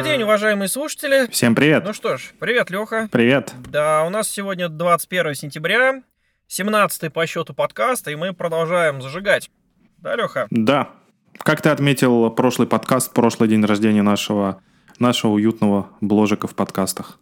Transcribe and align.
Добрый 0.00 0.16
день, 0.16 0.22
уважаемые 0.22 0.68
слушатели. 0.70 1.30
Всем 1.30 1.54
привет. 1.54 1.84
Ну 1.84 1.92
что 1.92 2.16
ж, 2.16 2.32
привет, 2.40 2.70
Леха. 2.70 3.10
Привет. 3.12 3.52
Да, 3.68 4.02
у 4.04 4.08
нас 4.08 4.30
сегодня 4.30 4.70
21 4.70 5.34
сентября, 5.34 6.02
17 6.46 7.12
по 7.12 7.26
счету 7.26 7.52
подкаста, 7.52 8.10
и 8.10 8.14
мы 8.14 8.32
продолжаем 8.32 9.02
зажигать. 9.02 9.50
Да, 9.98 10.16
Леха? 10.16 10.46
Да. 10.48 10.88
Как 11.36 11.60
ты 11.60 11.68
отметил 11.68 12.30
прошлый 12.30 12.66
подкаст, 12.66 13.12
прошлый 13.12 13.50
день 13.50 13.62
рождения 13.62 14.00
нашего, 14.00 14.62
нашего 14.98 15.32
уютного 15.32 15.90
бложика 16.00 16.46
в 16.46 16.54
подкастах? 16.54 17.18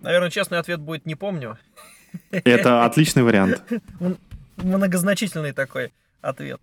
Наверное, 0.00 0.30
честный 0.30 0.60
ответ 0.60 0.80
будет 0.80 1.04
«не 1.04 1.16
помню». 1.16 1.58
Это 2.30 2.86
отличный 2.86 3.24
вариант. 3.24 3.62
Многозначительный 4.56 5.52
такой 5.52 5.92
ответ. 6.22 6.62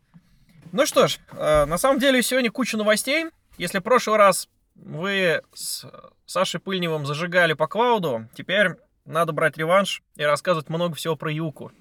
Ну 0.71 0.87
что 0.87 1.05
ж, 1.07 1.19
э, 1.31 1.65
на 1.65 1.77
самом 1.77 1.99
деле 1.99 2.23
сегодня 2.23 2.49
куча 2.49 2.75
новостей. 2.75 3.27
Если 3.59 3.77
в 3.77 3.83
прошлый 3.83 4.17
раз 4.17 4.49
вы 4.75 5.41
с 5.53 5.85
Сашей 6.25 6.59
Пыльневым 6.59 7.05
зажигали 7.05 7.53
по 7.53 7.67
клауду, 7.67 8.27
теперь 8.35 8.75
надо 9.05 9.31
брать 9.31 9.57
реванш 9.57 10.01
и 10.15 10.23
рассказывать 10.23 10.69
много 10.69 10.95
всего 10.95 11.15
про 11.15 11.31
Юку. 11.31 11.71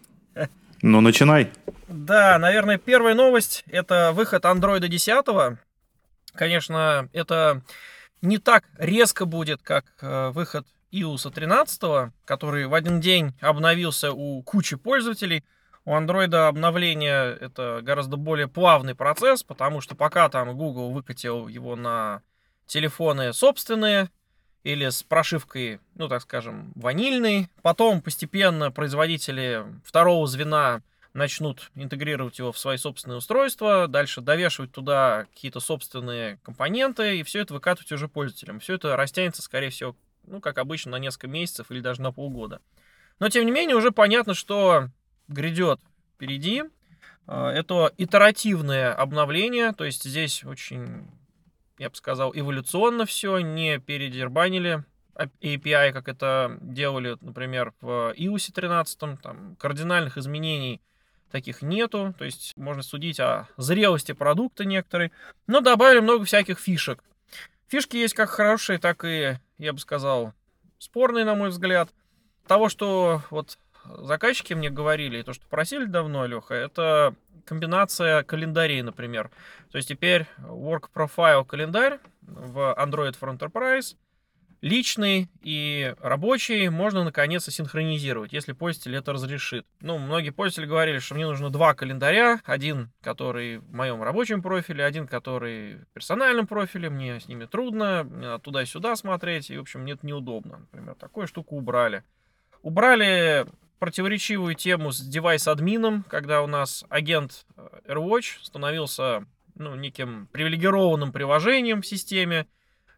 Ну, 0.83 1.01
начинай. 1.01 1.51
Да, 1.88 2.38
наверное, 2.38 2.77
первая 2.77 3.15
новость— 3.15 3.65
это 3.69 4.12
выход 4.12 4.45
Android 4.45 4.87
10. 4.87 5.59
Конечно, 6.35 7.09
это 7.12 7.62
не 8.21 8.38
так 8.38 8.65
резко 8.79 9.24
будет, 9.24 9.63
как 9.63 9.87
э, 10.01 10.30
выход 10.30 10.66
iOS 10.93 11.33
13, 11.33 12.13
который 12.24 12.66
в 12.66 12.74
один 12.74 13.01
день 13.01 13.35
обновился 13.41 14.13
у 14.13 14.43
кучи 14.43 14.77
пользователей. 14.77 15.45
У 15.85 15.93
Android 15.93 16.35
обновление 16.35 17.37
это 17.37 17.80
гораздо 17.83 18.16
более 18.16 18.49
плавный 18.49 18.95
процесс, 18.95 19.43
потому 19.43 19.80
что 19.80 19.95
пока 19.95 20.29
там 20.29 20.57
Google 20.57 20.93
выкатил 20.93 21.49
его 21.49 21.77
на 21.77 22.23
телефоны 22.66 23.32
собственные 23.32 24.10
или 24.62 24.88
с 24.88 25.02
прошивкой, 25.02 25.80
ну 25.95 26.09
так 26.09 26.23
скажем, 26.23 26.73
ванильной, 26.74 27.48
потом 27.62 28.01
постепенно 28.01 28.71
производители 28.71 29.65
второго 29.84 30.26
звена 30.26 30.82
начнут 31.12 31.71
интегрировать 31.76 32.38
его 32.38 32.51
в 32.52 32.59
свои 32.59 32.76
собственные 32.76 33.18
устройства, 33.18 33.87
дальше 33.87 34.21
довешивать 34.21 34.73
туда 34.73 35.26
какие-то 35.32 35.60
собственные 35.60 36.38
компоненты, 36.43 37.18
и 37.18 37.23
все 37.23 37.40
это 37.40 37.54
выкатывать 37.54 37.93
уже 37.93 38.09
пользователям. 38.09 38.59
Все 38.59 38.74
это 38.74 38.96
растянется, 38.96 39.40
скорее 39.40 39.71
всего, 39.71 39.96
ну, 40.26 40.40
как 40.40 40.59
обычно, 40.59 40.93
на 40.93 40.99
несколько 40.99 41.28
месяцев 41.28 41.71
или 41.71 41.80
даже 41.80 42.02
на 42.02 42.12
полгода. 42.12 42.60
Но, 43.21 43.28
тем 43.28 43.46
не 43.46 43.52
менее, 43.52 43.76
уже 43.76 43.93
понятно, 43.93 44.34
что 44.34 44.88
грядет 45.28 45.80
впереди. 46.15 46.65
А, 47.26 47.51
это 47.51 47.93
итеративное 47.96 48.93
обновление, 48.93 49.73
то 49.73 49.84
есть 49.84 50.04
здесь 50.04 50.45
очень, 50.45 51.09
я 51.79 51.91
бы 51.91 51.97
сказал, 51.97 52.33
эволюционно 52.35 53.07
все, 53.07 53.39
не 53.41 53.79
передербанили 53.79 54.85
API, 55.17 55.93
как 55.93 56.09
это 56.09 56.59
делали, 56.61 57.17
например, 57.21 57.73
в 57.80 58.15
iOS 58.17 58.53
13, 58.53 59.21
там 59.21 59.57
кардинальных 59.57 60.19
изменений 60.19 60.80
таких 61.30 61.63
нету, 61.63 62.15
то 62.17 62.25
есть 62.25 62.57
можно 62.57 62.83
судить 62.83 63.19
о 63.19 63.49
зрелости 63.57 64.12
продукта 64.12 64.65
некоторые, 64.65 65.11
но 65.47 65.61
добавили 65.61 66.00
много 66.00 66.25
всяких 66.25 66.59
фишек. 66.59 67.03
Фишки 67.67 67.97
есть 67.97 68.15
как 68.15 68.31
хорошие, 68.31 68.78
так 68.78 69.05
и, 69.05 69.39
я 69.59 69.72
бы 69.72 69.78
сказал, 69.78 70.33
спорные, 70.78 71.25
на 71.25 71.34
мой 71.34 71.49
взгляд. 71.49 71.91
Того, 72.47 72.69
что 72.69 73.22
вот 73.31 73.59
заказчики 73.84 74.55
мне 74.55 74.71
говорили, 74.71 75.19
и 75.19 75.22
то, 75.22 75.33
что 75.33 75.47
просили 75.47 75.87
давно, 75.87 76.27
Леха, 76.27 76.55
это 76.55 77.15
комбинация 77.44 78.22
календарей, 78.22 78.82
например. 78.82 79.31
То 79.70 79.78
есть 79.78 79.88
теперь 79.88 80.26
Work 80.38 80.91
Profile 80.94 81.44
календарь 81.44 81.98
в 82.22 82.76
Android 82.78 83.19
for 83.19 83.37
Enterprise 83.37 83.97
личный 84.65 85.28
и 85.43 85.94
рабочий 86.00 86.71
можно 86.71 87.04
наконец-то 87.04 87.50
синхронизировать, 87.50 88.33
если 88.33 88.53
пользователь 88.53 88.97
это 88.97 89.12
разрешит. 89.12 89.66
Ну, 89.83 89.99
многие 89.99 90.31
пользователи 90.31 90.71
говорили, 90.71 91.00
что 91.00 91.15
мне 91.15 91.27
нужно 91.27 91.50
два 91.50 91.75
календаря, 91.75 92.41
один, 92.47 92.91
который 93.03 93.59
в 93.59 93.75
моем 93.75 94.03
рабочем 94.03 94.41
профиле, 94.41 94.83
один, 94.83 95.06
который 95.06 95.77
в 95.77 95.87
персональном 95.93 96.47
профиле, 96.47 96.88
мне 96.88 97.21
с 97.21 97.28
ними 97.28 97.44
трудно, 97.44 98.04
мне 98.04 98.27
надо 98.27 98.43
туда-сюда 98.43 98.97
смотреть, 98.97 99.50
и, 99.50 99.59
в 99.59 99.60
общем, 99.60 99.81
мне 99.83 99.93
это 99.93 100.06
неудобно. 100.06 100.60
Например, 100.60 100.94
такую 100.94 101.27
штуку 101.27 101.56
убрали. 101.56 102.03
Убрали 102.62 103.44
противоречивую 103.84 104.55
тему 104.55 104.93
с 104.93 105.00
девайс-админом, 105.03 106.05
когда 106.09 106.41
у 106.41 106.47
нас 106.47 106.87
агент 106.89 107.45
э, 107.59 107.69
AirWatch 107.89 108.39
становился 108.41 109.27
ну, 109.56 109.75
неким 109.75 110.27
привилегированным 110.33 111.12
приложением 111.12 111.83
в 111.83 111.87
системе, 111.87 112.47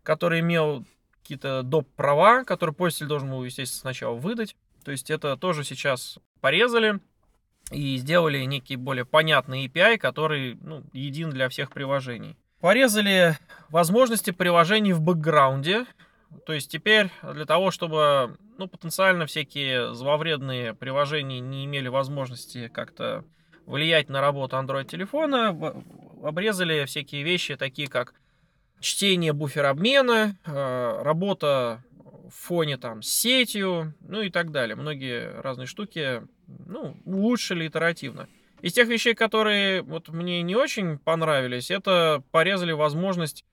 который 0.05 0.39
имел 0.39 0.87
какие-то 1.21 1.65
доп. 1.65 1.89
права, 1.97 2.45
которые 2.45 2.73
пользователь 2.73 3.09
должен 3.09 3.31
был, 3.31 3.43
естественно, 3.43 3.81
сначала 3.81 4.15
выдать. 4.15 4.55
То 4.85 4.93
есть 4.93 5.11
это 5.11 5.37
тоже 5.37 5.65
сейчас 5.65 6.21
порезали 6.41 7.01
и 7.73 7.97
сделали 7.97 8.45
некий 8.45 8.77
более 8.77 9.05
понятный 9.05 9.67
API, 9.67 9.99
который 9.99 10.57
ну, 10.63 10.85
един 10.93 11.31
для 11.31 11.49
всех 11.49 11.73
приложений. 11.73 12.37
Порезали 12.61 13.37
возможности 13.71 14.31
приложений 14.31 14.93
в 14.93 15.01
бэкграунде, 15.01 15.85
то 16.45 16.53
есть 16.53 16.71
теперь 16.71 17.11
для 17.23 17.45
того, 17.45 17.71
чтобы 17.71 18.37
ну, 18.59 18.69
потенциально 18.69 19.27
всякие 19.27 19.95
зловредные 19.95 20.75
приложения 20.75 21.41
не 21.41 21.65
имели 21.65 21.89
возможности 21.89 22.69
как-то 22.69 23.25
влиять 23.67 24.09
на 24.09 24.21
работу 24.21 24.57
Android 24.57 24.85
телефона, 24.85 25.49
обрезали 26.23 26.85
всякие 26.85 27.23
вещи, 27.23 27.57
такие 27.57 27.89
как 27.89 28.15
чтение 28.81 29.33
буфера 29.33 29.71
обмена, 29.71 30.39
э, 30.45 31.03
работа 31.03 31.85
в 32.29 32.35
фоне 32.35 32.77
там 32.77 33.03
с 33.03 33.09
сетью, 33.09 33.95
ну 34.01 34.21
и 34.23 34.31
так 34.31 34.51
далее. 34.51 34.77
Многие 34.77 35.41
разные 35.41 35.67
штуки, 35.67 36.23
ну, 36.47 36.97
улучшили 37.05 37.67
итеративно. 37.67 38.29
Из 38.63 38.73
тех 38.73 38.89
вещей, 38.89 39.15
которые 39.15 39.83
вот 39.83 40.09
мне 40.09 40.43
не 40.43 40.57
очень 40.57 40.99
понравились, 40.99 41.71
это 41.71 42.23
порезали 42.31 42.73
возможность 42.73 43.45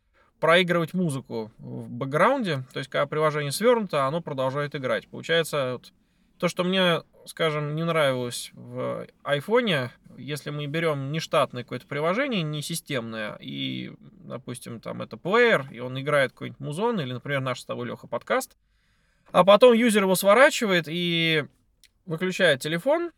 проигрывать 0.43 0.93
музыку 0.93 1.53
в 1.57 1.89
бэкграунде, 1.89 2.65
то 2.73 2.79
есть 2.79 2.89
когда 2.89 3.05
приложение 3.05 3.53
свернуто, 3.53 4.07
оно 4.07 4.19
продолжает 4.19 4.75
играть. 4.75 5.07
Получается, 5.07 5.71
вот, 5.71 5.93
то, 6.37 6.49
что 6.49 6.65
мне, 6.65 7.03
скажем, 7.25 7.75
не 7.75 7.85
нравилось 7.85 8.51
в 8.51 9.07
айфоне, 9.23 9.91
если 10.17 10.49
мы 10.49 10.65
берем 10.65 11.13
нештатное 11.13 11.63
какое-то 11.63 11.87
приложение, 11.87 12.41
не 12.41 12.61
системное, 12.61 13.37
и, 13.39 13.93
допустим, 14.01 14.81
там 14.81 15.01
это 15.01 15.15
плеер, 15.15 15.65
и 15.71 15.79
он 15.79 15.97
играет 15.97 16.33
какой-нибудь 16.33 16.59
музон, 16.59 16.99
или, 16.99 17.13
например, 17.13 17.39
наш 17.39 17.61
с 17.61 17.65
тобой, 17.65 17.87
Леха, 17.87 18.07
подкаст, 18.07 18.57
а 19.31 19.45
потом 19.45 19.71
юзер 19.71 20.03
его 20.03 20.15
сворачивает 20.15 20.89
и 20.89 21.45
выключает 22.05 22.61
телефон, 22.61 23.11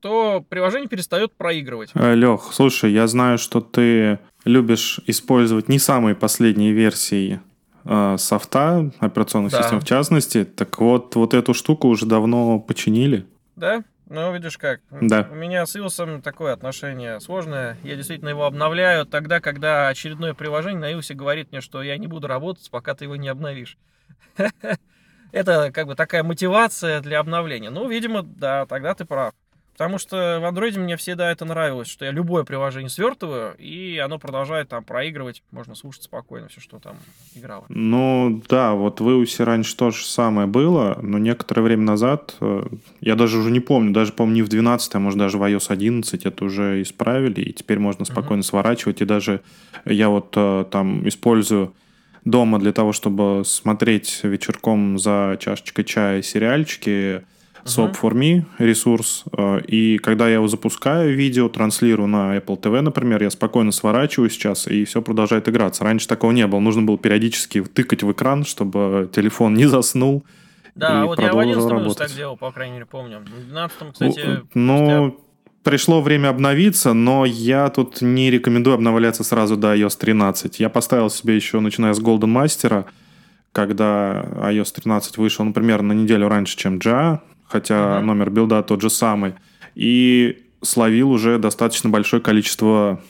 то 0.00 0.44
приложение 0.48 0.88
перестает 0.88 1.32
проигрывать. 1.34 1.90
Э, 1.94 2.14
Лех, 2.14 2.50
слушай, 2.52 2.92
я 2.92 3.06
знаю, 3.06 3.38
что 3.38 3.60
ты 3.60 4.18
любишь 4.44 5.00
использовать 5.06 5.68
не 5.68 5.78
самые 5.78 6.14
последние 6.14 6.72
версии 6.72 7.40
э, 7.84 8.16
софта, 8.18 8.90
операционных 8.98 9.52
да. 9.52 9.62
систем 9.62 9.80
в 9.80 9.84
частности. 9.84 10.44
Так 10.44 10.78
вот, 10.78 11.14
вот 11.16 11.34
эту 11.34 11.54
штуку 11.54 11.88
уже 11.88 12.06
давно 12.06 12.58
починили. 12.60 13.26
Да? 13.56 13.84
Ну, 14.08 14.32
видишь 14.34 14.58
как. 14.58 14.80
Да. 14.90 15.28
У 15.30 15.34
меня 15.34 15.64
с 15.64 15.74
iOS 15.76 16.20
такое 16.20 16.52
отношение 16.52 17.20
сложное. 17.20 17.78
Я 17.82 17.96
действительно 17.96 18.28
его 18.28 18.44
обновляю 18.44 19.06
тогда, 19.06 19.40
когда 19.40 19.88
очередное 19.88 20.34
приложение 20.34 20.80
на 20.80 20.92
iOS 20.92 21.14
говорит 21.14 21.52
мне, 21.52 21.60
что 21.60 21.82
я 21.82 21.96
не 21.96 22.06
буду 22.06 22.26
работать, 22.26 22.70
пока 22.70 22.94
ты 22.94 23.04
его 23.04 23.16
не 23.16 23.28
обновишь. 23.28 23.78
Это 25.34 25.72
как 25.72 25.88
бы 25.88 25.96
такая 25.96 26.22
мотивация 26.22 27.00
для 27.00 27.18
обновления. 27.18 27.70
Ну, 27.70 27.88
видимо, 27.88 28.22
да, 28.22 28.66
тогда 28.66 28.94
ты 28.94 29.04
прав. 29.04 29.34
Потому 29.72 29.98
что 29.98 30.38
в 30.40 30.44
андроиде 30.44 30.78
мне 30.78 30.96
всегда 30.96 31.32
это 31.32 31.44
нравилось, 31.44 31.88
что 31.88 32.04
я 32.04 32.12
любое 32.12 32.44
приложение 32.44 32.88
свертываю, 32.88 33.56
и 33.58 33.98
оно 33.98 34.20
продолжает 34.20 34.68
там 34.68 34.84
проигрывать, 34.84 35.42
можно 35.50 35.74
слушать 35.74 36.04
спокойно 36.04 36.46
все, 36.46 36.60
что 36.60 36.78
там 36.78 36.94
играло. 37.34 37.64
Ну 37.68 38.40
да, 38.48 38.74
вот 38.74 39.00
в 39.00 39.08
iOS 39.08 39.42
раньше 39.42 39.76
то 39.76 39.90
же 39.90 40.06
самое 40.06 40.46
было, 40.46 40.96
но 41.02 41.18
некоторое 41.18 41.62
время 41.62 41.82
назад, 41.82 42.36
э, 42.40 42.66
я 43.00 43.16
даже 43.16 43.38
уже 43.38 43.50
не 43.50 43.58
помню, 43.58 43.92
даже, 43.92 44.12
помню, 44.12 44.36
не 44.36 44.42
в 44.42 44.48
12, 44.48 44.94
а 44.94 45.00
может 45.00 45.18
даже 45.18 45.38
в 45.38 45.42
iOS 45.42 45.66
11 45.66 46.24
это 46.24 46.44
уже 46.44 46.80
исправили, 46.80 47.40
и 47.40 47.52
теперь 47.52 47.80
можно 47.80 48.04
спокойно 48.04 48.42
uh-huh. 48.42 48.44
сворачивать, 48.44 49.00
и 49.00 49.04
даже 49.04 49.40
я 49.84 50.08
вот 50.08 50.32
э, 50.36 50.66
там 50.70 51.08
использую 51.08 51.74
дома 52.24 52.58
для 52.58 52.72
того, 52.72 52.92
чтобы 52.92 53.42
смотреть 53.44 54.20
вечерком 54.22 54.98
за 54.98 55.36
чашечкой 55.40 55.84
чая 55.84 56.22
сериальчики, 56.22 57.22
SOAP 57.64 57.98
for 58.00 58.12
Me 58.12 58.44
ресурс, 58.58 59.24
э, 59.36 59.60
и 59.66 59.98
когда 59.98 60.28
я 60.28 60.34
его 60.34 60.48
запускаю, 60.48 61.16
видео 61.16 61.48
транслирую 61.48 62.08
на 62.08 62.36
Apple 62.36 62.60
TV, 62.60 62.82
например, 62.82 63.22
я 63.22 63.30
спокойно 63.30 63.72
сворачиваю 63.72 64.28
сейчас, 64.28 64.66
и 64.66 64.84
все 64.84 65.00
продолжает 65.00 65.48
играться. 65.48 65.82
Раньше 65.84 66.06
такого 66.06 66.32
не 66.32 66.46
было. 66.46 66.60
Нужно 66.60 66.82
было 66.82 66.98
периодически 66.98 67.62
тыкать 67.62 68.02
в 68.02 68.12
экран, 68.12 68.44
чтобы 68.44 69.08
телефон 69.14 69.54
не 69.54 69.66
заснул. 69.66 70.24
Да, 70.74 71.06
вот 71.06 71.20
я 71.20 71.32
в 71.32 71.38
11 71.38 71.96
так 71.96 72.10
делал, 72.10 72.36
по 72.36 72.50
крайней 72.50 72.74
мере, 72.74 72.86
помню. 72.86 73.20
В 73.20 73.48
12 73.48 73.92
кстати... 73.92 74.42
Ну, 74.54 75.18
пришло 75.64 76.02
время 76.02 76.28
обновиться, 76.28 76.92
но 76.92 77.24
я 77.24 77.68
тут 77.70 78.02
не 78.02 78.30
рекомендую 78.30 78.74
обновляться 78.74 79.24
сразу 79.24 79.56
до 79.56 79.74
iOS 79.74 79.98
13. 79.98 80.60
Я 80.60 80.68
поставил 80.68 81.10
себе 81.10 81.34
еще, 81.34 81.58
начиная 81.58 81.94
с 81.94 82.00
Golden 82.00 82.32
Master, 82.32 82.84
когда 83.52 84.26
iOS 84.50 84.74
13 84.74 85.16
вышел, 85.16 85.44
например, 85.44 85.82
на 85.82 85.92
неделю 85.92 86.28
раньше, 86.28 86.56
чем 86.56 86.78
JA, 86.78 87.20
хотя 87.48 87.74
uh-huh. 87.74 88.00
номер 88.02 88.30
билда 88.30 88.62
тот 88.62 88.82
же 88.82 88.90
самый, 88.90 89.34
и 89.74 90.42
словил 90.62 91.10
уже 91.10 91.38
достаточно 91.38 91.88
большое 91.88 92.20
количество, 92.20 93.00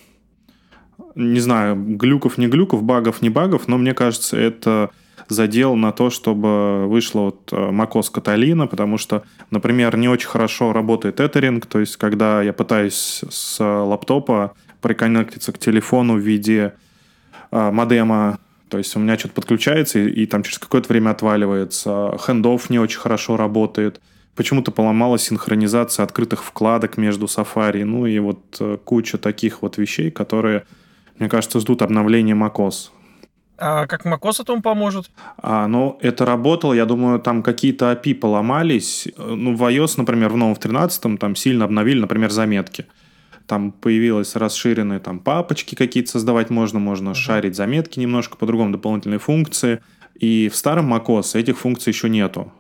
не 1.15 1.41
знаю, 1.41 1.77
глюков, 1.77 2.39
не 2.39 2.47
глюков, 2.47 2.83
багов, 2.83 3.21
не 3.21 3.31
багов, 3.31 3.69
но 3.69 3.79
мне 3.79 3.95
кажется, 3.95 4.37
это 4.37 4.91
задел 5.29 5.75
на 5.77 5.93
то, 5.93 6.11
чтобы 6.11 6.87
вышла 6.87 7.21
вот 7.21 7.53
э, 7.53 7.57
macOS 7.57 8.13
Catalina, 8.13 8.67
потому 8.67 8.99
что, 8.99 9.25
например, 9.51 9.97
не 9.97 10.09
очень 10.09 10.29
хорошо 10.29 10.73
работает 10.73 11.21
Ethering, 11.21 11.65
то 11.67 11.81
есть 11.81 11.97
когда 11.97 12.43
я 12.43 12.53
пытаюсь 12.53 13.25
с 13.29 13.61
лаптопа 13.61 14.55
приконнектиться 14.81 15.53
к 15.53 15.59
телефону 15.59 16.15
в 16.15 16.19
виде 16.19 16.75
э, 17.51 17.71
модема, 17.71 18.39
то 18.69 18.79
есть 18.79 18.95
у 18.97 18.99
меня 18.99 19.19
что-то 19.19 19.35
подключается 19.35 19.99
и, 19.99 20.09
и 20.09 20.27
там 20.27 20.43
через 20.43 20.59
какое-то 20.59 20.89
время 20.89 21.11
отваливается, 21.11 22.17
хендов 22.19 22.71
не 22.71 22.79
очень 22.79 22.99
хорошо 22.99 23.37
работает, 23.37 24.01
почему-то 24.35 24.71
поломалась 24.71 25.23
синхронизация 25.23 26.05
открытых 26.05 26.45
вкладок 26.45 26.97
между 26.97 27.27
Safari, 27.27 27.85
ну 27.85 28.07
и 28.07 28.19
вот 28.19 28.57
э, 28.61 28.79
куча 28.85 29.19
таких 29.19 29.63
вот 29.63 29.79
вещей, 29.79 30.11
которые, 30.11 30.65
мне 31.19 31.29
кажется, 31.29 31.61
ждут 31.61 31.83
обновления 31.83 32.35
macOS. 32.35 32.91
А 33.57 33.87
как 33.87 34.05
macOS 34.05 34.43
этому 34.43 34.63
поможет? 34.63 35.11
А, 35.39 35.67
ну, 35.69 35.99
это 36.01 36.25
работало, 36.25 36.73
я 36.73 36.87
думаю, 36.87 37.21
там 37.21 37.43
какие-то 37.43 37.93
API 37.93 38.15
поломались. 38.15 39.09
Ну, 39.17 39.55
в 39.55 39.63
iOS, 39.63 39.95
например, 39.97 40.31
в 40.31 40.37
новом 40.37 40.55
в 40.55 40.59
13 40.59 41.19
там 41.19 41.37
сильно 41.37 41.65
обновили, 41.65 42.01
например, 42.01 42.31
заметки. 42.31 42.87
Там 43.47 43.73
появилось 43.73 44.37
расширенные 44.37 45.01
там 45.01 45.19
папочки 45.19 45.75
какие-то 45.75 46.11
создавать 46.11 46.51
можно, 46.51 46.79
можно 46.79 47.11
uh-huh. 47.11 47.15
шарить 47.15 47.55
заметки 47.55 48.01
немножко 48.01 48.37
по-другому, 48.37 48.73
дополнительные 48.73 49.19
функции. 49.19 49.81
И 50.15 50.49
в 50.49 50.57
старом 50.57 50.93
macOS 50.93 51.39
этих 51.39 51.59
функций 51.59 51.91
еще 51.91 52.09
нету. 52.09 52.53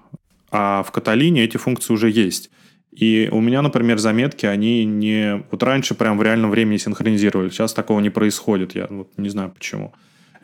А 0.51 0.83
в 0.83 0.93
Каталине 0.93 1.43
эти 1.43 1.57
функции 1.57 1.93
уже 1.93 2.11
есть. 2.11 2.51
И 2.93 3.29
у 3.33 3.41
меня, 3.41 3.63
например, 3.63 3.99
заметки, 3.99 4.47
они 4.47 4.85
не... 4.85 5.43
Вот 5.51 5.63
раньше 5.63 5.95
прям 5.95 6.17
в 6.17 6.23
реальном 6.23 6.51
времени 6.51 6.77
синхронизировали. 6.77 7.49
Сейчас 7.49 7.73
такого 7.73 7.99
не 8.01 8.11
происходит. 8.11 8.77
Я 8.77 8.87
вот 8.89 9.11
не 9.17 9.31
знаю 9.31 9.51
почему. 9.51 9.95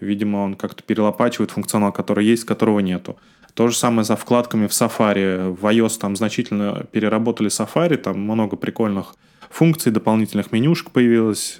Видимо, 0.00 0.38
он 0.38 0.54
как-то 0.54 0.82
перелопачивает 0.82 1.50
функционал, 1.50 1.92
который 1.92 2.24
есть, 2.24 2.44
которого 2.44 2.80
нету. 2.80 3.16
То 3.54 3.68
же 3.68 3.76
самое 3.76 4.04
за 4.04 4.16
вкладками 4.16 4.66
в 4.66 4.70
Safari. 4.70 5.50
В 5.50 5.64
iOS 5.66 5.98
там 5.98 6.16
значительно 6.16 6.86
переработали 6.92 7.50
Safari, 7.50 7.96
там 7.96 8.20
много 8.20 8.56
прикольных 8.56 9.14
функций, 9.50 9.92
дополнительных 9.92 10.52
менюшек 10.52 10.90
появилось. 10.90 11.58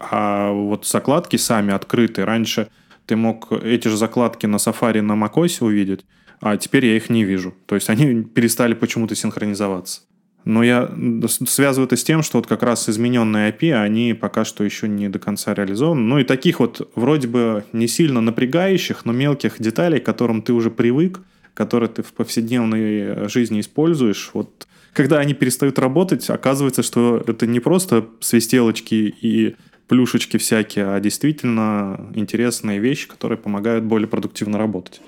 А 0.00 0.50
вот 0.52 0.86
закладки 0.86 1.36
сами 1.36 1.72
открыты. 1.72 2.24
Раньше 2.24 2.68
ты 3.06 3.16
мог 3.16 3.52
эти 3.52 3.88
же 3.88 3.96
закладки 3.96 4.46
на 4.46 4.56
Safari 4.56 5.00
на 5.00 5.12
macOS 5.12 5.64
увидеть, 5.64 6.04
а 6.40 6.56
теперь 6.56 6.86
я 6.86 6.96
их 6.96 7.08
не 7.08 7.24
вижу. 7.24 7.54
То 7.66 7.74
есть 7.74 7.88
они 7.88 8.22
перестали 8.22 8.74
почему-то 8.74 9.14
синхронизоваться. 9.14 10.02
Но 10.48 10.62
я 10.62 10.90
связываю 11.28 11.86
это 11.86 11.96
с 11.96 12.04
тем, 12.04 12.22
что 12.22 12.38
вот 12.38 12.46
как 12.46 12.62
раз 12.62 12.88
измененные 12.88 13.52
API, 13.52 13.74
они 13.74 14.14
пока 14.14 14.46
что 14.46 14.64
еще 14.64 14.88
не 14.88 15.10
до 15.10 15.18
конца 15.18 15.52
реализованы. 15.52 16.00
Ну 16.00 16.18
и 16.20 16.24
таких 16.24 16.60
вот 16.60 16.90
вроде 16.94 17.28
бы 17.28 17.64
не 17.74 17.86
сильно 17.86 18.22
напрягающих, 18.22 19.04
но 19.04 19.12
мелких 19.12 19.60
деталей, 19.60 20.00
к 20.00 20.06
которым 20.06 20.40
ты 20.40 20.54
уже 20.54 20.70
привык, 20.70 21.20
которые 21.52 21.90
ты 21.90 22.02
в 22.02 22.14
повседневной 22.14 23.28
жизни 23.28 23.60
используешь, 23.60 24.30
вот 24.32 24.66
когда 24.94 25.18
они 25.18 25.34
перестают 25.34 25.78
работать, 25.78 26.30
оказывается, 26.30 26.82
что 26.82 27.22
это 27.26 27.46
не 27.46 27.60
просто 27.60 28.06
свистелочки 28.20 28.94
и 29.20 29.54
плюшечки 29.86 30.38
всякие, 30.38 30.94
а 30.94 31.00
действительно 31.00 32.10
интересные 32.14 32.78
вещи, 32.78 33.06
которые 33.06 33.36
помогают 33.36 33.84
более 33.84 34.08
продуктивно 34.08 34.56
работать. 34.56 35.02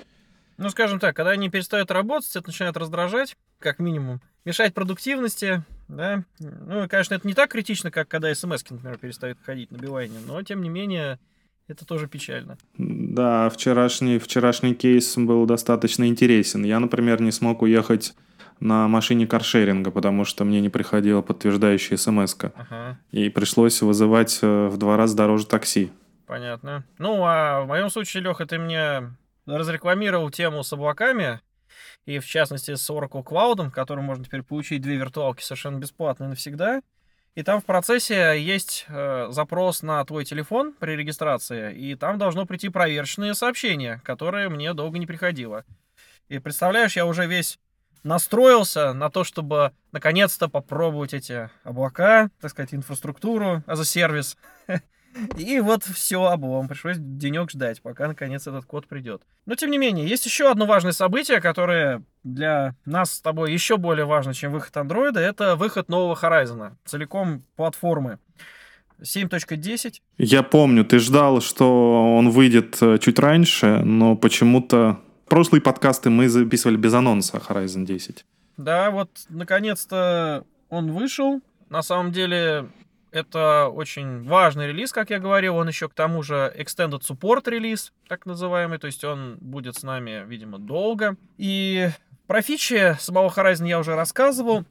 Ну, 0.59 0.69
скажем 0.69 0.99
так, 0.99 1.15
когда 1.15 1.31
они 1.31 1.49
перестают 1.49 1.89
работать, 1.89 2.35
это 2.35 2.45
начинает 2.45 2.77
раздражать, 2.77 3.35
как 3.57 3.79
минимум 3.79 4.21
мешать 4.45 4.73
продуктивности, 4.73 5.63
да. 5.87 6.23
Ну, 6.39 6.87
конечно, 6.87 7.15
это 7.15 7.27
не 7.27 7.33
так 7.33 7.51
критично, 7.51 7.91
как 7.91 8.07
когда 8.07 8.33
смс, 8.33 8.63
например, 8.69 8.97
перестают 8.97 9.39
ходить 9.45 9.71
на 9.71 9.77
билайне, 9.77 10.19
но, 10.25 10.41
тем 10.43 10.61
не 10.61 10.69
менее, 10.69 11.19
это 11.67 11.85
тоже 11.85 12.07
печально. 12.07 12.57
Да, 12.77 13.49
вчерашний, 13.49 14.19
вчерашний 14.19 14.73
кейс 14.73 15.17
был 15.17 15.45
достаточно 15.45 16.07
интересен. 16.07 16.63
Я, 16.63 16.79
например, 16.79 17.21
не 17.21 17.31
смог 17.31 17.61
уехать 17.61 18.13
на 18.59 18.87
машине 18.87 19.25
каршеринга, 19.27 19.91
потому 19.91 20.23
что 20.23 20.45
мне 20.45 20.61
не 20.61 20.69
приходила 20.69 21.21
подтверждающая 21.21 21.97
смс. 21.97 22.35
Ага. 22.41 22.99
И 23.11 23.29
пришлось 23.29 23.81
вызывать 23.81 24.39
э, 24.41 24.67
в 24.67 24.77
два 24.77 24.97
раза 24.97 25.17
дороже 25.17 25.47
такси. 25.47 25.91
Понятно. 26.27 26.85
Ну, 26.97 27.23
а 27.25 27.61
в 27.61 27.67
моем 27.67 27.89
случае, 27.89 28.23
Леха, 28.23 28.45
ты 28.45 28.59
мне 28.59 29.13
разрекламировал 29.45 30.29
тему 30.29 30.63
с 30.63 30.71
облаками 30.71 31.41
и 32.05 32.19
в 32.19 32.25
частности 32.25 32.75
с 32.75 32.89
Oracle 32.89 33.23
Cloud, 33.23 33.71
которым 33.71 34.05
можно 34.05 34.25
теперь 34.25 34.43
получить 34.43 34.81
две 34.81 34.95
виртуалки 34.95 35.43
совершенно 35.43 35.77
бесплатно 35.77 36.25
и 36.25 36.27
навсегда. 36.27 36.81
И 37.33 37.43
там 37.43 37.61
в 37.61 37.65
процессе 37.65 38.41
есть 38.41 38.85
э, 38.89 39.27
запрос 39.29 39.83
на 39.83 40.03
твой 40.03 40.25
телефон 40.25 40.73
при 40.73 40.97
регистрации, 40.97 41.73
и 41.73 41.95
там 41.95 42.17
должно 42.17 42.45
прийти 42.45 42.67
проверочные 42.67 43.33
сообщения, 43.35 44.01
которые 44.03 44.49
мне 44.49 44.73
долго 44.73 44.97
не 44.97 45.05
приходило. 45.05 45.63
И 46.27 46.39
представляешь, 46.39 46.97
я 46.97 47.05
уже 47.05 47.27
весь 47.27 47.57
настроился 48.03 48.93
на 48.93 49.09
то, 49.09 49.23
чтобы 49.23 49.71
наконец-то 49.91 50.49
попробовать 50.49 51.13
эти 51.13 51.49
облака, 51.63 52.29
так 52.41 52.51
сказать, 52.51 52.73
инфраструктуру 52.73 53.63
as 53.67 53.79
a 53.79 53.85
сервис. 53.85 54.37
И 55.37 55.59
вот 55.59 55.83
все, 55.83 56.23
облом. 56.25 56.67
Пришлось 56.67 56.97
денек 56.99 57.51
ждать, 57.51 57.81
пока 57.81 58.07
наконец 58.07 58.47
этот 58.47 58.65
код 58.65 58.87
придет. 58.87 59.21
Но 59.45 59.55
тем 59.55 59.71
не 59.71 59.77
менее, 59.77 60.07
есть 60.07 60.25
еще 60.25 60.49
одно 60.49 60.65
важное 60.65 60.91
событие, 60.93 61.41
которое 61.41 62.03
для 62.23 62.75
нас 62.85 63.13
с 63.13 63.21
тобой 63.21 63.51
еще 63.51 63.77
более 63.77 64.05
важно, 64.05 64.33
чем 64.33 64.51
выход 64.51 64.75
андроида. 64.77 65.19
Это 65.19 65.55
выход 65.55 65.89
нового 65.89 66.15
Horizon, 66.15 66.71
целиком 66.85 67.43
платформы. 67.55 68.19
7.10. 69.01 69.95
Я 70.17 70.43
помню, 70.43 70.85
ты 70.85 70.99
ждал, 70.99 71.41
что 71.41 72.15
он 72.15 72.29
выйдет 72.29 72.77
э, 72.81 72.99
чуть 72.99 73.17
раньше, 73.17 73.79
но 73.79 74.15
почему-то 74.15 74.99
прошлые 75.27 75.61
подкасты 75.61 76.11
мы 76.11 76.29
записывали 76.29 76.77
без 76.77 76.93
анонса 76.93 77.37
Horizon 77.37 77.85
10. 77.85 78.25
Да, 78.57 78.91
вот 78.91 79.09
наконец-то 79.29 80.45
он 80.69 80.91
вышел. 80.91 81.41
На 81.69 81.81
самом 81.81 82.11
деле 82.11 82.67
это 83.11 83.67
очень 83.67 84.23
важный 84.23 84.67
релиз, 84.67 84.91
как 84.91 85.09
я 85.09 85.19
говорил. 85.19 85.57
Он 85.57 85.67
еще 85.67 85.89
к 85.89 85.93
тому 85.93 86.23
же 86.23 86.53
Extended 86.57 87.01
Support 87.01 87.49
релиз, 87.49 87.93
так 88.07 88.25
называемый. 88.25 88.77
То 88.77 88.87
есть 88.87 89.03
он 89.03 89.37
будет 89.41 89.75
с 89.75 89.83
нами, 89.83 90.23
видимо, 90.25 90.59
долго. 90.59 91.17
И 91.37 91.89
про 92.27 92.41
фичи 92.41 92.95
самого 92.99 93.29
Horizon 93.29 93.67
я 93.67 93.79
уже 93.79 93.95
рассказывал. 93.95 94.65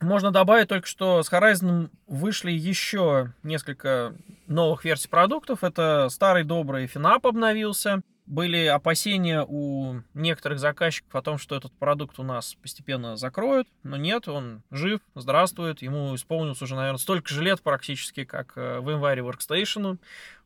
Можно 0.00 0.32
добавить 0.32 0.68
только, 0.68 0.86
что 0.86 1.22
с 1.22 1.30
Horizon 1.30 1.90
вышли 2.06 2.50
еще 2.50 3.32
несколько 3.42 4.14
новых 4.46 4.84
версий 4.84 5.08
продуктов. 5.08 5.62
Это 5.62 6.08
старый 6.10 6.44
добрый 6.44 6.86
FinApp 6.86 7.20
обновился 7.28 8.00
были 8.26 8.64
опасения 8.66 9.44
у 9.46 10.00
некоторых 10.14 10.58
заказчиков 10.58 11.14
о 11.14 11.22
том, 11.22 11.38
что 11.38 11.56
этот 11.56 11.72
продукт 11.72 12.18
у 12.18 12.22
нас 12.22 12.54
постепенно 12.54 13.16
закроют, 13.16 13.68
но 13.82 13.96
нет, 13.96 14.28
он 14.28 14.62
жив, 14.70 15.00
здравствует, 15.14 15.82
ему 15.82 16.14
исполнилось 16.14 16.62
уже, 16.62 16.74
наверное, 16.74 16.98
столько 16.98 17.32
же 17.32 17.42
лет 17.42 17.60
практически, 17.60 18.24
как 18.24 18.56
э, 18.56 18.80
в 18.80 18.88
Envire 18.88 19.30
Workstation, 19.30 19.98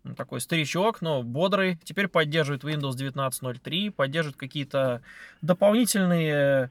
он 0.05 0.15
такой 0.15 0.41
старичок, 0.41 1.01
но 1.01 1.23
бодрый, 1.23 1.79
теперь 1.85 2.09
поддерживает 2.09 2.65
Windows 2.65 2.97
19.03, 2.97 3.93
поддерживает 3.93 4.37
какие-то 4.37 5.03
дополнительные 5.43 6.71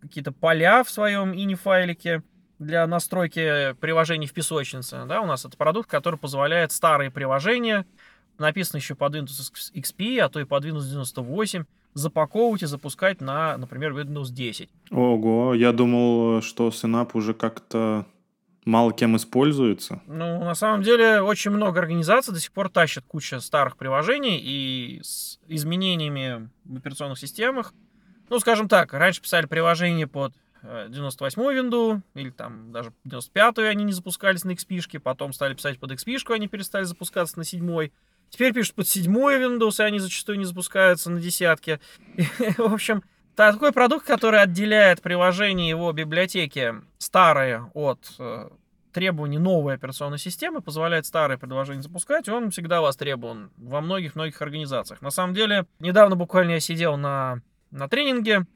какие-то 0.00 0.30
поля 0.30 0.84
в 0.84 0.90
своем 0.90 1.32
ini-файлике, 1.32 2.22
для 2.58 2.86
настройки 2.86 3.74
приложений 3.80 4.28
в 4.28 4.32
песочнице. 4.32 5.04
Да, 5.06 5.20
у 5.20 5.26
нас 5.26 5.44
это 5.44 5.56
продукт, 5.56 5.90
который 5.90 6.18
позволяет 6.18 6.72
старые 6.72 7.10
приложения 7.10 7.84
написано 8.38 8.78
еще 8.78 8.94
под 8.94 9.14
Windows 9.14 9.72
XP, 9.74 10.18
а 10.18 10.28
то 10.28 10.40
и 10.40 10.44
под 10.44 10.64
Windows 10.64 10.88
98, 10.88 11.64
запаковывать 11.94 12.62
и 12.62 12.66
запускать 12.66 13.20
на, 13.20 13.56
например, 13.56 13.92
Windows 13.92 14.30
10. 14.30 14.68
Ого, 14.90 15.54
я 15.54 15.72
думал, 15.72 16.42
что 16.42 16.68
Synap 16.68 17.10
уже 17.14 17.32
как-то 17.34 18.06
мало 18.66 18.92
кем 18.92 19.16
используется. 19.16 20.02
Ну, 20.06 20.44
на 20.44 20.54
самом 20.54 20.82
деле, 20.82 21.22
очень 21.22 21.52
много 21.52 21.80
организаций 21.80 22.34
до 22.34 22.40
сих 22.40 22.52
пор 22.52 22.68
тащат 22.68 23.04
куча 23.06 23.40
старых 23.40 23.76
приложений 23.76 24.40
и 24.42 25.00
с 25.02 25.38
изменениями 25.46 26.50
в 26.64 26.76
операционных 26.76 27.18
системах. 27.18 27.72
Ну, 28.28 28.38
скажем 28.40 28.68
так, 28.68 28.92
раньше 28.92 29.22
писали 29.22 29.46
приложения 29.46 30.06
под 30.08 30.34
98-ю 30.62 31.50
э, 31.50 31.54
винду, 31.54 32.02
или 32.14 32.30
там 32.30 32.72
даже 32.72 32.92
95-ю 33.06 33.68
они 33.68 33.84
не 33.84 33.92
запускались 33.92 34.44
на 34.44 34.50
XP, 34.50 34.98
потом 34.98 35.32
стали 35.32 35.54
писать 35.54 35.78
под 35.78 35.92
XP, 35.92 36.18
они 36.34 36.48
перестали 36.48 36.84
запускаться 36.84 37.38
на 37.38 37.42
7-й. 37.42 37.92
Теперь 38.30 38.52
пишут 38.52 38.74
под 38.74 38.88
седьмой 38.88 39.36
Windows, 39.36 39.82
и 39.82 39.86
они 39.86 39.98
зачастую 39.98 40.38
не 40.38 40.44
запускаются 40.44 41.10
на 41.10 41.20
десятке. 41.20 41.80
в 42.58 42.72
общем, 42.72 43.02
такой 43.34 43.72
продукт, 43.72 44.06
который 44.06 44.40
отделяет 44.40 45.02
приложение 45.02 45.68
его 45.68 45.92
библиотеки 45.92 46.74
старые 46.98 47.70
от 47.74 48.00
э, 48.18 48.48
требований 48.92 49.38
новой 49.38 49.74
операционной 49.74 50.18
системы, 50.18 50.62
позволяет 50.62 51.04
старые 51.04 51.36
предложения 51.36 51.82
запускать, 51.82 52.30
он 52.30 52.50
всегда 52.50 52.80
востребован 52.80 53.50
во 53.58 53.82
многих-многих 53.82 54.40
организациях. 54.40 55.02
На 55.02 55.10
самом 55.10 55.34
деле, 55.34 55.66
недавно 55.80 56.16
буквально 56.16 56.52
я 56.52 56.60
сидел 56.60 56.96
на, 56.96 57.42
на 57.70 57.88
тренинге, 57.88 58.46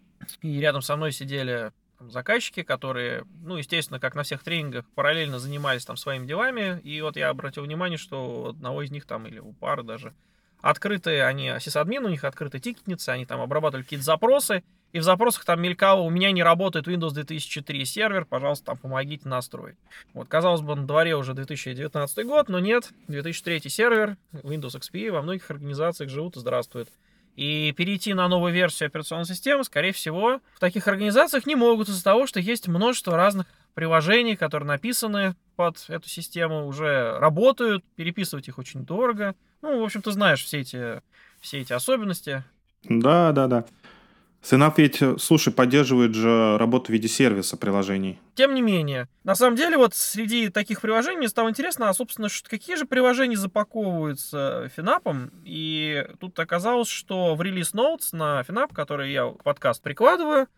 и 0.40 0.58
рядом 0.58 0.80
со 0.80 0.96
мной 0.96 1.12
сидели 1.12 1.72
заказчики, 2.08 2.62
которые, 2.62 3.24
ну, 3.42 3.56
естественно, 3.56 4.00
как 4.00 4.14
на 4.14 4.22
всех 4.22 4.42
тренингах, 4.42 4.84
параллельно 4.94 5.38
занимались 5.38 5.84
там 5.84 5.96
своими 5.96 6.26
делами. 6.26 6.80
И 6.82 7.00
вот 7.00 7.16
я 7.16 7.28
обратил 7.28 7.64
внимание, 7.64 7.98
что 7.98 8.42
у 8.42 8.46
одного 8.48 8.82
из 8.82 8.90
них 8.90 9.04
там, 9.04 9.26
или 9.26 9.38
у 9.38 9.52
пары 9.52 9.82
даже, 9.82 10.14
открытые, 10.60 11.24
они, 11.24 11.52
сисадмин, 11.60 12.04
у 12.04 12.08
них 12.08 12.24
открытая 12.24 12.60
тикетница, 12.60 13.12
они 13.12 13.26
там 13.26 13.40
обрабатывали 13.40 13.82
какие-то 13.82 14.04
запросы, 14.04 14.62
и 14.92 14.98
в 14.98 15.02
запросах 15.04 15.44
там 15.44 15.62
мелькало, 15.62 16.00
у 16.00 16.10
меня 16.10 16.32
не 16.32 16.42
работает 16.42 16.88
Windows 16.88 17.12
2003 17.12 17.84
сервер, 17.84 18.24
пожалуйста, 18.24 18.66
там 18.66 18.78
помогите 18.78 19.28
настроить. 19.28 19.76
Вот, 20.14 20.28
казалось 20.28 20.62
бы, 20.62 20.74
на 20.74 20.86
дворе 20.86 21.14
уже 21.14 21.32
2019 21.32 22.26
год, 22.26 22.48
но 22.48 22.58
нет, 22.58 22.90
2003 23.06 23.68
сервер, 23.68 24.16
Windows 24.32 24.78
XP 24.80 25.12
во 25.12 25.22
многих 25.22 25.50
организациях 25.50 26.10
живут 26.10 26.36
и 26.36 26.40
здравствуют. 26.40 26.88
И 27.36 27.72
перейти 27.72 28.12
на 28.12 28.28
новую 28.28 28.52
версию 28.52 28.88
операционной 28.88 29.24
системы, 29.24 29.64
скорее 29.64 29.92
всего, 29.92 30.40
в 30.54 30.60
таких 30.60 30.88
организациях 30.88 31.46
не 31.46 31.54
могут 31.54 31.88
из-за 31.88 32.04
того, 32.04 32.26
что 32.26 32.40
есть 32.40 32.68
множество 32.68 33.16
разных 33.16 33.46
приложений, 33.74 34.36
которые 34.36 34.66
написаны 34.66 35.36
под 35.56 35.84
эту 35.88 36.08
систему, 36.08 36.66
уже 36.66 37.18
работают, 37.18 37.84
переписывать 37.96 38.48
их 38.48 38.58
очень 38.58 38.84
дорого. 38.84 39.34
Ну, 39.62 39.80
в 39.80 39.84
общем, 39.84 40.02
ты 40.02 40.10
знаешь 40.10 40.44
все 40.44 40.60
эти, 40.60 41.02
все 41.40 41.60
эти 41.60 41.72
особенности. 41.72 42.44
Да, 42.84 43.32
да, 43.32 43.46
да. 43.46 43.64
Synapse 44.42 44.74
ведь, 44.78 45.02
э, 45.02 45.16
слушай, 45.18 45.52
поддерживает 45.52 46.14
же 46.14 46.56
работу 46.56 46.86
в 46.86 46.90
виде 46.90 47.08
сервиса 47.08 47.58
приложений. 47.58 48.18
Тем 48.34 48.54
не 48.54 48.62
менее, 48.62 49.06
на 49.22 49.34
самом 49.34 49.56
деле, 49.56 49.76
вот 49.76 49.94
среди 49.94 50.48
таких 50.48 50.80
приложений 50.80 51.18
мне 51.18 51.28
стало 51.28 51.50
интересно, 51.50 51.90
а, 51.90 51.94
собственно, 51.94 52.28
какие 52.48 52.76
же 52.76 52.86
приложения 52.86 53.36
запаковываются 53.36 54.70
Финапом. 54.74 55.30
И 55.44 56.06
тут 56.20 56.38
оказалось, 56.40 56.88
что 56.88 57.34
в 57.34 57.42
Release 57.42 57.74
Notes 57.74 58.08
на 58.12 58.42
Финап, 58.42 58.72
который 58.72 59.12
я 59.12 59.26
в 59.26 59.36
подкаст 59.42 59.82
прикладываю, 59.82 60.48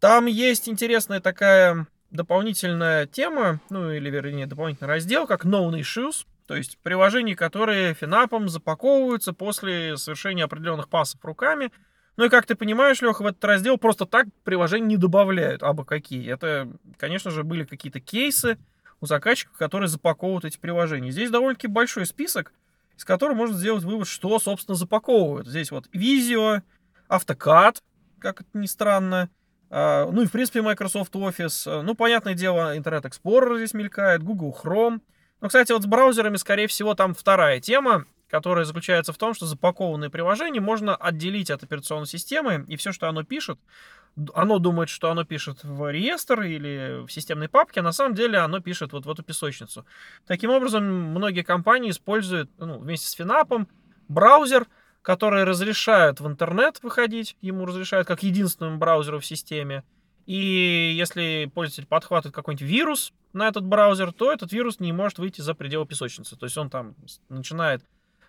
там 0.00 0.26
есть 0.26 0.68
интересная 0.68 1.20
такая 1.20 1.86
дополнительная 2.10 3.06
тема, 3.06 3.60
ну 3.70 3.92
или, 3.92 4.10
вернее, 4.10 4.46
дополнительный 4.46 4.88
раздел, 4.88 5.28
как 5.28 5.44
Known 5.44 5.78
Issues, 5.78 6.26
то 6.46 6.56
есть 6.56 6.78
приложения, 6.82 7.36
которые 7.36 7.94
финапом 7.94 8.48
запаковываются 8.48 9.32
после 9.32 9.96
совершения 9.96 10.44
определенных 10.44 10.88
пасов 10.88 11.24
руками– 11.24 11.70
ну 12.18 12.24
и 12.24 12.28
как 12.28 12.46
ты 12.46 12.56
понимаешь, 12.56 13.00
Леха, 13.00 13.22
в 13.22 13.26
этот 13.26 13.44
раздел 13.44 13.78
просто 13.78 14.04
так 14.04 14.26
приложения 14.42 14.86
не 14.86 14.96
добавляют, 14.96 15.62
абы 15.62 15.84
какие. 15.84 16.28
Это, 16.28 16.68
конечно 16.96 17.30
же, 17.30 17.44
были 17.44 17.62
какие-то 17.62 18.00
кейсы 18.00 18.58
у 19.00 19.06
заказчиков, 19.06 19.56
которые 19.56 19.86
запаковывают 19.86 20.44
эти 20.44 20.58
приложения. 20.58 21.12
Здесь 21.12 21.30
довольно-таки 21.30 21.68
большой 21.68 22.06
список, 22.06 22.52
из 22.96 23.04
которого 23.04 23.36
можно 23.36 23.56
сделать 23.56 23.84
вывод, 23.84 24.08
что, 24.08 24.36
собственно, 24.40 24.74
запаковывают. 24.74 25.46
Здесь 25.46 25.70
вот 25.70 25.86
Visio, 25.94 26.62
AutoCAD, 27.08 27.76
как 28.18 28.40
это 28.40 28.50
ни 28.52 28.66
странно, 28.66 29.30
а, 29.70 30.10
ну 30.10 30.22
и, 30.22 30.26
в 30.26 30.32
принципе, 30.32 30.60
Microsoft 30.60 31.14
Office. 31.14 31.82
Ну, 31.82 31.94
понятное 31.94 32.34
дело, 32.34 32.76
Internet 32.76 33.02
Explorer 33.02 33.58
здесь 33.58 33.74
мелькает, 33.74 34.24
Google 34.24 34.58
Chrome. 34.60 35.00
Ну, 35.40 35.46
кстати, 35.46 35.70
вот 35.70 35.84
с 35.84 35.86
браузерами, 35.86 36.34
скорее 36.34 36.66
всего, 36.66 36.96
там 36.96 37.14
вторая 37.14 37.60
тема 37.60 38.06
которая 38.28 38.64
заключается 38.64 39.12
в 39.12 39.18
том, 39.18 39.34
что 39.34 39.46
запакованное 39.46 40.10
приложение 40.10 40.60
можно 40.60 40.94
отделить 40.94 41.50
от 41.50 41.62
операционной 41.62 42.06
системы, 42.06 42.64
и 42.68 42.76
все, 42.76 42.92
что 42.92 43.08
оно 43.08 43.24
пишет, 43.24 43.58
оно 44.34 44.58
думает, 44.58 44.88
что 44.88 45.10
оно 45.10 45.24
пишет 45.24 45.62
в 45.62 45.90
реестр 45.90 46.42
или 46.42 47.06
в 47.06 47.10
системной 47.10 47.48
папке, 47.48 47.80
а 47.80 47.82
на 47.82 47.92
самом 47.92 48.14
деле 48.14 48.38
оно 48.38 48.60
пишет 48.60 48.92
вот 48.92 49.06
в 49.06 49.10
эту 49.10 49.22
песочницу. 49.22 49.86
Таким 50.26 50.50
образом, 50.50 50.84
многие 50.84 51.42
компании 51.42 51.90
используют 51.90 52.50
ну, 52.58 52.78
вместе 52.78 53.06
с 53.06 53.12
Финапом 53.12 53.68
браузер, 54.08 54.66
который 55.02 55.44
разрешает 55.44 56.20
в 56.20 56.26
интернет 56.26 56.82
выходить, 56.82 57.36
ему 57.40 57.64
разрешают 57.64 58.06
как 58.06 58.22
единственному 58.22 58.78
браузеру 58.78 59.20
в 59.20 59.26
системе. 59.26 59.84
И 60.26 60.92
если 60.94 61.50
пользователь 61.54 61.86
подхватывает 61.86 62.34
какой-нибудь 62.34 62.68
вирус 62.68 63.14
на 63.32 63.48
этот 63.48 63.64
браузер, 63.64 64.12
то 64.12 64.30
этот 64.30 64.52
вирус 64.52 64.80
не 64.80 64.92
может 64.92 65.18
выйти 65.18 65.40
за 65.40 65.54
пределы 65.54 65.86
песочницы. 65.86 66.36
То 66.36 66.44
есть 66.44 66.58
он 66.58 66.68
там 66.68 66.94
начинает 67.30 67.82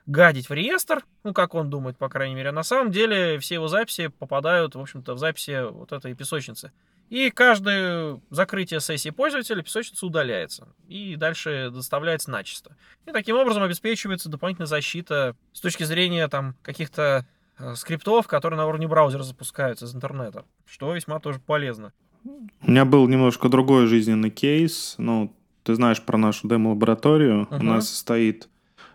гадить 0.06 0.50
в 0.50 0.54
реестр, 0.54 1.06
ну, 1.24 1.34
как 1.34 1.56
он 1.56 1.70
думает, 1.70 1.98
по 1.98 2.10
крайней 2.10 2.36
мере. 2.36 2.50
А 2.50 2.54
на 2.54 2.64
самом 2.64 2.92
деле 2.92 3.40
все 3.40 3.56
его 3.56 3.68
записи 3.68 4.08
попадают, 4.08 4.76
в 4.76 4.80
общем-то, 4.80 5.14
в 5.14 5.20
записи 5.20 5.70
вот 5.70 5.92
этой 5.92 6.14
песочницы. 6.16 6.72
И 7.10 7.32
каждое 7.32 8.22
закрытие 8.30 8.80
сессии 8.82 9.10
пользователя 9.10 9.64
песочница 9.64 10.06
удаляется. 10.06 10.68
И 10.88 11.16
дальше 11.16 11.72
доставляется 11.74 12.30
начисто. 12.30 12.76
И 13.08 13.12
таким 13.12 13.36
образом 13.36 13.64
обеспечивается 13.64 14.30
дополнительная 14.30 14.68
защита 14.68 15.36
с 15.52 15.60
точки 15.60 15.84
зрения 15.84 16.28
там 16.28 16.56
каких-то 16.62 17.26
э, 17.58 17.74
скриптов, 17.76 18.28
которые 18.28 18.58
на 18.58 18.68
уровне 18.68 18.88
браузера 18.88 19.24
запускаются 19.24 19.86
из 19.86 19.96
интернета. 19.96 20.46
Что 20.68 20.94
весьма 20.94 21.20
тоже 21.20 21.40
полезно. 21.40 21.94
У 22.24 22.70
меня 22.70 22.86
был 22.86 23.08
немножко 23.08 23.50
другой 23.50 23.88
жизненный 23.88 24.30
кейс. 24.30 24.94
Ну, 25.00 25.34
ты 25.64 25.74
знаешь 25.74 26.02
про 26.02 26.18
нашу 26.18 26.48
демо-лабораторию. 26.48 27.48
Uh-huh. 27.50 27.60
У 27.60 27.64
нас 27.64 27.90
стоит 27.90 28.50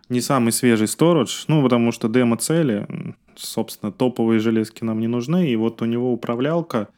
не 0.09 0.21
самый 0.21 0.53
свежий 0.53 0.87
сторож, 0.87 1.45
ну, 1.49 1.63
потому 1.63 1.93
что 1.93 2.09
демо-цели, 2.09 2.87
собственно, 3.37 3.93
топовые 3.93 4.41
железки 4.41 4.85
нам 4.85 5.01
не 5.01 5.07
нужны, 5.07 5.49
и 5.51 5.57
вот 5.57 5.83
у 5.83 5.85
него 5.85 6.13
управлялка 6.13 6.89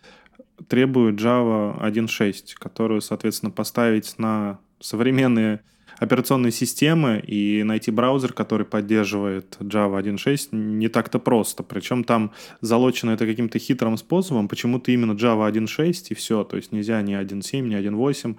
требует 0.69 1.17
Java 1.17 1.79
1.6, 1.81 2.55
которую, 2.59 3.01
соответственно, 3.01 3.51
поставить 3.51 4.19
на 4.19 4.59
современные 4.81 5.61
операционные 5.99 6.53
системы 6.53 7.23
и 7.27 7.63
найти 7.63 7.91
браузер, 7.91 8.33
который 8.35 8.67
поддерживает 8.67 9.57
Java 9.61 10.03
1.6, 10.03 10.49
не 10.53 10.89
так-то 10.89 11.19
просто. 11.19 11.63
Причем 11.63 12.05
там 12.05 12.33
залочено 12.61 13.13
это 13.13 13.25
каким-то 13.25 13.59
хитрым 13.59 13.97
способом, 13.97 14.49
почему-то 14.49 14.91
именно 14.93 15.13
Java 15.13 15.51
1.6 15.51 16.09
и 16.11 16.15
все, 16.15 16.45
то 16.45 16.57
есть 16.57 16.73
нельзя 16.73 17.01
ни 17.01 17.19
1.7, 17.19 17.61
ни 17.61 17.77
1.8. 17.77 18.37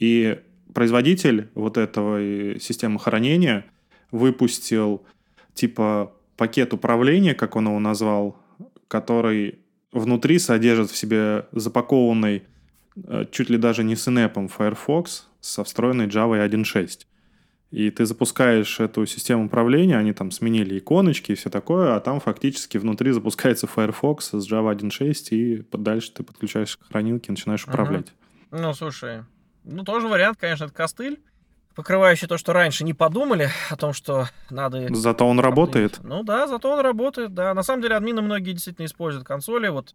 И 0.00 0.38
производитель 0.74 1.48
вот 1.54 1.78
этого 1.78 2.58
системы 2.58 2.98
хранения— 2.98 3.64
выпустил 4.10 5.04
типа 5.54 6.12
пакет 6.36 6.72
управления, 6.72 7.34
как 7.34 7.56
он 7.56 7.66
его 7.66 7.78
назвал, 7.78 8.40
который 8.86 9.58
внутри 9.92 10.38
содержит 10.38 10.90
в 10.90 10.96
себе 10.96 11.46
запакованный 11.52 12.44
э, 12.96 13.24
чуть 13.30 13.50
ли 13.50 13.58
даже 13.58 13.84
не 13.84 13.96
с 13.96 14.08
инепом 14.08 14.48
Firefox 14.48 15.28
со 15.40 15.64
встроенной 15.64 16.06
Java 16.06 16.46
1.6. 16.48 17.06
И 17.70 17.90
ты 17.90 18.06
запускаешь 18.06 18.80
эту 18.80 19.04
систему 19.04 19.46
управления, 19.46 19.98
они 19.98 20.14
там 20.14 20.30
сменили 20.30 20.78
иконочки 20.78 21.32
и 21.32 21.34
все 21.34 21.50
такое, 21.50 21.96
а 21.96 22.00
там 22.00 22.18
фактически 22.18 22.78
внутри 22.78 23.10
запускается 23.12 23.66
Firefox 23.66 24.30
с 24.30 24.50
Java 24.50 24.74
1.6, 24.74 25.28
и 25.30 25.64
дальше 25.72 26.12
ты 26.12 26.22
подключаешь 26.22 26.78
к 26.78 26.88
хранилке 26.88 27.26
и 27.28 27.32
начинаешь 27.32 27.64
управлять. 27.64 28.06
Угу. 28.50 28.60
Ну, 28.62 28.72
слушай, 28.72 29.24
ну 29.64 29.84
тоже 29.84 30.08
вариант, 30.08 30.38
конечно, 30.40 30.64
это 30.64 30.72
костыль 30.72 31.20
покрывающий 31.78 32.26
то, 32.26 32.38
что 32.38 32.52
раньше 32.52 32.82
не 32.82 32.92
подумали 32.92 33.50
о 33.70 33.76
том, 33.76 33.92
что 33.92 34.26
надо... 34.50 34.92
Зато 34.96 35.24
он 35.24 35.38
работает. 35.38 36.00
Ну 36.02 36.24
да, 36.24 36.48
зато 36.48 36.72
он 36.72 36.80
работает, 36.80 37.34
да. 37.34 37.54
На 37.54 37.62
самом 37.62 37.82
деле 37.82 37.94
админы 37.94 38.20
многие 38.20 38.50
действительно 38.50 38.84
используют 38.84 39.24
консоли. 39.24 39.68
Вот 39.68 39.94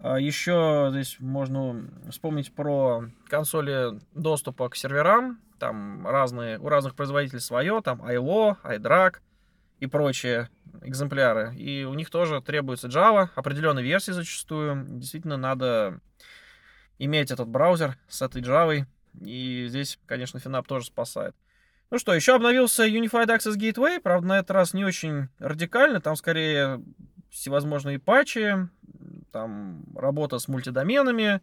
а, 0.00 0.20
еще 0.20 0.88
здесь 0.90 1.16
можно 1.20 1.88
вспомнить 2.10 2.54
про 2.54 3.06
консоли 3.26 3.98
доступа 4.12 4.68
к 4.68 4.76
серверам. 4.76 5.40
Там 5.58 6.06
разные, 6.06 6.58
у 6.58 6.68
разных 6.68 6.94
производителей 6.94 7.40
свое, 7.40 7.80
там 7.80 8.02
ILO, 8.02 8.58
iDrag 8.62 9.14
и 9.80 9.86
прочие 9.86 10.50
экземпляры. 10.82 11.54
И 11.56 11.84
у 11.84 11.94
них 11.94 12.10
тоже 12.10 12.42
требуется 12.42 12.88
Java, 12.88 13.30
определенной 13.34 13.82
версии 13.82 14.10
зачастую. 14.10 14.84
Действительно, 14.98 15.38
надо 15.38 16.00
иметь 16.98 17.30
этот 17.30 17.48
браузер 17.48 17.96
с 18.08 18.20
этой 18.20 18.42
Java, 18.42 18.84
и 19.20 19.66
здесь, 19.68 19.98
конечно, 20.06 20.40
Финап 20.40 20.66
тоже 20.66 20.86
спасает. 20.86 21.34
Ну 21.90 21.98
что, 21.98 22.14
еще 22.14 22.34
обновился 22.34 22.86
Unified 22.86 23.26
Access 23.26 23.56
Gateway, 23.56 24.00
правда, 24.00 24.26
на 24.26 24.38
этот 24.38 24.50
раз 24.50 24.74
не 24.74 24.84
очень 24.84 25.28
радикально, 25.38 26.00
там 26.00 26.16
скорее 26.16 26.82
всевозможные 27.30 27.98
патчи, 27.98 28.68
там 29.30 29.84
работа 29.94 30.38
с 30.38 30.48
мультидоменами, 30.48 31.40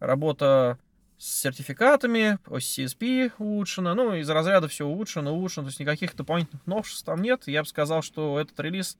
работа 0.00 0.78
с 1.16 1.40
сертификатами, 1.40 2.38
CSP 2.46 3.32
улучшена, 3.38 3.94
ну, 3.94 4.14
из 4.14 4.28
разряда 4.30 4.68
все 4.68 4.86
улучшено, 4.86 5.32
улучшено, 5.32 5.64
то 5.64 5.70
есть 5.70 5.80
никаких 5.80 6.14
дополнительных 6.14 6.64
новшеств 6.66 7.04
там 7.04 7.20
нет. 7.22 7.42
Я 7.46 7.62
бы 7.62 7.68
сказал, 7.68 8.02
что 8.02 8.38
этот 8.38 8.58
релиз 8.60 8.98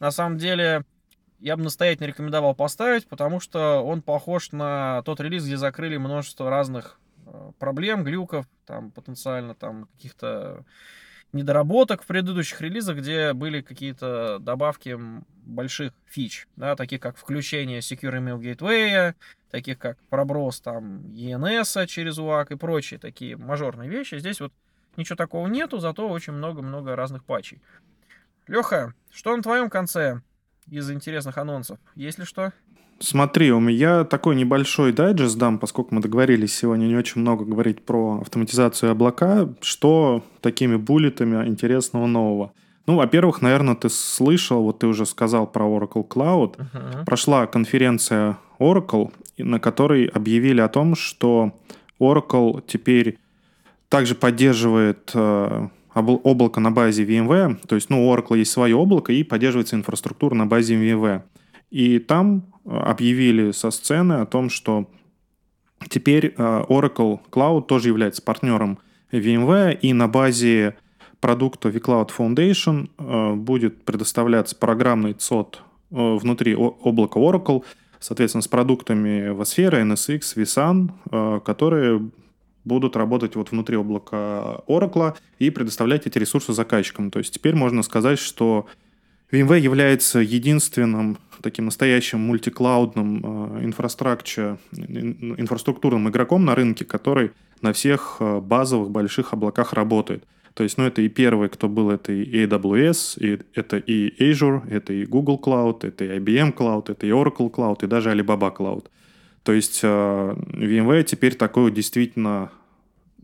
на 0.00 0.10
самом 0.10 0.38
деле 0.38 0.84
я 1.40 1.56
бы 1.56 1.62
настоятельно 1.62 2.06
рекомендовал 2.06 2.54
поставить, 2.54 3.06
потому 3.06 3.40
что 3.40 3.80
он 3.80 4.02
похож 4.02 4.52
на 4.52 5.02
тот 5.02 5.20
релиз, 5.20 5.44
где 5.44 5.56
закрыли 5.56 5.96
множество 5.96 6.50
разных 6.50 6.98
проблем, 7.58 8.04
глюков, 8.04 8.46
там 8.66 8.90
потенциально 8.90 9.54
там 9.54 9.86
каких-то 9.96 10.64
недоработок 11.32 12.02
в 12.02 12.06
предыдущих 12.06 12.60
релизах, 12.60 12.98
где 12.98 13.32
были 13.32 13.60
какие-то 13.60 14.38
добавки 14.38 14.98
больших 15.44 15.92
фич, 16.06 16.48
да, 16.56 16.74
таких 16.76 17.00
как 17.00 17.16
включение 17.16 17.80
Secure 17.80 18.18
Email 18.18 18.38
Gateway, 18.40 19.14
таких 19.50 19.78
как 19.78 19.98
проброс 20.08 20.60
там 20.60 21.00
ENS 21.12 21.86
через 21.86 22.18
UAC 22.18 22.54
и 22.54 22.56
прочие 22.56 22.98
такие 22.98 23.36
мажорные 23.36 23.88
вещи. 23.88 24.18
Здесь 24.18 24.40
вот 24.40 24.52
ничего 24.96 25.16
такого 25.16 25.46
нету, 25.48 25.78
зато 25.78 26.08
очень 26.08 26.32
много-много 26.32 26.96
разных 26.96 27.24
патчей. 27.24 27.62
Леха, 28.46 28.94
что 29.10 29.36
на 29.36 29.42
твоем 29.42 29.68
конце 29.68 30.22
из 30.66 30.90
интересных 30.90 31.36
анонсов? 31.38 31.78
Есть 31.94 32.18
ли 32.18 32.24
что? 32.24 32.52
Смотри, 33.00 33.52
у 33.52 33.60
меня 33.60 34.04
такой 34.04 34.34
небольшой 34.34 34.92
дайджест 34.92 35.38
дам, 35.38 35.58
поскольку 35.58 35.94
мы 35.94 36.00
договорились 36.00 36.56
сегодня 36.56 36.86
не 36.86 36.96
очень 36.96 37.20
много 37.20 37.44
говорить 37.44 37.84
про 37.84 38.20
автоматизацию 38.20 38.90
облака. 38.90 39.48
Что 39.60 40.24
такими 40.40 40.76
буллетами 40.76 41.46
интересного 41.46 42.06
нового? 42.06 42.52
Ну, 42.88 42.96
во-первых, 42.96 43.42
наверное, 43.42 43.74
ты 43.76 43.88
слышал, 43.88 44.62
вот 44.62 44.80
ты 44.80 44.86
уже 44.86 45.06
сказал 45.06 45.46
про 45.46 45.66
Oracle 45.66 46.08
Cloud. 46.08 46.56
Uh-huh. 46.56 47.04
Прошла 47.04 47.46
конференция 47.46 48.38
Oracle, 48.58 49.12
на 49.36 49.60
которой 49.60 50.06
объявили 50.06 50.60
о 50.60 50.68
том, 50.68 50.96
что 50.96 51.52
Oracle 52.00 52.64
теперь 52.66 53.18
также 53.88 54.14
поддерживает 54.14 55.10
э, 55.14 55.68
облако 55.94 56.60
на 56.60 56.70
базе 56.70 57.04
VMware. 57.04 57.58
То 57.66 57.74
есть, 57.74 57.90
ну, 57.90 58.08
у 58.08 58.14
Oracle 58.14 58.38
есть 58.38 58.50
свое 58.50 58.74
облако 58.74 59.12
и 59.12 59.22
поддерживается 59.22 59.76
инфраструктура 59.76 60.34
на 60.34 60.46
базе 60.46 60.74
VMware. 60.74 61.22
И 61.70 61.98
там 61.98 62.44
объявили 62.68 63.50
со 63.52 63.70
сцены 63.70 64.14
о 64.14 64.26
том, 64.26 64.50
что 64.50 64.88
теперь 65.88 66.34
э, 66.36 66.64
Oracle 66.68 67.20
Cloud 67.30 67.66
тоже 67.66 67.88
является 67.88 68.22
партнером 68.22 68.78
VMware, 69.12 69.78
и 69.80 69.92
на 69.92 70.08
базе 70.08 70.76
продукта 71.20 71.70
vCloud 71.70 72.10
Foundation 72.16 72.90
э, 72.98 73.34
будет 73.34 73.84
предоставляться 73.84 74.54
программный 74.56 75.14
ЦОД 75.14 75.62
внутри 75.90 76.54
облака 76.54 77.18
Oracle, 77.18 77.64
соответственно, 77.98 78.42
с 78.42 78.48
продуктами 78.48 79.32
Vsphere, 79.32 79.82
NSX, 79.82 80.20
vSAN, 80.36 81.40
которые 81.40 82.10
будут 82.68 82.94
работать 82.94 83.34
вот 83.36 83.50
внутри 83.50 83.76
облака 83.76 84.60
Oracle 84.68 85.16
и 85.38 85.48
предоставлять 85.48 86.06
эти 86.06 86.18
ресурсы 86.18 86.52
заказчикам. 86.52 87.10
То 87.10 87.20
есть 87.20 87.32
теперь 87.32 87.54
можно 87.54 87.82
сказать, 87.82 88.18
что 88.18 88.66
VMware 89.32 89.60
является 89.60 90.20
единственным 90.20 91.18
таким 91.42 91.66
настоящим 91.66 92.20
мультиклаудным 92.20 93.64
инфраструктуре, 93.64 94.58
инфраструктурным 94.72 96.08
игроком 96.08 96.44
на 96.44 96.54
рынке, 96.54 96.84
который 96.84 97.32
на 97.62 97.72
всех 97.72 98.16
э, 98.20 98.40
базовых 98.40 98.90
больших 98.90 99.32
облаках 99.32 99.72
работает. 99.72 100.24
То 100.54 100.64
есть, 100.64 100.76
ну, 100.76 100.84
это 100.84 101.02
и 101.02 101.08
первый, 101.08 101.48
кто 101.48 101.68
был, 101.68 101.90
это 101.90 102.12
и 102.12 102.44
AWS, 102.44 103.18
и 103.20 103.40
это 103.54 103.76
и 103.76 104.12
Azure, 104.18 104.68
это 104.68 104.92
и 104.92 105.06
Google 105.06 105.40
Cloud, 105.42 105.86
это 105.86 106.04
и 106.04 106.18
IBM 106.18 106.54
Cloud, 106.54 106.90
это 106.90 107.06
и 107.06 107.10
Oracle 107.10 107.50
Cloud, 107.50 107.84
и 107.84 107.86
даже 107.86 108.10
Alibaba 108.10 108.54
Cloud. 108.56 108.86
То 109.44 109.52
есть 109.52 109.80
э, 109.82 109.86
VMware 109.86 111.04
теперь 111.04 111.34
такой 111.34 111.70
действительно 111.70 112.50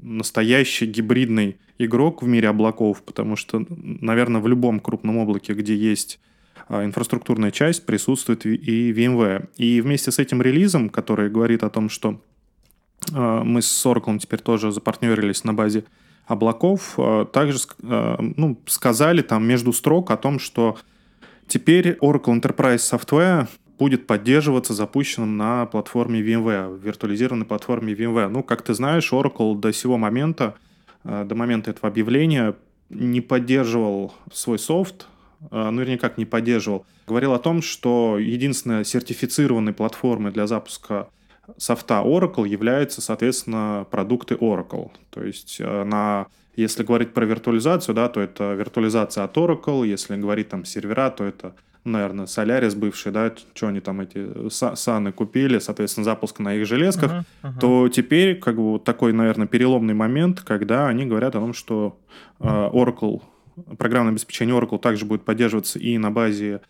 настоящий 0.00 0.86
гибридный 0.86 1.56
игрок 1.78 2.22
в 2.22 2.26
мире 2.26 2.48
облаков, 2.48 3.02
потому 3.02 3.36
что, 3.36 3.64
наверное, 3.68 4.40
в 4.40 4.46
любом 4.46 4.80
крупном 4.80 5.18
облаке, 5.18 5.54
где 5.54 5.74
есть 5.74 6.20
инфраструктурная 6.68 7.50
часть, 7.50 7.86
присутствует 7.86 8.46
и 8.46 8.92
VMware. 8.92 9.48
И 9.56 9.80
вместе 9.80 10.10
с 10.10 10.18
этим 10.18 10.40
релизом, 10.40 10.88
который 10.88 11.30
говорит 11.30 11.62
о 11.62 11.70
том, 11.70 11.88
что 11.88 12.20
а, 13.12 13.44
мы 13.44 13.62
с 13.62 13.86
Oracle 13.86 14.18
теперь 14.18 14.40
тоже 14.40 14.72
запартнерились 14.72 15.44
на 15.44 15.52
базе 15.54 15.84
облаков, 16.26 16.94
а, 16.96 17.26
также 17.26 17.58
ну, 17.80 18.58
сказали 18.66 19.22
там 19.22 19.46
между 19.46 19.72
строк 19.72 20.10
о 20.10 20.16
том, 20.16 20.38
что 20.38 20.78
теперь 21.46 21.98
Oracle 22.00 22.40
Enterprise 22.40 22.76
Software 22.76 23.46
будет 23.78 24.06
поддерживаться 24.06 24.72
запущенным 24.72 25.36
на 25.36 25.66
платформе 25.66 26.20
VMware, 26.20 26.80
виртуализированной 26.80 27.44
платформе 27.44 27.92
VMware. 27.92 28.28
Ну, 28.28 28.42
как 28.42 28.62
ты 28.62 28.72
знаешь, 28.72 29.12
Oracle 29.12 29.58
до 29.58 29.72
сего 29.72 29.98
момента, 29.98 30.54
до 31.02 31.34
момента 31.34 31.72
этого 31.72 31.88
объявления, 31.88 32.54
не 32.88 33.20
поддерживал 33.20 34.14
свой 34.32 34.60
софт, 34.60 35.08
э, 35.50 35.70
ну, 35.70 35.80
вернее, 35.80 35.98
как 35.98 36.18
не 36.18 36.24
поддерживал. 36.24 36.86
Говорил 37.06 37.32
о 37.32 37.38
том, 37.38 37.62
что 37.62 38.18
единственной 38.18 38.84
сертифицированной 38.84 39.72
платформой 39.72 40.32
для 40.32 40.46
запуска 40.46 41.08
софта 41.58 42.02
Oracle 42.04 42.48
является, 42.48 43.00
соответственно, 43.00 43.86
продукты 43.90 44.34
Oracle. 44.34 44.90
То 45.10 45.22
есть 45.22 45.56
э, 45.60 45.84
на 45.84 46.26
если 46.56 46.84
говорить 46.84 47.12
про 47.12 47.24
виртуализацию, 47.24 47.94
да, 47.94 48.08
то 48.08 48.20
это 48.20 48.54
виртуализация 48.54 49.24
от 49.24 49.36
Oracle, 49.36 49.86
если 49.86 50.16
говорить 50.16 50.48
там 50.48 50.64
сервера, 50.64 51.10
то 51.10 51.24
это 51.24 51.54
наверное, 51.84 52.26
Солярис 52.26 52.74
бывший, 52.74 53.12
да, 53.12 53.32
что 53.54 53.68
они 53.68 53.80
там 53.80 54.00
эти 54.00 54.48
саны 54.48 55.12
купили, 55.12 55.58
соответственно, 55.58 56.04
запуск 56.04 56.38
на 56.38 56.54
их 56.54 56.66
железках, 56.66 57.12
uh-huh, 57.12 57.24
uh-huh. 57.42 57.60
то 57.60 57.88
теперь 57.90 58.38
как 58.38 58.56
бы 58.56 58.72
вот 58.72 58.84
такой, 58.84 59.12
наверное, 59.12 59.46
переломный 59.46 59.92
момент, 59.92 60.40
когда 60.40 60.88
они 60.88 61.04
говорят 61.04 61.36
о 61.36 61.40
том, 61.40 61.52
что 61.52 61.98
э, 62.40 62.44
Oracle, 62.46 63.20
программное 63.78 64.12
обеспечение 64.12 64.56
Oracle 64.56 64.78
также 64.78 65.04
будет 65.04 65.24
поддерживаться 65.24 65.78
и 65.78 65.96
на 65.98 66.10
базе 66.10 66.60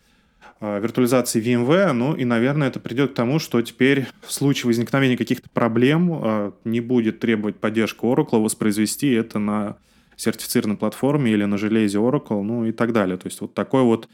э, 0.60 0.80
виртуализации 0.80 1.42
VMware, 1.42 1.92
ну 1.92 2.14
и, 2.14 2.24
наверное, 2.24 2.68
это 2.68 2.80
придет 2.80 3.12
к 3.12 3.14
тому, 3.14 3.38
что 3.38 3.60
теперь 3.62 4.06
в 4.22 4.32
случае 4.32 4.68
возникновения 4.68 5.16
каких-то 5.16 5.48
проблем 5.50 6.10
э, 6.12 6.52
не 6.64 6.80
будет 6.80 7.20
требовать 7.20 7.56
поддержку 7.56 8.06
Oracle 8.06 8.42
воспроизвести 8.42 9.12
это 9.12 9.38
на 9.38 9.76
сертифицированной 10.16 10.76
платформе 10.76 11.32
или 11.32 11.44
на 11.44 11.58
железе 11.58 11.98
Oracle, 11.98 12.42
ну 12.42 12.64
и 12.64 12.72
так 12.72 12.92
далее. 12.92 13.16
То 13.16 13.26
есть 13.26 13.40
вот 13.40 13.54
такой 13.54 13.82
вот 13.82 14.08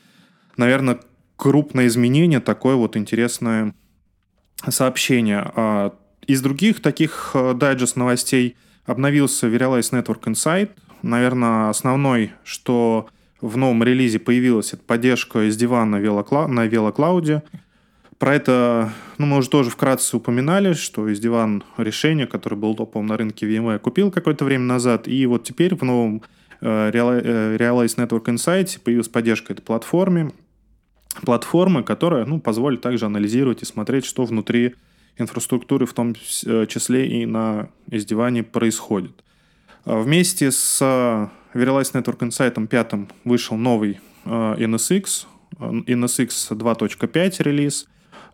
наверное, 0.60 1.00
крупное 1.36 1.86
изменение, 1.86 2.40
такое 2.40 2.76
вот 2.76 2.96
интересное 2.96 3.74
сообщение. 4.68 5.50
А, 5.56 5.94
из 6.26 6.42
других 6.42 6.80
таких 6.80 7.32
э, 7.34 7.54
дайджест 7.54 7.96
новостей 7.96 8.56
обновился 8.84 9.48
Verialize 9.48 9.90
Network 9.92 10.22
Insight. 10.24 10.70
Наверное, 11.02 11.68
основной, 11.68 12.32
что 12.44 13.08
в 13.40 13.56
новом 13.56 13.82
релизе 13.82 14.18
появилась, 14.18 14.72
это 14.72 14.82
поддержка 14.82 15.48
из 15.48 15.56
дивана 15.56 15.98
на 15.98 16.66
велоклауде. 16.66 17.42
Про 18.18 18.34
это 18.34 18.92
ну, 19.16 19.26
мы 19.26 19.38
уже 19.38 19.48
тоже 19.48 19.70
вкратце 19.70 20.16
упоминали, 20.16 20.74
что 20.74 21.08
из 21.08 21.20
диван 21.20 21.64
решение, 21.78 22.26
которое 22.26 22.56
было 22.56 22.76
топовым 22.76 23.06
на 23.06 23.16
рынке 23.16 23.46
VMware, 23.46 23.78
купил 23.78 24.10
какое-то 24.10 24.44
время 24.44 24.64
назад. 24.64 25.08
И 25.08 25.24
вот 25.24 25.44
теперь 25.44 25.74
в 25.74 25.82
новом 25.82 26.22
э, 26.60 26.90
э, 26.92 27.56
Realize 27.56 27.96
Network 27.96 28.24
Insight 28.24 28.78
появилась 28.80 29.08
поддержка 29.08 29.54
этой 29.54 29.62
платформе 29.62 30.30
платформы, 31.22 31.82
которая 31.82 32.24
ну, 32.24 32.40
позволит 32.40 32.80
также 32.80 33.06
анализировать 33.06 33.62
и 33.62 33.66
смотреть, 33.66 34.04
что 34.04 34.24
внутри 34.24 34.74
инфраструктуры, 35.16 35.86
в 35.86 35.92
том 35.92 36.14
э, 36.46 36.66
числе 36.66 37.22
и 37.22 37.26
на 37.26 37.68
издевании, 37.90 38.42
происходит. 38.42 39.24
А 39.84 40.00
вместе 40.00 40.50
с 40.50 40.78
э, 40.80 41.28
Verialize 41.58 41.92
Network 41.92 42.18
Insight 42.18 42.66
5 42.66 42.92
вышел 43.24 43.56
новый 43.56 44.00
NSX, 44.24 45.26
NSX 45.58 46.28
2.5 46.50 47.42
релиз. 47.42 47.86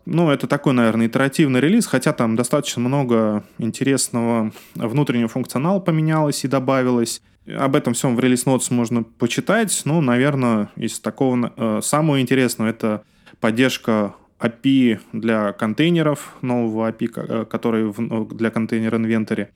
Ну, 0.05 0.29
это 0.29 0.47
такой, 0.47 0.73
наверное, 0.73 1.07
итеративный 1.07 1.59
релиз, 1.59 1.85
хотя 1.85 2.13
там 2.13 2.35
достаточно 2.35 2.81
много 2.81 3.43
интересного 3.57 4.53
внутреннего 4.75 5.27
функционала 5.27 5.79
поменялось 5.79 6.45
и 6.45 6.47
добавилось. 6.47 7.21
Об 7.45 7.75
этом 7.75 7.93
всем 7.93 8.15
в 8.15 8.19
релиз 8.19 8.45
Notes 8.45 8.73
можно 8.73 9.03
почитать. 9.03 9.81
Ну, 9.85 10.01
наверное, 10.01 10.69
из 10.75 10.99
такого 10.99 11.51
э, 11.55 11.79
самого 11.81 12.21
интересного 12.21 12.69
это 12.69 13.03
поддержка 13.39 14.15
API 14.39 14.99
для 15.13 15.53
контейнеров, 15.53 16.35
нового 16.41 16.89
API, 16.89 17.09
э, 17.15 17.45
который 17.45 17.85
в, 17.85 18.35
для 18.35 18.49
контейнера 18.49 18.97
инвентаря. 18.97 19.49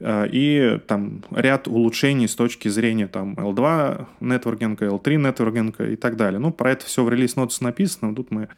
Э, 0.00 0.26
и 0.30 0.78
там 0.86 1.24
ряд 1.30 1.68
улучшений 1.68 2.28
с 2.28 2.34
точки 2.34 2.68
зрения 2.68 3.06
там 3.08 3.34
L2 3.34 4.06
нетворкинга, 4.20 4.86
L3 4.86 5.16
нетворкинга 5.16 5.90
и 5.90 5.96
так 5.96 6.16
далее. 6.16 6.38
Ну, 6.38 6.52
про 6.52 6.72
это 6.72 6.86
все 6.86 7.04
в 7.04 7.10
релиз 7.10 7.36
Notes 7.36 7.58
написано, 7.60 8.14
тут 8.14 8.30
мы 8.30 8.48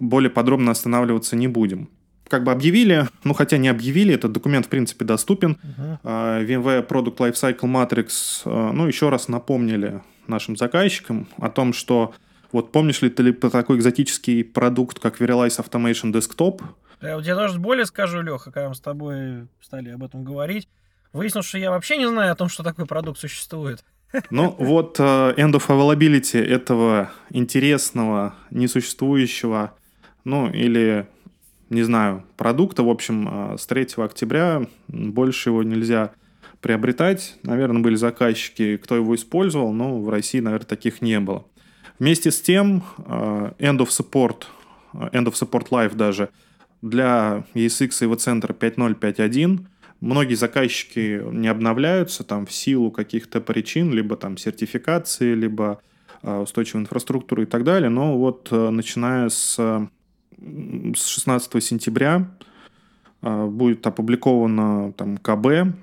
более 0.00 0.30
подробно 0.30 0.72
останавливаться 0.72 1.36
не 1.36 1.48
будем 1.48 1.88
как 2.28 2.44
бы 2.44 2.52
объявили, 2.52 3.06
ну 3.24 3.34
хотя 3.34 3.56
не 3.56 3.68
объявили, 3.68 4.14
этот 4.14 4.32
документ 4.32 4.66
в 4.66 4.68
принципе 4.68 5.04
доступен. 5.04 5.58
Uh-huh. 5.78 6.44
VMware 6.44 6.86
Product 6.86 7.16
Lifecycle 7.18 7.60
Matrix, 7.60 8.42
а, 8.44 8.72
ну 8.72 8.86
еще 8.86 9.10
раз 9.10 9.28
напомнили 9.28 10.02
нашим 10.26 10.56
заказчикам 10.56 11.28
о 11.38 11.50
том, 11.50 11.72
что 11.72 12.14
вот 12.52 12.72
помнишь 12.72 13.02
ли 13.02 13.10
ты 13.10 13.32
про 13.32 13.50
такой 13.50 13.76
экзотический 13.76 14.44
продукт, 14.44 14.98
как 14.98 15.20
Verialize 15.20 15.64
Automation 15.64 16.12
Desktop? 16.12 16.62
Я 17.00 17.20
тебе 17.20 17.34
даже 17.34 17.58
более 17.58 17.86
скажу, 17.86 18.22
Леха, 18.22 18.50
когда 18.50 18.68
мы 18.68 18.74
с 18.74 18.80
тобой 18.80 19.46
стали 19.60 19.90
об 19.90 20.02
этом 20.02 20.24
говорить, 20.24 20.68
выяснилось, 21.16 21.46
что 21.46 21.58
я 21.58 21.70
вообще 21.70 21.96
не 21.96 22.08
знаю 22.08 22.32
о 22.32 22.36
том, 22.36 22.48
что 22.48 22.62
такой 22.62 22.86
продукт 22.86 23.18
существует. 23.18 23.84
Ну 24.30 24.54
вот 24.58 25.00
uh, 25.00 25.34
end 25.36 25.52
of 25.52 25.66
availability 25.66 26.40
этого 26.40 27.10
интересного, 27.30 28.34
несуществующего, 28.50 29.74
ну 30.24 30.48
или 30.48 31.08
не 31.68 31.82
знаю, 31.82 32.24
продукта. 32.36 32.82
В 32.82 32.88
общем, 32.88 33.28
а, 33.30 33.56
с 33.58 33.66
3 33.66 33.88
октября 33.96 34.66
больше 34.88 35.50
его 35.50 35.62
нельзя 35.62 36.12
приобретать. 36.60 37.36
Наверное, 37.42 37.82
были 37.82 37.96
заказчики, 37.96 38.76
кто 38.76 38.96
его 38.96 39.14
использовал, 39.14 39.72
но 39.72 40.00
в 40.00 40.08
России, 40.08 40.40
наверное, 40.40 40.66
таких 40.66 41.02
не 41.02 41.20
было. 41.20 41.44
Вместе 41.98 42.30
с 42.30 42.40
тем, 42.40 42.84
э, 42.98 43.52
End 43.58 43.78
of 43.78 43.88
Support, 43.88 44.44
э, 44.94 44.98
End 45.12 45.26
of 45.26 45.32
Support 45.32 45.68
Live 45.70 45.94
даже 45.94 46.28
для 46.82 47.44
ESX 47.54 47.90
и 48.00 48.04
его 48.04 48.14
центра 48.16 48.52
5.0.5.1 48.52 49.66
многие 50.06 50.34
заказчики 50.34 51.22
не 51.32 51.48
обновляются 51.48 52.24
там 52.24 52.46
в 52.46 52.52
силу 52.52 52.90
каких-то 52.90 53.40
причин, 53.40 53.92
либо 53.92 54.16
там 54.16 54.36
сертификации, 54.38 55.34
либо 55.34 55.80
э, 56.22 56.38
устойчивой 56.38 56.82
инфраструктуры 56.82 57.42
и 57.42 57.46
так 57.46 57.64
далее. 57.64 57.90
Но 57.90 58.16
вот 58.16 58.50
начиная 58.50 59.28
с, 59.28 59.56
с 59.56 61.06
16 61.06 61.62
сентября 61.62 62.30
будет 63.22 63.86
опубликовано 63.86 64.92
там 64.92 65.16
КБ, 65.16 65.74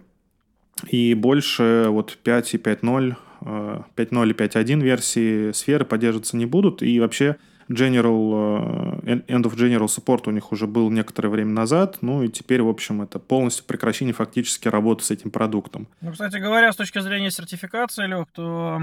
и 0.88 1.14
больше 1.14 1.88
вот 1.90 2.18
5 2.24 2.54
и 2.54 2.58
5.0 2.58 3.16
5.0 3.44 4.30
и 4.30 4.34
5.1 4.34 4.82
версии 4.82 5.52
сферы 5.52 5.86
поддерживаться 5.86 6.38
не 6.38 6.46
будут. 6.46 6.82
И 6.82 7.00
вообще 7.00 7.38
General, 7.70 9.02
э, 9.04 9.16
End 9.16 9.44
of 9.44 9.56
General 9.56 9.86
Support 9.86 10.24
у 10.28 10.32
них 10.32 10.52
уже 10.52 10.68
был 10.68 10.90
некоторое 10.90 11.30
время 11.30 11.52
назад. 11.52 12.00
Ну 12.02 12.24
и 12.24 12.30
теперь, 12.30 12.62
в 12.62 12.70
общем, 12.70 13.02
это 13.02 13.20
полностью 13.20 13.66
прекращение 13.66 14.14
фактически 14.14 14.68
работы 14.68 15.04
с 15.04 15.12
этим 15.12 15.32
продуктом. 15.32 15.88
Ну, 16.02 16.12
кстати 16.12 16.38
говоря, 16.38 16.72
с 16.72 16.76
точки 16.76 17.00
зрения 17.00 17.32
сертификации, 17.32 18.08
Лех, 18.08 18.28
то, 18.32 18.82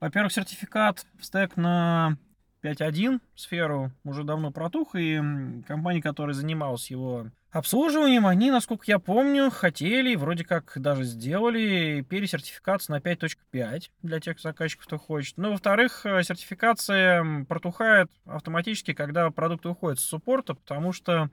во-первых, 0.00 0.32
сертификат 0.32 1.06
в 1.18 1.24
стек 1.24 1.56
на 1.56 2.16
5.1 2.62 3.20
сферу 3.34 3.92
уже 4.04 4.24
давно 4.24 4.50
протух, 4.50 4.94
и 4.94 5.20
компания, 5.66 6.00
которая 6.00 6.34
занималась 6.34 6.90
его 6.90 7.26
обслуживанием, 7.54 8.26
они, 8.26 8.50
насколько 8.50 8.84
я 8.88 8.98
помню, 8.98 9.48
хотели, 9.48 10.16
вроде 10.16 10.44
как 10.44 10.72
даже 10.74 11.04
сделали 11.04 12.04
пересертификацию 12.08 12.96
на 12.96 13.00
5.5 13.00 13.90
для 14.02 14.20
тех 14.20 14.40
заказчиков, 14.40 14.86
кто 14.86 14.98
хочет. 14.98 15.36
Ну, 15.36 15.52
во-вторых, 15.52 16.04
э, 16.04 16.22
сертификация 16.24 17.44
протухает 17.44 18.10
автоматически, 18.26 18.92
когда 18.92 19.30
продукт 19.30 19.64
уходит 19.66 20.00
с 20.00 20.04
суппорта, 20.04 20.54
потому 20.54 20.92
что 20.92 21.30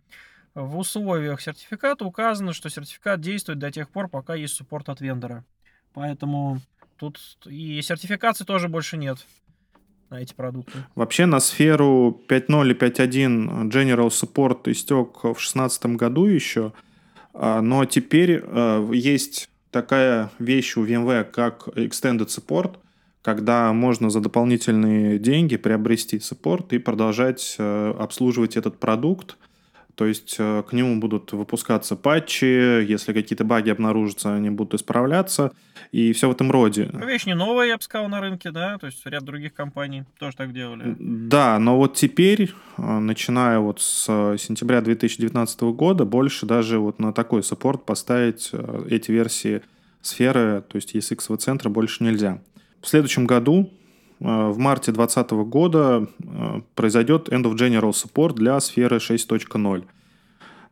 в 0.54 0.78
условиях 0.78 1.42
сертификата 1.42 2.06
указано, 2.06 2.54
что 2.54 2.70
сертификат 2.70 3.20
действует 3.20 3.58
до 3.58 3.72
тех 3.72 3.90
пор, 3.90 4.08
пока 4.08 4.36
есть 4.36 4.54
суппорт 4.54 4.90
от 4.90 5.02
вендора. 5.02 5.44
Поэтому 5.94 6.62
тут 6.98 7.20
и 7.46 7.82
сертификации 7.82 8.46
тоже 8.46 8.70
больше 8.70 8.96
нет 8.96 9.26
на 10.12 10.22
эти 10.22 10.34
продукты? 10.34 10.80
Вообще 10.94 11.26
на 11.26 11.40
сферу 11.40 12.22
5.0 12.28 12.72
и 12.72 12.74
5.1 12.74 13.72
General 13.72 14.10
Support 14.10 14.72
истек 14.72 15.18
в 15.20 15.34
2016 15.34 15.86
году 15.96 16.26
еще, 16.26 16.74
а, 17.34 17.62
но 17.62 17.86
теперь 17.86 18.44
а, 18.44 18.88
есть 18.92 19.50
такая 19.72 20.30
вещь 20.38 20.78
у 20.78 20.86
VMware, 20.86 21.24
как 21.24 21.70
Extended 21.70 22.28
Support, 22.28 22.76
когда 23.22 23.72
можно 23.74 24.10
за 24.10 24.20
дополнительные 24.20 25.18
деньги 25.18 25.56
приобрести 25.56 26.20
саппорт 26.20 26.74
и 26.74 26.78
продолжать 26.78 27.56
а, 27.58 27.96
обслуживать 27.98 28.58
этот 28.58 28.78
продукт– 28.78 29.38
то 29.96 30.06
есть 30.06 30.36
э, 30.40 30.64
к 30.68 30.74
нему 30.74 31.00
будут 31.00 31.32
выпускаться 31.34 31.96
патчи, 31.96 32.84
если 32.84 33.14
какие-то 33.14 33.44
баги 33.44 33.70
обнаружатся, 33.70 34.36
они 34.36 34.50
будут 34.50 34.76
исправляться, 34.76 35.52
и 35.92 36.14
все 36.14 36.30
в 36.30 36.32
этом 36.32 36.52
роде. 36.52 36.90
Ну, 36.92 37.06
вещь 37.06 37.26
не 37.26 37.36
новая, 37.36 37.68
я 37.68 37.78
бы 37.78 37.84
сказал, 37.84 38.08
на 38.08 38.22
рынке, 38.22 38.52
да, 38.52 38.78
то 38.78 38.88
есть 38.88 39.06
ряд 39.06 39.24
других 39.24 39.54
компаний 39.54 40.04
тоже 40.20 40.36
так 40.38 40.54
делали. 40.54 40.96
Да, 41.00 41.60
но 41.60 41.78
вот 41.78 41.96
теперь, 41.96 42.52
э, 42.78 43.00
начиная 43.00 43.60
вот 43.60 43.82
с 43.82 44.06
сентября 44.38 44.82
2019 44.82 45.62
года, 45.74 46.06
больше 46.06 46.46
даже 46.46 46.80
вот 46.80 47.00
на 47.00 47.14
такой 47.14 47.44
саппорт 47.44 47.86
поставить 47.86 48.50
э, 48.54 48.86
эти 48.90 49.12
версии 49.12 49.62
сферы, 50.02 50.64
то 50.68 50.78
есть 50.78 50.96
ESX 50.96 51.38
центра 51.38 51.70
больше 51.70 52.04
нельзя. 52.04 52.42
В 52.82 52.88
следующем 52.88 53.26
году 53.28 53.72
в 54.22 54.60
марте 54.60 54.92
2020 54.92 55.32
года 55.50 56.08
э, 56.20 56.62
произойдет 56.76 57.30
End 57.30 57.44
of 57.44 57.56
General 57.56 57.90
Support 57.90 58.36
для 58.36 58.60
сферы 58.60 58.98
6.0. 58.98 59.84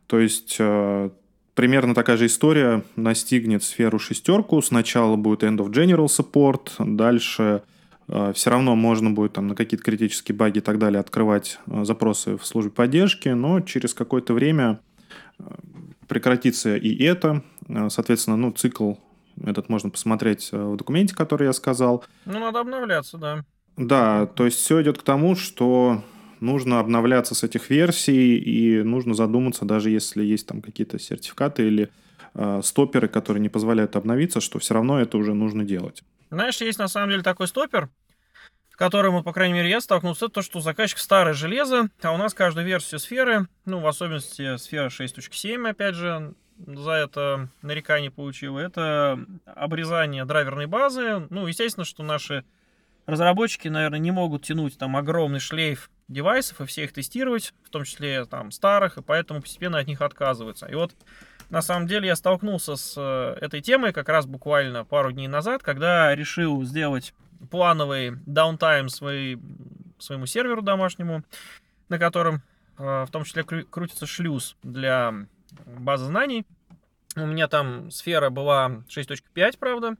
То 0.06 0.18
есть 0.20 0.56
э, 0.60 1.10
примерно 1.54 1.94
такая 1.96 2.16
же 2.16 2.26
история 2.26 2.84
настигнет 2.94 3.64
сферу 3.64 3.98
шестерку. 3.98 4.62
Сначала 4.62 5.16
будет 5.16 5.42
End 5.42 5.58
of 5.58 5.70
General 5.70 6.06
Support, 6.06 6.94
дальше 6.94 7.62
э, 8.06 8.32
все 8.36 8.50
равно 8.50 8.76
можно 8.76 9.10
будет 9.10 9.32
там 9.32 9.48
на 9.48 9.56
какие-то 9.56 9.82
критические 9.84 10.36
баги 10.36 10.58
и 10.58 10.62
так 10.62 10.78
далее 10.78 11.00
открывать 11.00 11.58
запросы 11.66 12.36
в 12.36 12.46
службе 12.46 12.70
поддержки, 12.70 13.30
но 13.30 13.60
через 13.62 13.94
какое-то 13.94 14.32
время 14.32 14.78
прекратится 16.06 16.76
и 16.76 17.02
это. 17.02 17.42
Соответственно, 17.88 18.36
ну, 18.36 18.52
цикл 18.52 18.94
этот 19.44 19.68
можно 19.68 19.90
посмотреть 19.90 20.50
э, 20.52 20.56
в 20.56 20.76
документе, 20.76 21.14
который 21.14 21.46
я 21.46 21.52
сказал. 21.52 22.04
Ну, 22.24 22.38
надо 22.38 22.60
обновляться, 22.60 23.18
да. 23.18 23.44
Да, 23.76 24.26
то 24.26 24.44
есть 24.44 24.58
все 24.58 24.82
идет 24.82 24.98
к 24.98 25.02
тому, 25.02 25.36
что 25.36 26.02
нужно 26.40 26.80
обновляться 26.80 27.34
с 27.34 27.42
этих 27.42 27.70
версий, 27.70 28.36
и 28.38 28.82
нужно 28.82 29.14
задуматься, 29.14 29.64
даже 29.64 29.90
если 29.90 30.24
есть 30.24 30.46
там 30.46 30.62
какие-то 30.62 30.98
сертификаты 30.98 31.66
или 31.66 31.90
э, 32.34 32.60
стоперы, 32.62 33.08
которые 33.08 33.40
не 33.40 33.48
позволяют 33.48 33.96
обновиться, 33.96 34.40
что 34.40 34.58
все 34.58 34.74
равно 34.74 35.00
это 35.00 35.16
уже 35.18 35.34
нужно 35.34 35.64
делать. 35.64 36.02
Знаешь, 36.30 36.60
есть 36.60 36.78
на 36.78 36.88
самом 36.88 37.10
деле 37.10 37.22
такой 37.22 37.48
стопер, 37.48 37.88
в 38.70 38.76
котором, 38.76 39.22
по 39.22 39.32
крайней 39.32 39.54
мере, 39.54 39.68
я 39.68 39.80
столкнулся, 39.80 40.26
это 40.26 40.34
то, 40.34 40.42
что 40.42 40.60
заказчик 40.60 40.98
старое 40.98 41.34
железо, 41.34 41.90
а 42.02 42.12
у 42.12 42.16
нас 42.16 42.34
каждую 42.34 42.66
версию 42.66 43.00
сферы, 43.00 43.48
ну, 43.64 43.80
в 43.80 43.86
особенности 43.86 44.56
сфера 44.56 44.88
6.7, 44.88 45.68
опять 45.68 45.94
же, 45.94 46.34
за 46.66 46.92
это 46.92 47.48
нарекание 47.62 48.10
получил, 48.10 48.58
это 48.58 49.18
обрезание 49.46 50.24
драйверной 50.24 50.66
базы. 50.66 51.26
Ну, 51.30 51.46
естественно, 51.46 51.84
что 51.84 52.02
наши 52.02 52.44
разработчики, 53.06 53.68
наверное, 53.68 53.98
не 53.98 54.10
могут 54.10 54.44
тянуть 54.44 54.78
там 54.78 54.96
огромный 54.96 55.40
шлейф 55.40 55.90
девайсов 56.08 56.60
и 56.60 56.66
все 56.66 56.84
их 56.84 56.92
тестировать, 56.92 57.54
в 57.64 57.70
том 57.70 57.84
числе 57.84 58.24
там 58.24 58.50
старых, 58.50 58.98
и 58.98 59.02
поэтому 59.02 59.40
постепенно 59.40 59.78
от 59.78 59.86
них 59.86 60.00
отказываются. 60.00 60.66
И 60.66 60.74
вот 60.74 60.92
на 61.50 61.62
самом 61.62 61.86
деле 61.86 62.08
я 62.08 62.16
столкнулся 62.16 62.76
с 62.76 62.94
э, 62.96 63.36
этой 63.40 63.60
темой 63.60 63.92
как 63.92 64.08
раз 64.08 64.26
буквально 64.26 64.84
пару 64.84 65.12
дней 65.12 65.28
назад, 65.28 65.62
когда 65.62 66.14
решил 66.14 66.62
сделать 66.64 67.14
плановый 67.50 68.12
даунтайм 68.26 68.88
своей, 68.88 69.38
своему 69.98 70.26
серверу 70.26 70.62
домашнему, 70.62 71.24
на 71.88 71.98
котором 71.98 72.42
э, 72.78 73.04
в 73.06 73.10
том 73.10 73.24
числе 73.24 73.42
крутится 73.44 74.06
шлюз 74.06 74.56
для 74.62 75.26
база 75.66 76.06
знаний. 76.06 76.46
У 77.16 77.26
меня 77.26 77.48
там 77.48 77.90
сфера 77.90 78.30
была 78.30 78.82
6.5, 78.88 79.58
правда. 79.58 79.96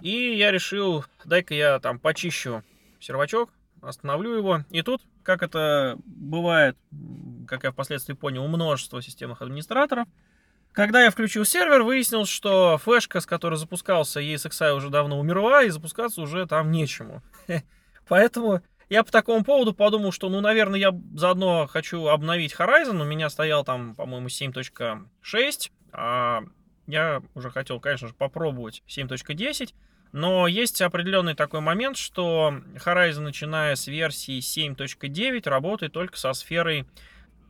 И 0.00 0.34
я 0.36 0.50
решил, 0.52 1.04
дай-ка 1.24 1.54
я 1.54 1.80
там 1.80 1.98
почищу 1.98 2.62
сервачок, 3.00 3.50
остановлю 3.80 4.34
его. 4.34 4.64
И 4.70 4.82
тут, 4.82 5.02
как 5.22 5.42
это 5.42 5.98
бывает, 6.04 6.76
как 7.46 7.64
я 7.64 7.72
впоследствии 7.72 8.14
понял, 8.14 8.44
у 8.44 8.48
множества 8.48 9.02
системных 9.02 9.42
администраторов, 9.42 10.06
когда 10.72 11.02
я 11.02 11.10
включил 11.10 11.46
сервер, 11.46 11.82
выяснилось, 11.82 12.28
что 12.28 12.76
флешка, 12.76 13.20
с 13.20 13.26
которой 13.26 13.54
запускался 13.54 14.20
ESXi, 14.20 14.74
уже 14.74 14.90
давно 14.90 15.18
умерла, 15.18 15.62
и 15.62 15.70
запускаться 15.70 16.20
уже 16.20 16.46
там 16.46 16.70
нечему. 16.70 17.22
Поэтому 18.08 18.60
я 18.88 19.02
по 19.02 19.10
такому 19.10 19.44
поводу 19.44 19.74
подумал, 19.74 20.12
что, 20.12 20.28
ну, 20.28 20.40
наверное, 20.40 20.78
я 20.78 20.98
заодно 21.14 21.66
хочу 21.66 22.06
обновить 22.06 22.54
Horizon. 22.54 23.00
У 23.00 23.04
меня 23.04 23.28
стоял 23.30 23.64
там, 23.64 23.94
по-моему, 23.94 24.28
7.6, 24.28 25.70
а 25.92 26.42
я 26.86 27.22
уже 27.34 27.50
хотел, 27.50 27.80
конечно 27.80 28.08
же, 28.08 28.14
попробовать 28.14 28.82
7.10. 28.88 29.74
Но 30.12 30.46
есть 30.46 30.80
определенный 30.80 31.34
такой 31.34 31.60
момент, 31.60 31.96
что 31.96 32.54
Horizon, 32.84 33.20
начиная 33.20 33.74
с 33.74 33.86
версии 33.88 34.38
7.9, 34.38 35.48
работает 35.48 35.92
только 35.92 36.16
со 36.16 36.32
сферой 36.32 36.86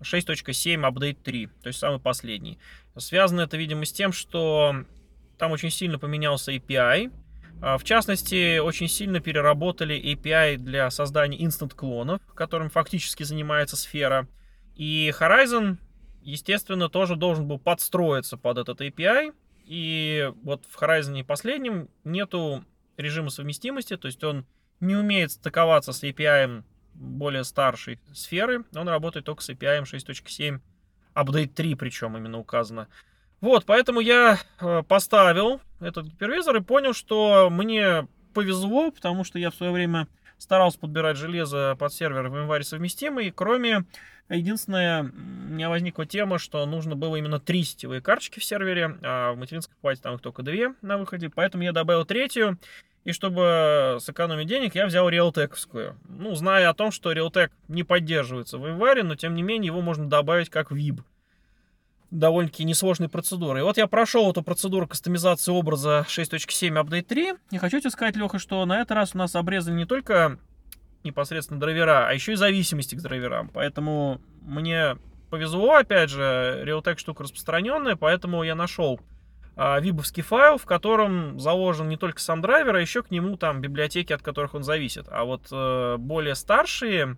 6.7 0.01 0.81
Update 0.91 1.23
3, 1.23 1.47
то 1.63 1.69
есть 1.69 1.79
самый 1.79 2.01
последний. 2.01 2.59
Связано 2.97 3.43
это, 3.43 3.57
видимо, 3.57 3.85
с 3.85 3.93
тем, 3.93 4.13
что 4.13 4.85
там 5.39 5.53
очень 5.53 5.71
сильно 5.71 5.99
поменялся 5.99 6.53
API, 6.53 7.13
в 7.61 7.81
частности, 7.85 8.59
очень 8.59 8.89
сильно 8.89 9.21
переработали 9.21 9.97
API 9.97 10.57
для 10.57 10.91
создания 10.91 11.43
инстант-клонов, 11.45 12.21
которым 12.35 12.71
фактически 12.71 13.23
занимается 13.23 13.77
сфера. 13.77 14.29
И 14.75 15.13
Horizon, 15.19 15.79
естественно, 16.23 16.89
тоже 16.89 17.17
должен 17.17 17.49
был 17.49 17.59
подстроиться 17.59 18.37
под 18.37 18.59
этот 18.59 18.81
API. 18.81 19.35
И 19.65 20.31
вот 20.43 20.65
в 20.69 20.81
Horizon 20.81 21.25
последнем 21.25 21.89
нету 22.05 22.65
режима 22.97 23.31
совместимости, 23.31 23.97
то 23.97 24.07
есть 24.07 24.23
он 24.23 24.47
не 24.81 24.95
умеет 24.95 25.33
стыковаться 25.33 25.93
с 25.93 26.03
API 26.05 26.63
более 26.95 27.45
старшей 27.45 27.99
сферы, 28.15 28.65
он 28.75 28.89
работает 28.89 29.27
только 29.27 29.43
с 29.43 29.51
API 29.51 29.83
6.7, 29.83 30.61
Update 31.15 31.55
3 31.55 31.75
причем 31.75 32.17
именно 32.17 32.39
указано. 32.39 32.89
Вот, 33.41 33.65
поэтому 33.67 34.01
я 34.01 34.39
э, 34.61 34.83
поставил 34.83 35.61
этот 35.81 36.07
гипервизор 36.07 36.57
и 36.57 36.61
понял, 36.61 36.95
что 36.95 37.49
мне 37.51 38.09
повезло, 38.35 38.91
потому 38.91 39.25
что 39.25 39.39
я 39.39 39.51
в 39.51 39.55
свое 39.55 39.73
время 39.73 40.09
старался 40.39 40.79
подбирать 40.79 41.17
железо 41.17 41.77
под 41.79 41.93
сервер 41.93 42.29
в 42.29 42.37
январе 42.37 42.65
совместимый, 42.65 43.31
кроме 43.31 43.85
Единственное, 44.29 45.05
у 45.05 45.53
меня 45.53 45.69
возникла 45.69 46.05
тема, 46.05 46.39
что 46.39 46.67
нужно 46.67 46.97
было 46.97 47.15
именно 47.17 47.39
три 47.39 47.63
сетевые 47.63 48.01
карточки 48.01 48.41
в 48.41 48.45
сервере, 48.45 48.99
а 49.03 49.33
в 49.33 49.37
материнской 49.37 49.77
плате 49.81 50.01
там 50.03 50.17
их 50.17 50.21
только 50.21 50.43
две 50.43 50.75
на 50.83 50.99
выходе, 50.99 51.31
поэтому 51.31 51.63
я 51.63 51.71
добавил 51.71 52.05
третью, 52.05 52.59
и 53.05 53.13
чтобы 53.13 53.99
сэкономить 54.01 54.49
денег, 54.49 54.75
я 54.75 54.87
взял 54.87 55.09
Realtek. 55.09 55.95
Ну, 56.09 56.35
зная 56.35 56.69
о 56.69 56.75
том, 56.75 56.91
что 56.91 57.13
Realtek 57.13 57.51
не 57.69 57.85
поддерживается 57.85 58.59
в 58.59 58.67
январе, 58.67 59.05
но 59.05 59.15
тем 59.15 59.37
не 59.37 59.45
менее 59.45 59.67
его 59.67 59.81
можно 59.81 60.09
добавить 60.09 60.51
как 60.51 60.73
VIP 60.73 61.03
довольно-таки 62.19 62.65
несложной 62.65 63.09
процедурой. 63.09 63.63
Вот 63.63 63.77
я 63.77 63.87
прошел 63.87 64.31
эту 64.31 64.43
процедуру 64.43 64.87
кастомизации 64.87 65.53
образа 65.53 66.07
6.7 66.09 66.83
Update 66.83 67.03
3. 67.03 67.35
И 67.51 67.59
хочу 67.59 67.81
тебе 67.81 67.91
сказать, 67.91 68.17
Леха, 68.17 68.39
что 68.39 68.65
на 68.65 68.81
этот 68.81 68.93
раз 68.93 69.15
у 69.15 69.19
нас 69.19 69.35
обрезали 69.35 69.75
не 69.75 69.87
только 69.87 70.39
непосредственно 71.05 71.61
драйвера, 71.61 72.09
а 72.09 72.13
еще 72.13 72.33
и 72.33 72.37
зависимости 72.37 72.95
к 72.95 73.01
драйверам. 73.01 73.49
Поэтому 73.49 74.21
мне 74.43 74.97
повезло, 75.31 75.75
опять 75.75 76.11
же, 76.11 76.63
Realtek 76.67 76.99
штука 76.99 77.23
распространенная, 77.23 77.97
поэтому 77.97 78.43
я 78.43 78.55
нашел 78.55 79.01
а, 79.55 79.81
вибовский 79.81 80.23
файл, 80.23 80.59
в 80.59 80.67
котором 80.67 81.39
заложен 81.41 81.89
не 81.89 81.97
только 81.97 82.21
сам 82.21 82.43
драйвер, 82.43 82.77
а 82.77 82.81
еще 82.81 83.03
к 83.03 83.11
нему 83.11 83.37
там 83.37 83.61
библиотеки, 83.61 84.13
от 84.13 84.23
которых 84.23 84.55
он 84.55 84.63
зависит. 84.63 85.07
А 85.11 85.25
вот 85.25 85.49
э, 85.51 85.97
более 85.99 86.35
старшие 86.35 87.17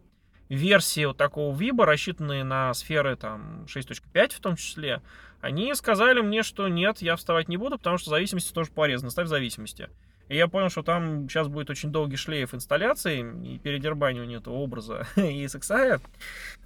версии 0.48 1.04
вот 1.04 1.16
такого 1.16 1.56
виба, 1.56 1.86
рассчитанные 1.86 2.44
на 2.44 2.72
сферы 2.74 3.16
там 3.16 3.66
6.5 3.66 4.34
в 4.34 4.40
том 4.40 4.56
числе, 4.56 5.02
они 5.40 5.74
сказали 5.74 6.20
мне, 6.20 6.42
что 6.42 6.68
нет, 6.68 7.00
я 7.00 7.16
вставать 7.16 7.48
не 7.48 7.56
буду, 7.56 7.78
потому 7.78 7.98
что 7.98 8.10
зависимости 8.10 8.52
тоже 8.52 8.70
полезно, 8.70 9.10
ставь 9.10 9.28
зависимости. 9.28 9.88
И 10.28 10.36
я 10.36 10.46
понял, 10.46 10.68
что 10.68 10.82
там 10.82 11.28
сейчас 11.28 11.48
будет 11.48 11.70
очень 11.70 11.90
долгий 11.90 12.16
шлейф 12.16 12.54
инсталляции 12.54 13.24
и 13.44 13.58
передербанивания 13.58 14.38
этого 14.38 14.54
образа 14.54 15.06
и 15.16 15.44
ESXi. 15.44 16.00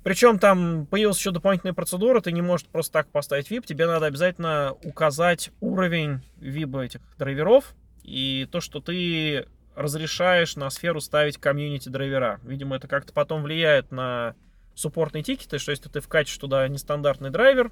Причем 0.03 0.39
там 0.39 0.87
появилась 0.87 1.19
еще 1.19 1.31
дополнительная 1.31 1.75
процедура, 1.75 2.21
ты 2.21 2.33
не 2.33 2.43
можешь 2.43 2.67
просто 2.67 2.93
так 2.93 3.09
поставить 3.09 3.51
VIP, 3.51 3.67
тебе 3.67 3.87
надо 3.87 4.07
обязательно 4.07 4.75
указать 4.83 5.51
уровень 5.61 6.23
VIP 6.41 6.85
этих 6.85 7.01
драйверов 7.19 7.75
и 8.03 8.49
то, 8.51 8.61
что 8.61 8.81
ты 8.81 9.47
разрешаешь 9.75 10.57
на 10.57 10.71
сферу 10.71 11.01
ставить 11.01 11.39
комьюнити 11.39 11.89
драйвера. 11.89 12.41
Видимо, 12.45 12.77
это 12.77 12.89
как-то 12.89 13.13
потом 13.13 13.43
влияет 13.43 13.91
на 13.91 14.35
суппортные 14.75 15.23
тикеты, 15.23 15.59
что 15.59 15.71
если 15.71 15.89
ты 15.89 16.01
вкатишь 16.01 16.37
туда 16.39 16.67
нестандартный 16.69 17.31
драйвер, 17.31 17.71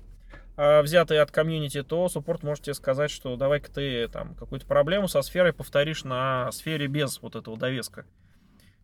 а, 0.56 0.82
взятые 0.82 1.20
от 1.20 1.30
комьюнити, 1.30 1.82
то 1.82 2.08
суппорт 2.08 2.42
может 2.42 2.64
тебе 2.64 2.74
сказать, 2.74 3.10
что 3.10 3.36
давай-ка 3.36 3.70
ты 3.70 4.08
там 4.08 4.34
какую-то 4.34 4.66
проблему 4.66 5.08
со 5.08 5.22
сферой 5.22 5.52
повторишь 5.52 6.04
на 6.04 6.50
сфере 6.52 6.86
без 6.86 7.20
вот 7.22 7.36
этого 7.36 7.56
довеска. 7.56 8.04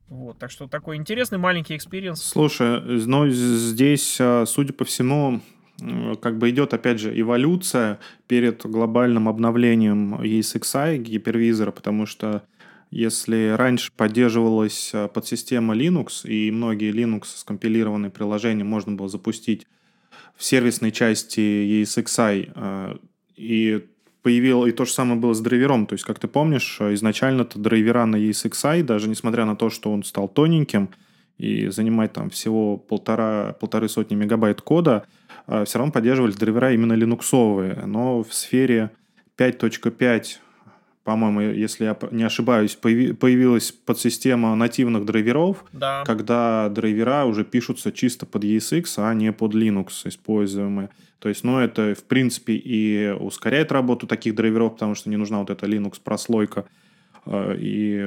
Вот, 0.09 0.39
так 0.39 0.51
что 0.51 0.69
такой 0.69 0.97
интересный 0.97 1.39
маленький 1.39 1.77
experience. 1.77 2.23
Слушай, 2.23 2.81
но 2.81 3.29
здесь, 3.29 4.19
а, 4.21 4.45
судя 4.47 4.73
по 4.73 4.85
всему, 4.85 5.41
как 6.23 6.39
бы 6.39 6.49
идет, 6.49 6.73
опять 6.73 6.99
же, 7.01 7.19
эволюция 7.19 7.99
перед 8.29 8.65
глобальным 8.65 9.29
обновлением 9.29 10.15
ESXi 10.23 10.97
гипервизора, 10.99 11.71
потому 11.71 12.07
что 12.07 12.43
если 12.91 13.55
раньше 13.57 13.93
поддерживалась 13.97 14.91
а, 14.95 15.09
подсистема 15.09 15.75
Linux, 15.75 16.27
и 16.27 16.51
многие 16.51 16.93
Linux 16.93 17.25
скомпилированные 17.37 18.11
приложения 18.11 18.65
можно 18.65 18.93
было 18.93 19.09
запустить 19.09 19.67
в 20.37 20.45
сервисной 20.45 20.93
части 20.93 21.41
ESXi, 21.41 22.53
а, 22.55 22.99
и 23.37 23.85
появил, 24.23 24.67
и 24.67 24.73
то 24.73 24.85
же 24.85 24.93
самое 24.93 25.21
было 25.21 25.35
с 25.35 25.41
драйвером. 25.41 25.87
То 25.87 25.95
есть, 25.95 26.05
как 26.05 26.19
ты 26.19 26.29
помнишь, 26.29 26.81
изначально-то 26.81 27.59
драйвера 27.59 28.07
на 28.07 28.17
ESXi, 28.17 28.83
даже 28.83 29.09
несмотря 29.09 29.45
на 29.45 29.57
то, 29.57 29.71
что 29.71 29.93
он 29.93 30.03
стал 30.03 30.29
тоненьким 30.29 30.91
и 31.39 31.69
занимать 31.69 32.13
там 32.13 32.31
всего 32.31 32.77
полтора, 32.77 33.55
полторы 33.61 33.89
сотни 33.89 34.15
мегабайт 34.15 34.63
кода, 34.63 35.07
все 35.47 35.79
равно 35.79 35.93
поддерживали 35.93 36.33
драйвера 36.33 36.73
именно 36.73 36.95
линуксовые. 36.95 37.85
Но 37.87 38.25
в 38.25 38.35
сфере 38.35 38.91
5.5 39.39 40.39
по-моему, 41.07 41.41
если 41.41 41.85
я 41.85 41.97
не 42.11 42.25
ошибаюсь, 42.25 42.75
появилась 42.75 43.71
подсистема 43.71 44.57
нативных 44.57 45.05
драйверов, 45.05 45.65
да. 45.73 46.03
когда 46.05 46.69
драйвера 46.69 47.25
уже 47.27 47.45
пишутся 47.45 47.93
чисто 47.93 48.27
под 48.27 48.43
ESX, 48.43 48.95
а 48.97 49.15
не 49.15 49.33
под 49.33 49.55
Linux 49.55 49.91
используемые. 50.05 50.91
То 51.21 51.29
есть, 51.29 51.45
ну, 51.45 51.61
это, 51.61 51.95
в 51.95 52.03
принципе, 52.03 52.55
и 52.55 53.15
ускоряет 53.21 53.71
работу 53.71 54.09
таких 54.09 54.35
драйверов, 54.35 54.73
потому 54.73 54.97
что 54.97 55.09
не 55.09 55.17
нужна 55.17 55.39
вот 55.39 55.51
эта 55.51 55.67
Linux-прослойка, 55.67 56.65
э, 57.25 57.57
и 57.57 57.99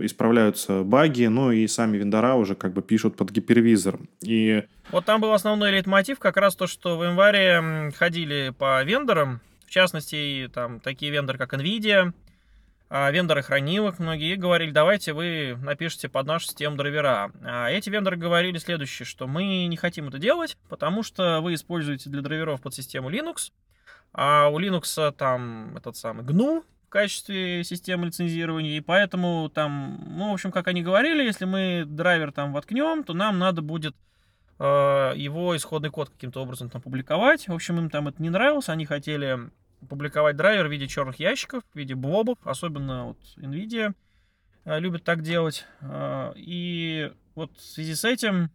исправляются 0.00 0.82
баги, 0.82 1.26
ну 1.26 1.52
и 1.52 1.68
сами 1.68 1.98
вендора 1.98 2.34
уже 2.34 2.56
как 2.56 2.72
бы 2.72 2.82
пишут 2.82 3.14
под 3.14 3.30
гипервизор. 3.30 4.00
И... 4.22 4.64
Вот 4.90 5.04
там 5.04 5.20
был 5.20 5.32
основной 5.32 5.70
лейтмотив, 5.70 6.18
как 6.18 6.36
раз 6.36 6.56
то, 6.56 6.66
что 6.66 6.98
в 6.98 7.04
январе 7.04 7.92
ходили 7.96 8.52
по 8.58 8.82
вендорам, 8.82 9.40
в 9.68 9.70
частности, 9.70 10.50
там 10.54 10.80
такие 10.80 11.12
вендоры, 11.12 11.38
как 11.38 11.52
NVIDIA, 11.52 12.14
а, 12.88 13.10
вендоры 13.10 13.42
хранилок 13.42 13.98
многие 13.98 14.34
говорили, 14.36 14.70
давайте 14.70 15.12
вы 15.12 15.58
напишите 15.62 16.08
под 16.08 16.26
нашу 16.26 16.46
систему 16.46 16.76
драйвера. 16.76 17.30
А 17.44 17.68
эти 17.68 17.90
вендоры 17.90 18.16
говорили 18.16 18.56
следующее, 18.56 19.04
что 19.04 19.26
мы 19.26 19.66
не 19.66 19.76
хотим 19.76 20.08
это 20.08 20.18
делать, 20.18 20.56
потому 20.70 21.02
что 21.02 21.42
вы 21.42 21.52
используете 21.52 22.08
для 22.08 22.22
драйверов 22.22 22.62
под 22.62 22.72
систему 22.72 23.10
Linux, 23.10 23.52
а 24.14 24.48
у 24.48 24.58
Linux 24.58 25.12
там 25.12 25.76
этот 25.76 25.98
самый 25.98 26.24
GNU 26.24 26.64
в 26.86 26.88
качестве 26.88 27.62
системы 27.62 28.06
лицензирования, 28.06 28.78
и 28.78 28.80
поэтому 28.80 29.50
там, 29.50 30.02
ну, 30.16 30.30
в 30.30 30.32
общем, 30.32 30.50
как 30.50 30.66
они 30.68 30.82
говорили, 30.82 31.22
если 31.22 31.44
мы 31.44 31.84
драйвер 31.86 32.32
там 32.32 32.54
воткнем, 32.54 33.04
то 33.04 33.12
нам 33.12 33.38
надо 33.38 33.60
будет 33.60 33.94
его 34.60 35.56
исходный 35.56 35.90
код 35.90 36.10
каким-то 36.10 36.42
образом 36.42 36.68
там 36.68 36.82
публиковать. 36.82 37.46
В 37.46 37.52
общем, 37.52 37.78
им 37.78 37.90
там 37.90 38.08
это 38.08 38.20
не 38.20 38.28
нравилось, 38.28 38.68
они 38.68 38.86
хотели 38.86 39.50
публиковать 39.88 40.36
драйвер 40.36 40.66
в 40.66 40.70
виде 40.70 40.88
черных 40.88 41.20
ящиков, 41.20 41.62
в 41.72 41.76
виде 41.76 41.94
блобов, 41.94 42.38
особенно 42.44 43.06
вот 43.06 43.18
NVIDIA 43.36 43.94
э, 44.64 44.80
любит 44.80 45.04
так 45.04 45.22
делать. 45.22 45.64
Э, 45.80 46.32
и 46.36 47.12
вот 47.34 47.56
в 47.56 47.62
связи 47.62 47.94
с 47.94 48.04
этим, 48.04 48.50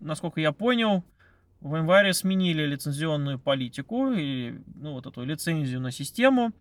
насколько 0.00 0.40
я 0.40 0.52
понял, 0.52 1.04
в 1.60 1.76
январе 1.76 2.14
сменили 2.14 2.64
лицензионную 2.64 3.38
политику 3.38 4.10
и 4.12 4.60
ну, 4.74 4.92
вот 4.92 5.06
эту 5.06 5.24
лицензию 5.24 5.80
на 5.80 5.90
систему. 5.90 6.52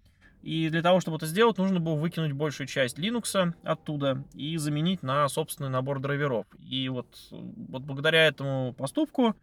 И 0.41 0.69
для 0.69 0.81
того, 0.81 1.01
чтобы 1.01 1.17
это 1.17 1.25
сделать, 1.25 1.57
нужно 1.57 1.79
было 1.79 1.95
выкинуть 1.95 2.31
большую 2.31 2.67
часть 2.67 2.97
Linux 2.97 3.53
оттуда 3.63 4.23
и 4.33 4.57
заменить 4.57 5.03
на 5.03 5.27
собственный 5.27 5.69
набор 5.69 5.99
драйверов. 5.99 6.45
И 6.65 6.87
вот, 6.89 7.07
вот 7.31 7.81
благодаря 7.81 8.27
этому 8.27 8.73
поступку 8.73 9.35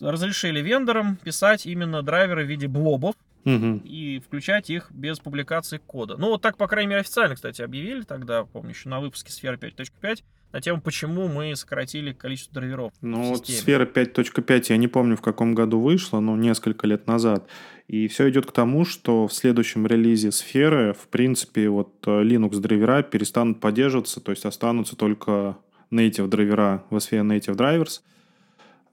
разрешили 0.00 0.60
вендорам 0.60 1.16
писать 1.16 1.66
именно 1.66 2.02
драйверы 2.02 2.44
в 2.44 2.48
виде 2.48 2.68
блобов, 2.68 3.14
угу. 3.44 3.80
и 3.84 4.20
включать 4.24 4.70
их 4.70 4.90
без 4.90 5.18
публикации 5.18 5.78
кода. 5.78 6.16
Ну, 6.16 6.28
вот 6.28 6.42
так, 6.42 6.56
по 6.56 6.66
крайней 6.66 6.90
мере, 6.90 7.00
официально, 7.02 7.34
кстати, 7.34 7.62
объявили 7.62 8.02
тогда, 8.02 8.44
помню, 8.44 8.70
еще 8.70 8.88
на 8.88 9.00
выпуске 9.00 9.32
сферы 9.32 9.56
5.5, 9.56 10.22
на 10.52 10.60
тему, 10.60 10.80
почему 10.80 11.28
мы 11.28 11.54
сократили 11.56 12.12
количество 12.12 12.54
драйверов. 12.54 12.92
Ну, 13.00 13.30
вот 13.30 13.46
сфера 13.46 13.86
5.5, 13.86 14.66
я 14.68 14.76
не 14.76 14.88
помню, 14.88 15.16
в 15.16 15.22
каком 15.22 15.54
году 15.54 15.80
вышла, 15.80 16.20
но 16.20 16.36
несколько 16.36 16.86
лет 16.86 17.06
назад. 17.06 17.48
И 17.86 18.08
все 18.08 18.30
идет 18.30 18.46
к 18.46 18.52
тому, 18.52 18.84
что 18.84 19.26
в 19.28 19.32
следующем 19.32 19.86
релизе 19.86 20.32
сферы, 20.32 20.94
в 20.94 21.08
принципе, 21.08 21.68
вот 21.68 21.92
э, 22.06 22.22
Linux 22.22 22.58
драйвера 22.58 23.02
перестанут 23.02 23.60
поддерживаться, 23.60 24.20
то 24.20 24.30
есть 24.30 24.46
останутся 24.46 24.96
только 24.96 25.58
native 25.90 26.28
драйвера 26.28 26.82
в 26.88 26.98
сфере 27.00 27.22
native 27.22 27.56
drivers. 27.56 28.00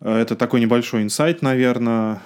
Э, 0.02 0.18
это 0.18 0.36
такой 0.36 0.60
небольшой 0.60 1.04
инсайт, 1.04 1.42
наверное. 1.42 2.22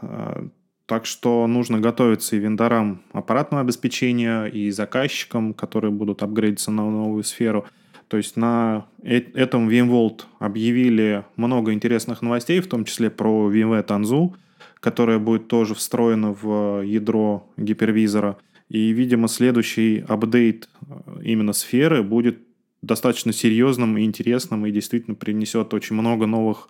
Э, 0.00 0.48
так 0.86 1.04
что 1.04 1.46
нужно 1.46 1.80
готовиться 1.80 2.36
и 2.36 2.38
вендорам 2.38 3.02
аппаратного 3.12 3.60
обеспечения, 3.60 4.44
и 4.44 4.70
заказчикам, 4.70 5.52
которые 5.52 5.90
будут 5.90 6.22
апгрейдиться 6.22 6.70
на 6.70 6.88
новую 6.88 7.24
сферу. 7.24 7.66
То 8.08 8.16
есть 8.16 8.36
на 8.36 8.86
этом 9.02 9.68
VMworld 9.68 10.22
объявили 10.38 11.24
много 11.34 11.72
интересных 11.72 12.22
новостей, 12.22 12.60
в 12.60 12.68
том 12.68 12.84
числе 12.84 13.10
про 13.10 13.50
VMware 13.50 13.84
Tanzu, 13.84 14.34
которая 14.80 15.18
будет 15.18 15.48
тоже 15.48 15.74
встроена 15.74 16.32
в 16.32 16.82
ядро 16.82 17.48
гипервизора. 17.56 18.36
И, 18.68 18.90
видимо, 18.90 19.28
следующий 19.28 20.04
апдейт 20.06 20.68
э, 20.88 21.22
именно 21.22 21.52
сферы 21.52 22.02
будет 22.02 22.38
достаточно 22.82 23.32
серьезным 23.32 23.96
и 23.96 24.04
интересным, 24.04 24.66
и 24.66 24.70
действительно 24.70 25.14
принесет 25.14 25.72
очень 25.74 25.96
много 25.96 26.26
новых 26.26 26.68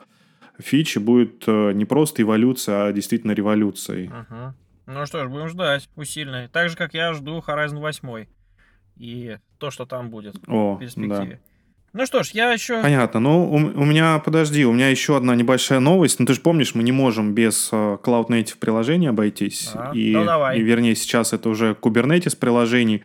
фичи 0.58 0.98
будет 0.98 1.44
э, 1.46 1.72
не 1.72 1.84
просто 1.84 2.22
эволюция, 2.22 2.86
а 2.86 2.92
действительно 2.92 3.32
революцией. 3.32 4.08
Угу. 4.08 4.54
Ну 4.86 5.06
что 5.06 5.24
ж, 5.24 5.28
будем 5.28 5.48
ждать 5.48 5.88
усиленно. 5.96 6.48
Так 6.48 6.70
же, 6.70 6.76
как 6.76 6.94
я 6.94 7.12
жду 7.12 7.42
Horizon 7.46 7.78
8 7.78 8.26
и 8.96 9.38
то, 9.58 9.70
что 9.70 9.84
там 9.84 10.10
будет 10.10 10.36
О, 10.46 10.76
в 10.76 10.78
перспективе. 10.78 11.40
Да. 11.42 11.55
Ну 11.96 12.04
что 12.04 12.22
ж, 12.22 12.30
я 12.32 12.52
еще... 12.52 12.82
Понятно. 12.82 13.20
Ну, 13.20 13.50
у, 13.50 13.56
у 13.56 13.84
меня, 13.86 14.18
подожди, 14.18 14.66
у 14.66 14.72
меня 14.72 14.90
еще 14.90 15.16
одна 15.16 15.34
небольшая 15.34 15.80
новость. 15.80 16.20
Ну, 16.20 16.26
ты 16.26 16.34
же 16.34 16.40
помнишь, 16.42 16.74
мы 16.74 16.82
не 16.82 16.92
можем 16.92 17.32
без 17.32 17.70
uh, 17.72 17.98
Cloud 18.02 18.28
Native 18.28 18.58
приложений 18.60 19.06
обойтись. 19.08 19.70
А, 19.72 19.92
и, 19.94 20.12
ну, 20.12 20.26
давай. 20.26 20.58
и, 20.58 20.62
вернее, 20.62 20.94
сейчас 20.94 21.32
это 21.32 21.48
уже 21.48 21.74
Kubernetes 21.80 22.36
приложений. 22.36 23.04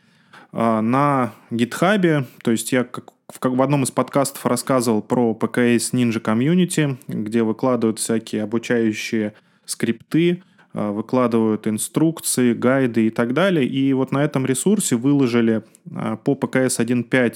Uh, 0.51 0.82
на 0.82 1.32
GitHub, 1.51 2.25
то 2.43 2.51
есть 2.51 2.73
я 2.73 2.84
как 2.84 3.13
в, 3.32 3.39
в 3.39 3.62
одном 3.62 3.84
из 3.84 3.91
подкастов 3.91 4.45
рассказывал 4.45 5.01
про 5.01 5.34
ПКС 5.34 5.93
Ninja 5.93 6.21
Community, 6.21 6.97
где 7.08 7.43
выкладывают 7.43 7.99
всякие 7.99 8.43
обучающие 8.43 9.34
скрипты, 9.65 10.43
э, 10.73 10.89
выкладывают 10.89 11.67
инструкции, 11.67 12.54
гайды 12.54 13.08
и 13.08 13.10
так 13.10 13.34
далее. 13.34 13.65
И 13.65 13.93
вот 13.93 14.12
на 14.12 14.23
этом 14.23 14.45
ресурсе 14.45 14.97
выложили 14.97 15.63
э, 15.89 16.17
по 16.23 16.36
PKS 16.36 16.80
1.5 16.80 17.10
э, 17.13 17.34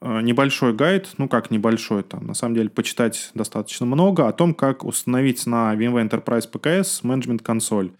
небольшой 0.00 0.72
гайд, 0.74 1.10
ну 1.18 1.28
как 1.28 1.50
небольшой, 1.50 2.02
там 2.02 2.26
на 2.26 2.34
самом 2.34 2.54
деле 2.54 2.68
почитать 2.68 3.30
достаточно 3.34 3.86
много, 3.86 4.28
о 4.28 4.32
том, 4.32 4.54
как 4.54 4.84
установить 4.84 5.46
на 5.46 5.74
VMware 5.74 6.08
Enterprise 6.08 6.50
PKS 6.50 7.00
management 7.02 7.42
консоль. 7.42 7.90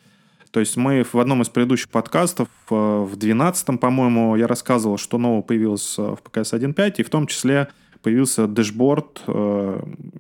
То 0.51 0.61
есть 0.61 0.77
мы 0.77 1.05
в 1.05 1.19
одном 1.19 1.43
из 1.43 1.49
предыдущих 1.49 1.91
подкастов, 1.91 2.49
в 2.71 3.15
12 3.15 3.79
по-моему, 3.79 4.37
я 4.37 4.47
рассказывал, 4.47 4.97
что 4.97 5.19
нового 5.19 5.43
появилось 5.43 5.99
в 5.99 6.19
PKS 6.25 6.75
1.5, 6.75 6.95
и 6.99 7.03
в 7.03 7.11
том 7.11 7.27
числе 7.27 7.69
появился 8.03 8.47
dashboard 8.47 9.23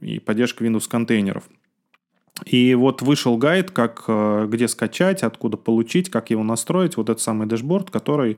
и 0.00 0.18
поддержка 0.18 0.64
Windows 0.64 0.88
контейнеров. 0.88 1.44
И 2.44 2.74
вот 2.74 3.02
вышел 3.02 3.36
гайд, 3.36 3.70
как, 3.70 4.04
э, 4.08 4.46
где 4.48 4.68
скачать, 4.68 5.22
откуда 5.22 5.56
получить, 5.56 6.10
как 6.10 6.30
его 6.30 6.42
настроить. 6.42 6.96
Вот 6.96 7.08
этот 7.08 7.22
самый 7.22 7.46
dashboard, 7.46 7.90
который 7.90 8.32
э, 8.32 8.36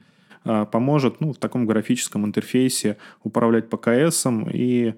поможет 0.71 1.21
ну, 1.21 1.33
в 1.33 1.39
таком 1.39 1.67
графическом 1.67 2.25
интерфейсе 2.25 2.97
управлять 3.23 3.69
ПКСом 3.69 4.49
и 4.51 4.95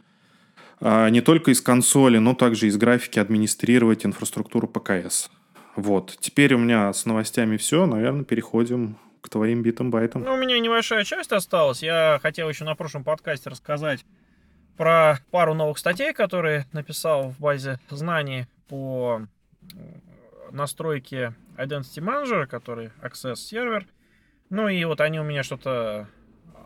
э, 0.81 1.11
не 1.11 1.21
только 1.21 1.51
из 1.51 1.61
консоли, 1.61 2.19
но 2.19 2.35
также 2.35 2.67
из 2.67 2.77
графики 2.77 3.19
администрировать 3.19 4.07
инфраструктуру 4.07 4.69
ПКС. 4.69 5.31
Вот. 5.77 6.17
Теперь 6.21 6.55
у 6.55 6.59
меня 6.59 6.93
с 6.93 7.07
новостями 7.07 7.57
все. 7.57 7.87
Наверное, 7.87 8.25
переходим 8.25 8.97
к 9.21 9.29
твоим 9.29 9.63
битам-байтам. 9.63 10.23
Ну, 10.23 10.35
у 10.35 10.37
меня 10.37 10.59
небольшая 10.59 11.05
часть 11.05 11.33
осталась. 11.33 11.83
Я 11.83 12.19
хотел 12.23 12.49
еще 12.49 12.65
на 12.65 12.75
прошлом 12.75 13.05
подкасте 13.05 13.51
рассказать 13.51 14.05
про 14.77 15.19
пару 15.31 15.55
новых 15.55 15.79
статей, 15.79 16.13
которые 16.13 16.67
написал 16.73 17.31
в 17.31 17.41
базе 17.41 17.79
знаний 17.91 18.47
по 18.69 19.23
настройке 20.51 21.35
Identity 21.57 21.99
Manager, 21.99 22.47
который 22.47 22.91
Access 23.03 23.37
сервер. 23.37 23.87
Ну 24.51 24.69
и 24.69 24.85
вот 24.85 25.01
они 25.01 25.21
у 25.21 25.23
меня 25.23 25.43
что-то 25.45 26.09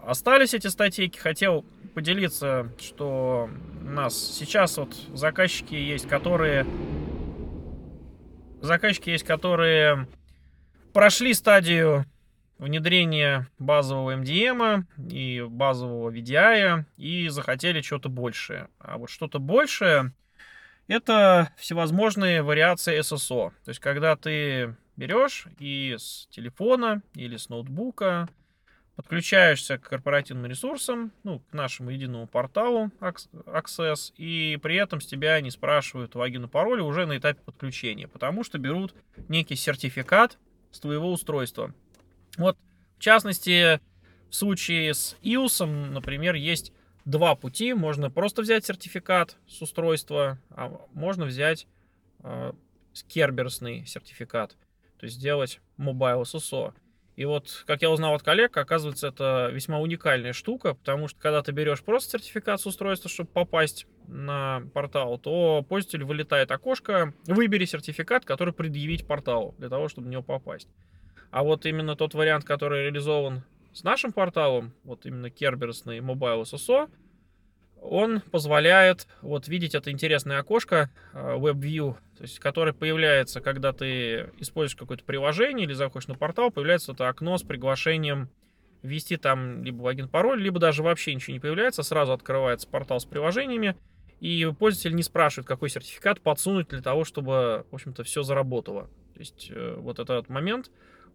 остались, 0.03 0.55
эти 0.55 0.69
статейки. 0.69 1.19
Хотел 1.19 1.65
поделиться, 1.95 2.73
что 2.81 3.51
у 3.83 3.91
нас 3.91 4.17
сейчас 4.17 4.79
вот 4.79 4.95
заказчики 5.13 5.75
есть, 5.75 6.09
которые... 6.09 6.67
Заказчики 8.63 9.11
есть, 9.11 9.25
которые 9.25 10.09
прошли 10.95 11.35
стадию 11.35 12.07
внедрения 12.57 13.49
базового 13.59 14.17
MDM 14.17 14.85
и 15.11 15.45
базового 15.47 16.11
VDI 16.11 16.85
и 16.97 17.29
захотели 17.29 17.83
что-то 17.83 18.09
большее. 18.09 18.69
А 18.79 18.97
вот 18.97 19.11
что-то 19.11 19.39
большее 19.39 20.13
это 20.89 21.51
всевозможные 21.57 22.43
вариации 22.43 22.99
SSO. 23.01 23.53
То 23.65 23.69
есть, 23.69 23.81
когда 23.81 24.17
ты 24.17 24.77
берешь 24.97 25.47
и 25.59 25.97
с 25.99 26.27
телефона 26.31 27.03
или 27.15 27.37
с 27.37 27.49
ноутбука 27.49 28.29
подключаешься 28.97 29.79
к 29.79 29.89
корпоративным 29.89 30.47
ресурсам, 30.47 31.13
ну, 31.25 31.41
к 31.41 31.53
нашему 31.53 31.91
единому 31.91 32.29
порталу 32.29 32.91
Access, 33.01 34.13
и 34.17 34.59
при 34.63 34.77
этом 34.77 35.01
с 35.01 35.07
тебя 35.07 35.41
не 35.41 35.51
спрашивают 35.51 36.15
логин 36.15 36.45
и 36.45 36.49
пароль 36.49 36.81
уже 36.81 37.07
на 37.07 37.19
этапе 37.19 37.41
подключения, 37.43 38.07
потому 38.07 38.45
что 38.45 38.59
берут 38.59 38.95
некий 39.29 39.57
сертификат 39.57 40.39
с 40.71 40.79
твоего 40.79 41.11
устройства. 41.11 41.75
Вот, 42.37 42.57
в 42.97 43.01
частности, 43.01 43.81
в 44.31 44.35
случае 44.35 44.95
с 44.95 45.17
iOS, 45.23 45.67
например, 45.67 46.35
есть 46.35 46.73
два 47.05 47.35
пути. 47.35 47.75
Можно 47.75 48.11
просто 48.11 48.43
взять 48.43 48.65
сертификат 48.65 49.37
с 49.47 49.61
устройства, 49.63 50.39
а 50.51 50.81
можно 50.93 51.25
взять 51.25 51.67
э, 52.23 52.53
керберсный 53.09 53.87
сертификат. 53.87 54.57
То 55.05 55.07
есть 55.07 55.19
сделать 55.19 55.61
Mobile 55.77 56.23
SSO. 56.23 56.73
И 57.15 57.27
вот, 57.27 57.65
как 57.67 57.83
я 57.83 57.91
узнал 57.91 58.15
от 58.15 58.23
коллег, 58.23 58.57
оказывается, 58.57 59.09
это 59.09 59.51
весьма 59.53 59.79
уникальная 59.79 60.33
штука, 60.33 60.73
потому 60.73 61.09
что 61.09 61.21
когда 61.21 61.43
ты 61.43 61.53
берешь 61.53 61.83
просто 61.83 62.13
сертификат 62.13 62.59
с 62.59 62.65
устройства, 62.65 63.11
чтобы 63.11 63.29
попасть 63.29 63.87
на 64.09 64.63
портал, 64.73 65.19
то 65.19 65.63
пользователь 65.69 66.05
вылетает 66.05 66.51
окошко, 66.53 67.13
выбери 67.27 67.67
сертификат, 67.67 68.25
который 68.25 68.55
предъявить 68.55 69.07
порталу, 69.07 69.55
для 69.59 69.69
того, 69.69 69.89
чтобы 69.89 70.07
в 70.07 70.11
него 70.11 70.23
попасть. 70.23 70.69
А 71.31 71.43
вот 71.43 71.67
именно 71.67 71.97
тот 71.97 72.15
вариант, 72.15 72.47
который 72.47 72.85
реализован 72.85 73.43
с 73.75 73.83
нашим 73.83 74.11
порталом, 74.11 74.73
вот 74.85 75.05
именно 75.05 75.29
керберсный 75.29 75.99
Mobile 75.99 76.45
SSO, 76.45 76.89
он 77.85 78.21
позволяет 78.31 79.07
вот 79.21 79.47
видеть 79.47 79.75
это 79.75 79.91
интересное 79.91 80.39
окошко 80.39 80.91
э, 81.13 81.37
WebView, 81.37 81.97
то 82.17 82.23
есть, 82.23 82.39
которое 82.39 82.73
появляется, 82.73 83.41
когда 83.41 83.73
ты 83.73 84.31
используешь 84.39 84.77
какое-то 84.77 85.05
приложение 85.05 85.67
или 85.67 85.75
заходишь 85.75 86.09
на 86.09 86.15
портал, 86.15 86.51
появляется 86.51 86.93
это 86.93 87.09
окно 87.09 87.37
с 87.37 87.43
приглашением 87.43 88.31
ввести 88.83 89.17
там 89.17 89.63
либо 89.63 89.83
логин, 89.83 90.09
пароль, 90.09 90.41
либо 90.41 90.59
даже 90.59 90.83
вообще 90.83 91.15
ничего 91.15 91.35
не 91.35 91.41
появляется, 91.41 91.83
сразу 91.83 92.13
открывается 92.13 92.69
портал 92.69 93.01
с 93.01 93.05
приложениями, 93.05 93.77
и 94.21 94.51
пользователь 94.59 94.95
не 94.95 95.03
спрашивает, 95.03 95.47
какой 95.47 95.69
сертификат 95.69 96.21
подсунуть 96.21 96.69
для 96.69 96.81
того, 96.81 97.05
чтобы, 97.05 97.67
в 97.71 97.75
общем-то, 97.75 98.05
все 98.05 98.23
заработало. 98.23 98.89
То 99.15 99.21
есть 99.21 99.51
э, 99.51 99.77
вот 99.79 99.99
этот 99.99 100.29
момент, 100.29 100.71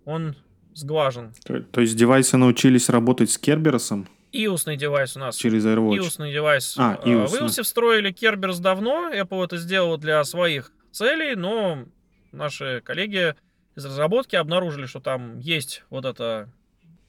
он 0.06 0.36
сглажен. 0.74 1.34
То, 1.44 1.62
то 1.62 1.82
есть 1.82 1.96
девайсы 1.96 2.38
научились 2.38 2.90
работать 2.90 3.32
с 3.32 3.38
Керберосом? 3.38 4.08
iOS 4.34 4.76
девайс 4.76 5.16
у 5.16 5.20
нас. 5.20 5.36
Через 5.36 5.66
AirWatch. 5.66 6.00
iOS 6.00 6.32
девайс. 6.32 6.76
А, 6.78 7.00
iOS. 7.04 7.28
В 7.28 7.34
iOS 7.36 7.64
встроили 7.64 8.14
Kerberos 8.14 8.60
давно. 8.60 9.12
Apple 9.14 9.46
это 9.46 9.58
сделал 9.58 9.98
для 9.98 10.24
своих 10.24 10.72
целей, 10.92 11.36
но 11.36 11.86
наши 12.32 12.82
коллеги 12.84 13.36
из 13.76 13.86
разработки 13.86 14.36
обнаружили, 14.36 14.86
что 14.86 15.00
там 15.00 15.40
есть 15.40 15.84
вот 15.90 16.06
это 16.06 16.50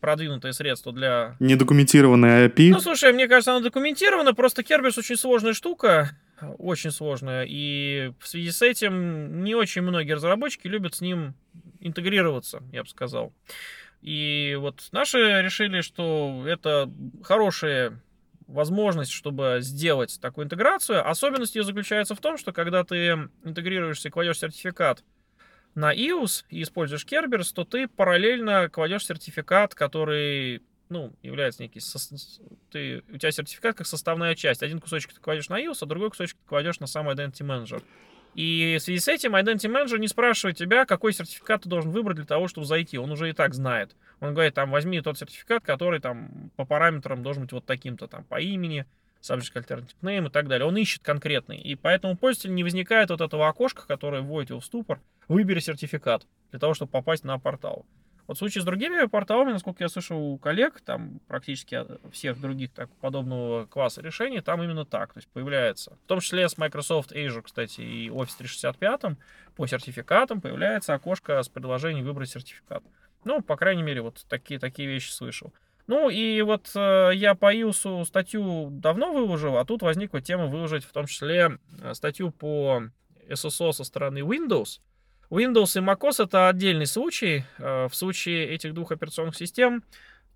продвинутое 0.01 0.53
средство 0.53 0.93
для... 0.93 1.37
Недокументированное 1.41 2.49
API. 2.49 2.71
Ну, 2.71 2.81
слушай, 2.81 3.13
мне 3.13 3.29
кажется, 3.29 3.53
оно 3.53 3.61
документировано, 3.61 4.35
просто 4.35 4.63
Kerberos 4.63 4.99
очень 4.99 5.17
сложная 5.17 5.53
штука, 5.53 6.13
очень 6.59 6.91
сложная, 6.91 7.45
и 7.47 8.13
в 8.19 8.27
связи 8.27 8.51
с 8.51 8.63
этим 8.63 9.45
не 9.45 9.55
очень 9.55 9.83
многие 9.83 10.13
разработчики 10.13 10.67
любят 10.67 10.95
с 10.95 11.01
ним 11.01 11.35
интегрироваться, 11.81 12.63
я 12.73 12.83
бы 12.83 12.89
сказал. 12.89 13.33
И 14.03 14.57
вот 14.59 14.89
наши 14.93 15.19
решили, 15.43 15.83
что 15.83 16.45
это 16.47 16.91
хорошая 17.23 18.01
возможность, 18.47 19.13
чтобы 19.13 19.59
сделать 19.61 20.19
такую 20.21 20.47
интеграцию. 20.47 21.09
Особенность 21.09 21.55
ее 21.55 21.63
заключается 21.63 22.15
в 22.15 22.21
том, 22.21 22.37
что 22.39 22.53
когда 22.53 22.83
ты 22.85 23.29
интегрируешься 23.45 24.09
и 24.09 24.11
кладешь 24.11 24.39
сертификат 24.39 25.05
на 25.75 25.95
iOS 25.95 26.45
и 26.49 26.63
используешь 26.63 27.05
Kerberos, 27.05 27.53
то 27.55 27.65
ты 27.65 27.87
параллельно 27.87 28.69
кладешь 28.69 29.07
сертификат, 29.07 29.75
который 29.75 30.63
ну, 30.89 31.13
является 31.23 31.63
некий... 31.63 31.81
Ты, 32.71 33.05
у 33.09 33.19
тебя 33.19 33.31
сертификат 33.31 33.77
как 33.77 33.87
составная 33.87 34.35
часть. 34.35 34.63
Один 34.63 34.81
кусочек 34.81 35.13
ты 35.13 35.21
кладешь 35.21 35.49
на 35.49 35.63
iOS, 35.63 35.79
а 35.83 35.87
другой 35.87 36.11
кусочек 36.11 36.37
ты 36.39 36.49
кладешь 36.49 36.81
на 36.81 36.87
сам 36.87 37.09
Identity 37.09 37.43
Manager. 37.43 37.83
И 38.35 38.77
в 38.79 38.83
связи 38.83 39.01
с 39.01 39.09
этим 39.09 39.35
Identity 39.35 39.71
Manager 39.71 39.99
не 39.99 40.09
спрашивает 40.09 40.57
тебя, 40.57 40.85
какой 40.85 41.13
сертификат 41.13 41.63
ты 41.63 41.69
должен 41.69 41.91
выбрать 41.91 42.17
для 42.17 42.27
того, 42.27 42.49
чтобы 42.49 42.67
зайти. 42.67 42.99
Он 42.99 43.11
уже 43.11 43.31
и 43.31 43.33
так 43.33 43.55
знает. 43.55 43.97
Он 44.21 44.35
говорит, 44.35 44.55
там, 44.55 44.71
возьми 44.71 45.01
тот 45.01 45.19
сертификат, 45.19 45.65
который 45.65 46.01
там 46.01 46.51
по 46.57 46.65
параметрам 46.65 47.23
должен 47.23 47.45
быть 47.45 47.53
вот 47.53 47.67
таким-то, 47.67 48.07
там, 48.07 48.25
по 48.25 48.41
имени, 48.41 48.87
subject 49.21 49.55
alternative 49.55 49.97
name 50.03 50.29
и 50.29 50.31
так 50.31 50.49
далее. 50.49 50.67
Он 50.67 50.77
ищет 50.77 51.03
конкретный. 51.03 51.59
И 51.59 51.75
поэтому 51.75 52.17
пользователь 52.17 52.55
не 52.55 52.63
возникает 52.63 53.11
вот 53.11 53.21
этого 53.21 53.49
окошка, 53.49 53.87
которое 53.87 54.23
вводит 54.23 54.51
его 54.51 54.61
в 54.61 54.65
ступор. 54.65 55.01
Выбери 55.29 55.61
сертификат 55.61 56.27
для 56.51 56.61
того, 56.61 56.75
чтобы 56.75 56.93
попасть 56.93 57.25
на 57.25 57.39
портал. 57.39 57.87
Вот 58.31 58.37
в 58.37 58.39
случае 58.39 58.63
с 58.63 58.65
другими 58.65 59.09
порталами, 59.09 59.51
насколько 59.51 59.83
я 59.83 59.89
слышал 59.89 60.17
у 60.17 60.39
коллег, 60.39 60.81
там 60.83 61.21
практически 61.27 61.85
всех 62.13 62.41
других 62.41 62.71
так, 62.71 62.89
подобного 63.01 63.67
класса 63.67 64.03
решений, 64.03 64.41
там 64.41 64.63
именно 64.63 64.85
так. 64.85 65.13
То 65.13 65.19
есть 65.19 65.29
появляется, 65.31 65.99
в 66.05 66.07
том 66.07 66.21
числе 66.21 66.49
с 66.49 66.57
Microsoft 66.57 67.11
Azure, 67.11 67.43
кстати, 67.43 67.81
и 67.81 68.09
Office 68.09 68.37
365 68.39 69.19
по 69.57 69.67
сертификатам 69.67 70.41
появляется 70.41 70.95
окошко 70.95 71.43
с 71.43 71.49
предложением 71.49 72.05
выбрать 72.05 72.31
сертификат. 72.31 72.85
Ну, 73.25 73.43
по 73.43 73.57
крайней 73.57 73.83
мере, 73.83 74.01
вот 74.01 74.25
такие, 74.29 74.61
такие 74.61 74.87
вещи 74.87 75.11
слышал. 75.11 75.53
Ну 75.89 76.09
и 76.09 76.41
вот 76.43 76.71
э, 76.77 77.11
я 77.15 77.35
по 77.35 77.53
iOS 77.53 78.05
статью 78.05 78.69
давно 78.71 79.13
выложил, 79.13 79.57
а 79.57 79.65
тут 79.65 79.83
возникла 79.83 80.21
тема 80.21 80.47
выложить 80.47 80.85
в 80.85 80.93
том 80.93 81.07
числе 81.07 81.59
э, 81.83 81.95
статью 81.95 82.31
по 82.31 82.85
SSO 83.29 83.73
со 83.73 83.83
стороны 83.83 84.19
Windows. 84.21 84.79
Windows 85.31 85.79
и 85.79 85.85
macOS 85.85 86.25
это 86.25 86.49
отдельный 86.49 86.87
случай. 86.87 87.45
Э, 87.59 87.87
в 87.89 87.95
случае 87.95 88.49
этих 88.49 88.75
двух 88.75 88.93
операционных 88.93 89.37
систем 89.37 89.85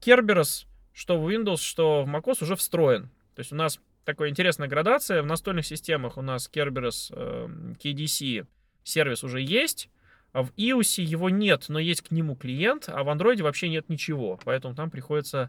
Kerberos, 0.01 0.67
что 0.93 1.21
в 1.21 1.29
Windows, 1.29 1.59
что 1.59 2.05
в 2.05 2.09
macOS 2.09 2.43
уже 2.43 2.57
встроен. 2.57 3.11
То 3.35 3.41
есть 3.41 3.53
у 3.53 3.57
нас 3.57 3.81
такая 4.05 4.31
интересная 4.31 4.69
градация. 4.69 5.23
В 5.23 5.27
настольных 5.27 5.67
системах 5.67 6.17
у 6.17 6.23
нас 6.23 6.49
Kerberos 6.53 7.13
э, 7.13 7.49
KDC 7.83 8.47
сервис 8.85 9.25
уже 9.25 9.41
есть. 9.41 9.91
А 10.33 10.43
в 10.43 10.51
iOS 10.57 11.01
его 11.01 11.31
нет, 11.31 11.67
но 11.69 11.79
есть 11.79 12.03
к 12.03 12.11
нему 12.11 12.35
клиент, 12.35 12.89
а 12.89 13.05
в 13.05 13.09
Android 13.09 13.41
вообще 13.43 13.69
нет 13.69 13.89
ничего. 13.89 14.39
Поэтому 14.45 14.75
там 14.75 14.91
приходится 14.91 15.49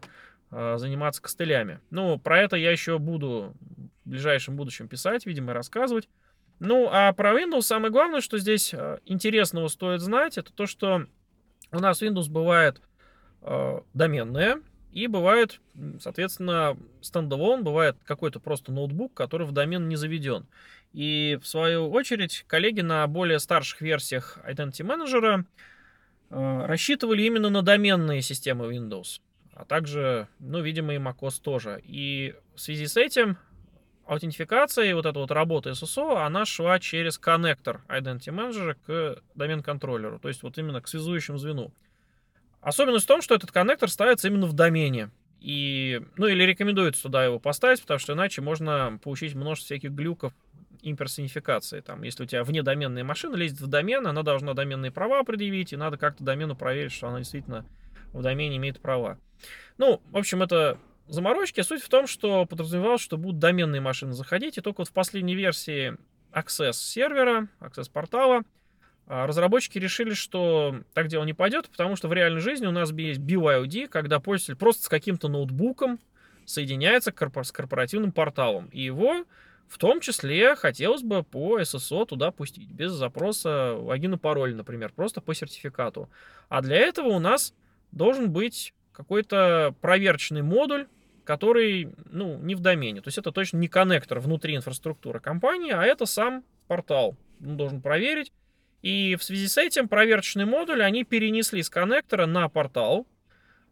э, 0.50 0.76
заниматься 0.78 1.22
костылями. 1.22 1.80
Ну, 1.90 2.18
про 2.18 2.38
это 2.40 2.56
я 2.56 2.70
еще 2.70 2.98
буду 2.98 3.54
в 4.04 4.10
ближайшем 4.10 4.54
будущем 4.56 4.86
писать, 4.86 5.26
видимо, 5.26 5.52
рассказывать. 5.52 6.08
Ну, 6.58 6.88
а 6.90 7.12
про 7.12 7.32
Windows 7.38 7.62
самое 7.62 7.92
главное, 7.92 8.20
что 8.20 8.38
здесь 8.38 8.72
э, 8.72 8.98
интересного 9.04 9.68
стоит 9.68 10.00
знать, 10.00 10.38
это 10.38 10.52
то, 10.52 10.66
что 10.66 11.06
у 11.70 11.78
нас 11.78 12.02
Windows 12.02 12.30
бывает 12.30 12.80
э, 13.42 13.80
доменная, 13.92 14.60
и 14.96 15.08
бывает, 15.08 15.60
соответственно, 16.00 16.78
стендалон, 17.02 17.62
бывает 17.62 17.98
какой-то 18.06 18.40
просто 18.40 18.72
ноутбук, 18.72 19.12
который 19.12 19.46
в 19.46 19.52
домен 19.52 19.90
не 19.90 19.96
заведен. 19.96 20.46
И 20.94 21.38
в 21.42 21.46
свою 21.46 21.90
очередь 21.90 22.46
коллеги 22.46 22.80
на 22.80 23.06
более 23.06 23.38
старших 23.38 23.82
версиях 23.82 24.38
Identity 24.48 24.80
Manager 24.80 25.44
э, 26.30 26.66
рассчитывали 26.66 27.24
именно 27.24 27.50
на 27.50 27.60
доменные 27.60 28.22
системы 28.22 28.74
Windows, 28.74 29.20
а 29.52 29.66
также, 29.66 30.28
ну, 30.38 30.62
видимо, 30.62 30.94
и 30.94 30.98
macOS 30.98 31.42
тоже. 31.42 31.82
И 31.84 32.34
в 32.54 32.60
связи 32.62 32.86
с 32.86 32.96
этим 32.96 33.36
аутентификация 34.06 34.84
и 34.86 34.92
вот 34.92 35.06
эта 35.06 35.18
вот 35.18 35.30
работа 35.30 35.70
SSO, 35.70 36.24
она 36.24 36.44
шла 36.44 36.78
через 36.78 37.18
коннектор 37.18 37.82
Identity 37.88 38.28
Manager 38.28 38.76
к 38.86 39.22
домен-контроллеру, 39.34 40.18
то 40.18 40.28
есть 40.28 40.42
вот 40.42 40.56
именно 40.58 40.80
к 40.80 40.88
связующему 40.88 41.38
звену. 41.38 41.72
Особенность 42.60 43.04
в 43.04 43.08
том, 43.08 43.22
что 43.22 43.34
этот 43.34 43.52
коннектор 43.52 43.88
ставится 43.90 44.28
именно 44.28 44.46
в 44.46 44.52
домене. 44.52 45.10
И, 45.40 46.00
ну, 46.16 46.26
или 46.26 46.42
рекомендуется 46.44 47.02
туда 47.02 47.24
его 47.24 47.38
поставить, 47.38 47.80
потому 47.82 47.98
что 47.98 48.14
иначе 48.14 48.40
можно 48.42 48.98
получить 49.02 49.34
множество 49.34 49.66
всяких 49.66 49.92
глюков 49.92 50.32
имперсонификации. 50.82 51.80
Там, 51.80 52.02
если 52.02 52.24
у 52.24 52.26
тебя 52.26 52.42
внедоменная 52.42 53.04
машина 53.04 53.36
лезет 53.36 53.60
в 53.60 53.66
домен, 53.66 54.06
она 54.06 54.22
должна 54.22 54.54
доменные 54.54 54.90
права 54.90 55.22
предъявить, 55.22 55.72
и 55.72 55.76
надо 55.76 55.98
как-то 55.98 56.24
домену 56.24 56.56
проверить, 56.56 56.92
что 56.92 57.08
она 57.08 57.18
действительно 57.18 57.64
в 58.12 58.22
домене 58.22 58.56
имеет 58.56 58.80
права. 58.80 59.18
Ну, 59.78 60.00
в 60.10 60.16
общем, 60.16 60.42
это 60.42 60.78
заморочки. 61.08 61.60
Суть 61.60 61.82
в 61.82 61.88
том, 61.88 62.06
что 62.06 62.46
подразумевалось, 62.46 63.00
что 63.00 63.16
будут 63.16 63.38
доменные 63.38 63.80
машины 63.80 64.12
заходить, 64.12 64.58
и 64.58 64.60
только 64.60 64.80
вот 64.80 64.88
в 64.88 64.92
последней 64.92 65.34
версии 65.34 65.96
Access 66.32 66.74
сервера, 66.74 67.48
Access 67.60 67.90
портала, 67.90 68.42
а 69.06 69.26
разработчики 69.26 69.78
решили, 69.78 70.14
что 70.14 70.80
так 70.92 71.08
дело 71.08 71.24
не 71.24 71.32
пойдет, 71.32 71.68
потому 71.68 71.94
что 71.96 72.08
в 72.08 72.12
реальной 72.12 72.40
жизни 72.40 72.66
у 72.66 72.72
нас 72.72 72.90
есть 72.92 73.20
BYOD, 73.20 73.88
когда 73.88 74.18
пользователь 74.18 74.56
просто 74.56 74.84
с 74.84 74.88
каким-то 74.88 75.28
ноутбуком 75.28 76.00
соединяется 76.44 77.12
с 77.12 77.52
корпоративным 77.52 78.10
порталом. 78.10 78.68
И 78.72 78.82
его 78.82 79.24
в 79.68 79.78
том 79.78 80.00
числе 80.00 80.56
хотелось 80.56 81.02
бы 81.02 81.22
по 81.22 81.60
SSO 81.60 82.06
туда 82.06 82.30
пустить, 82.30 82.70
без 82.70 82.92
запроса 82.92 83.74
логин 83.74 84.14
и 84.14 84.16
пароль, 84.16 84.54
например, 84.54 84.92
просто 84.94 85.20
по 85.20 85.34
сертификату. 85.34 86.08
А 86.48 86.62
для 86.62 86.76
этого 86.76 87.08
у 87.08 87.18
нас 87.18 87.54
должен 87.92 88.30
быть 88.30 88.74
какой-то 88.92 89.74
проверочный 89.80 90.42
модуль, 90.42 90.86
который, 91.26 91.92
ну, 92.10 92.38
не 92.38 92.54
в 92.54 92.60
домене. 92.60 93.02
То 93.02 93.08
есть 93.08 93.18
это 93.18 93.32
точно 93.32 93.58
не 93.58 93.68
коннектор 93.68 94.20
внутри 94.20 94.56
инфраструктуры 94.56 95.20
компании, 95.20 95.72
а 95.72 95.82
это 95.82 96.06
сам 96.06 96.44
портал. 96.68 97.16
Он 97.44 97.56
должен 97.56 97.82
проверить, 97.82 98.32
и 98.82 99.16
в 99.16 99.24
связи 99.24 99.48
с 99.48 99.58
этим 99.58 99.88
проверочный 99.88 100.44
модуль 100.44 100.82
они 100.82 101.04
перенесли 101.04 101.62
с 101.62 101.68
коннектора 101.68 102.26
на 102.26 102.48
портал. 102.48 103.06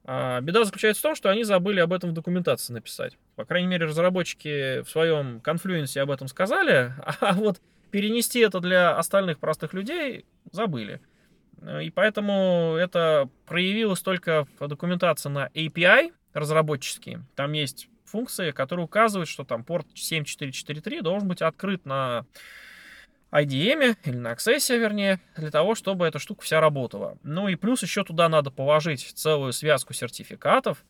А, 0.05 0.41
беда 0.41 0.65
заключается 0.65 1.01
в 1.01 1.03
том, 1.05 1.15
что 1.15 1.31
они 1.31 1.45
забыли 1.45 1.81
об 1.81 1.93
этом 1.93 2.11
в 2.11 2.15
документации 2.15 2.73
написать. 2.73 3.17
По 3.37 3.45
крайней 3.45 3.69
мере, 3.69 3.87
разработчики 3.87 4.83
в 4.83 4.91
своем 4.91 5.41
конфлюенсе 5.41 6.03
об 6.03 6.11
этом 6.11 6.29
сказали, 6.29 6.93
а 7.21 7.33
вот 7.35 7.61
перенести 7.91 8.41
это 8.41 8.61
для 8.61 8.99
остальных 8.99 9.39
простых 9.39 9.73
людей 9.73 10.27
забыли. 10.51 11.01
И 11.81 11.91
поэтому 11.91 12.77
это 12.79 13.31
проявилось 13.47 14.01
только 14.03 14.47
в 14.59 14.67
документации 14.67 15.29
на 15.29 15.47
API 15.55 16.13
разработческие. 16.35 17.25
Там 17.35 17.53
есть 17.53 17.89
функции, 18.05 18.51
которые 18.51 18.85
указывают, 18.85 19.29
что 19.29 19.45
там 19.45 19.65
порт 19.65 19.87
7443 19.95 21.01
должен 21.01 21.29
быть 21.29 21.43
открыт 21.43 21.85
на 21.87 22.27
IDM 23.33 23.97
или 24.05 24.17
на 24.17 24.33
Access, 24.33 24.79
вернее, 24.79 25.21
для 25.37 25.51
того, 25.51 25.75
чтобы 25.75 26.07
эта 26.07 26.19
штука 26.21 26.43
вся 26.43 26.61
работала. 26.61 27.19
Ну 27.25 27.49
и 27.49 27.57
плюс 27.57 27.83
еще 27.83 28.05
туда 28.05 28.29
надо 28.29 28.51
положить 28.51 29.01
целую 29.01 29.53
связку 29.53 29.93
сертификатов. 29.93 30.85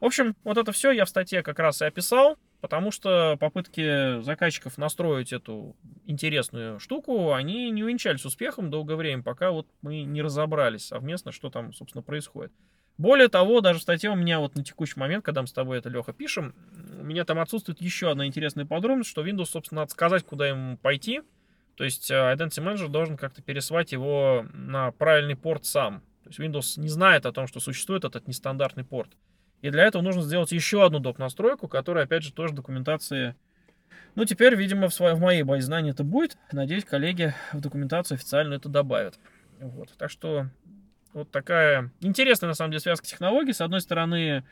В 0.00 0.06
общем, 0.06 0.34
вот 0.44 0.56
это 0.56 0.72
все 0.72 0.92
я 0.92 1.04
в 1.04 1.10
статье 1.10 1.42
как 1.42 1.58
раз 1.58 1.82
и 1.82 1.84
описал, 1.84 2.38
потому 2.62 2.90
что 2.90 3.36
попытки 3.38 4.22
заказчиков 4.22 4.78
настроить 4.78 5.32
эту 5.32 5.76
интересную 6.06 6.80
штуку, 6.80 7.32
они 7.32 7.70
не 7.70 7.84
увенчались 7.84 8.24
успехом 8.24 8.70
долгое 8.70 8.96
время, 8.96 9.22
пока 9.22 9.50
вот 9.50 9.66
мы 9.82 10.02
не 10.02 10.22
разобрались 10.22 10.86
совместно, 10.86 11.32
что 11.32 11.50
там, 11.50 11.74
собственно, 11.74 12.02
происходит. 12.02 12.52
Более 12.98 13.28
того, 13.28 13.60
даже 13.60 13.78
в 13.78 13.82
статье 13.82 14.10
у 14.10 14.14
меня 14.14 14.40
вот 14.40 14.54
на 14.54 14.62
текущий 14.62 15.00
момент, 15.00 15.24
когда 15.24 15.40
мы 15.40 15.48
с 15.48 15.52
тобой 15.52 15.78
это, 15.78 15.88
Леха, 15.88 16.12
пишем, 16.12 16.54
у 17.00 17.04
меня 17.04 17.24
там 17.24 17.38
отсутствует 17.38 17.80
еще 17.80 18.10
одна 18.10 18.26
интересная 18.26 18.66
подробность, 18.66 19.10
что 19.10 19.26
Windows, 19.26 19.46
собственно, 19.46 19.82
надо 19.82 19.92
сказать, 19.92 20.24
куда 20.24 20.48
ему 20.48 20.76
пойти, 20.76 21.22
то 21.80 21.84
есть 21.84 22.10
э, 22.10 22.14
Identity 22.14 22.62
Manager 22.62 22.88
должен 22.88 23.16
как-то 23.16 23.40
пересылать 23.40 23.92
его 23.92 24.44
на 24.52 24.92
правильный 24.92 25.34
порт 25.34 25.64
сам. 25.64 26.02
То 26.24 26.28
есть 26.28 26.38
Windows 26.38 26.78
не 26.78 26.88
знает 26.88 27.24
о 27.24 27.32
том, 27.32 27.46
что 27.46 27.58
существует 27.58 28.04
этот 28.04 28.28
нестандартный 28.28 28.84
порт. 28.84 29.10
И 29.62 29.70
для 29.70 29.84
этого 29.84 30.02
нужно 30.02 30.20
сделать 30.20 30.52
еще 30.52 30.84
одну 30.84 30.98
доп. 30.98 31.18
настройку, 31.18 31.68
которая, 31.68 32.04
опять 32.04 32.22
же, 32.22 32.34
тоже 32.34 32.54
документации... 32.54 33.34
Ну, 34.14 34.26
теперь, 34.26 34.56
видимо, 34.56 34.88
в, 34.88 34.94
своей, 34.94 35.14
в 35.14 35.20
моей 35.20 35.42
базе 35.42 35.62
знаний 35.62 35.90
это 35.90 36.04
будет. 36.04 36.36
Надеюсь, 36.52 36.84
коллеги 36.84 37.34
в 37.52 37.60
документацию 37.60 38.16
официально 38.16 38.54
это 38.54 38.68
добавят. 38.68 39.18
Вот. 39.60 39.90
Так 39.96 40.10
что 40.10 40.48
вот 41.12 41.30
такая 41.30 41.90
интересная, 42.00 42.48
на 42.48 42.54
самом 42.54 42.72
деле, 42.72 42.80
связка 42.80 43.06
технологий. 43.06 43.52
С 43.52 43.60
одной 43.60 43.80
стороны, 43.80 44.44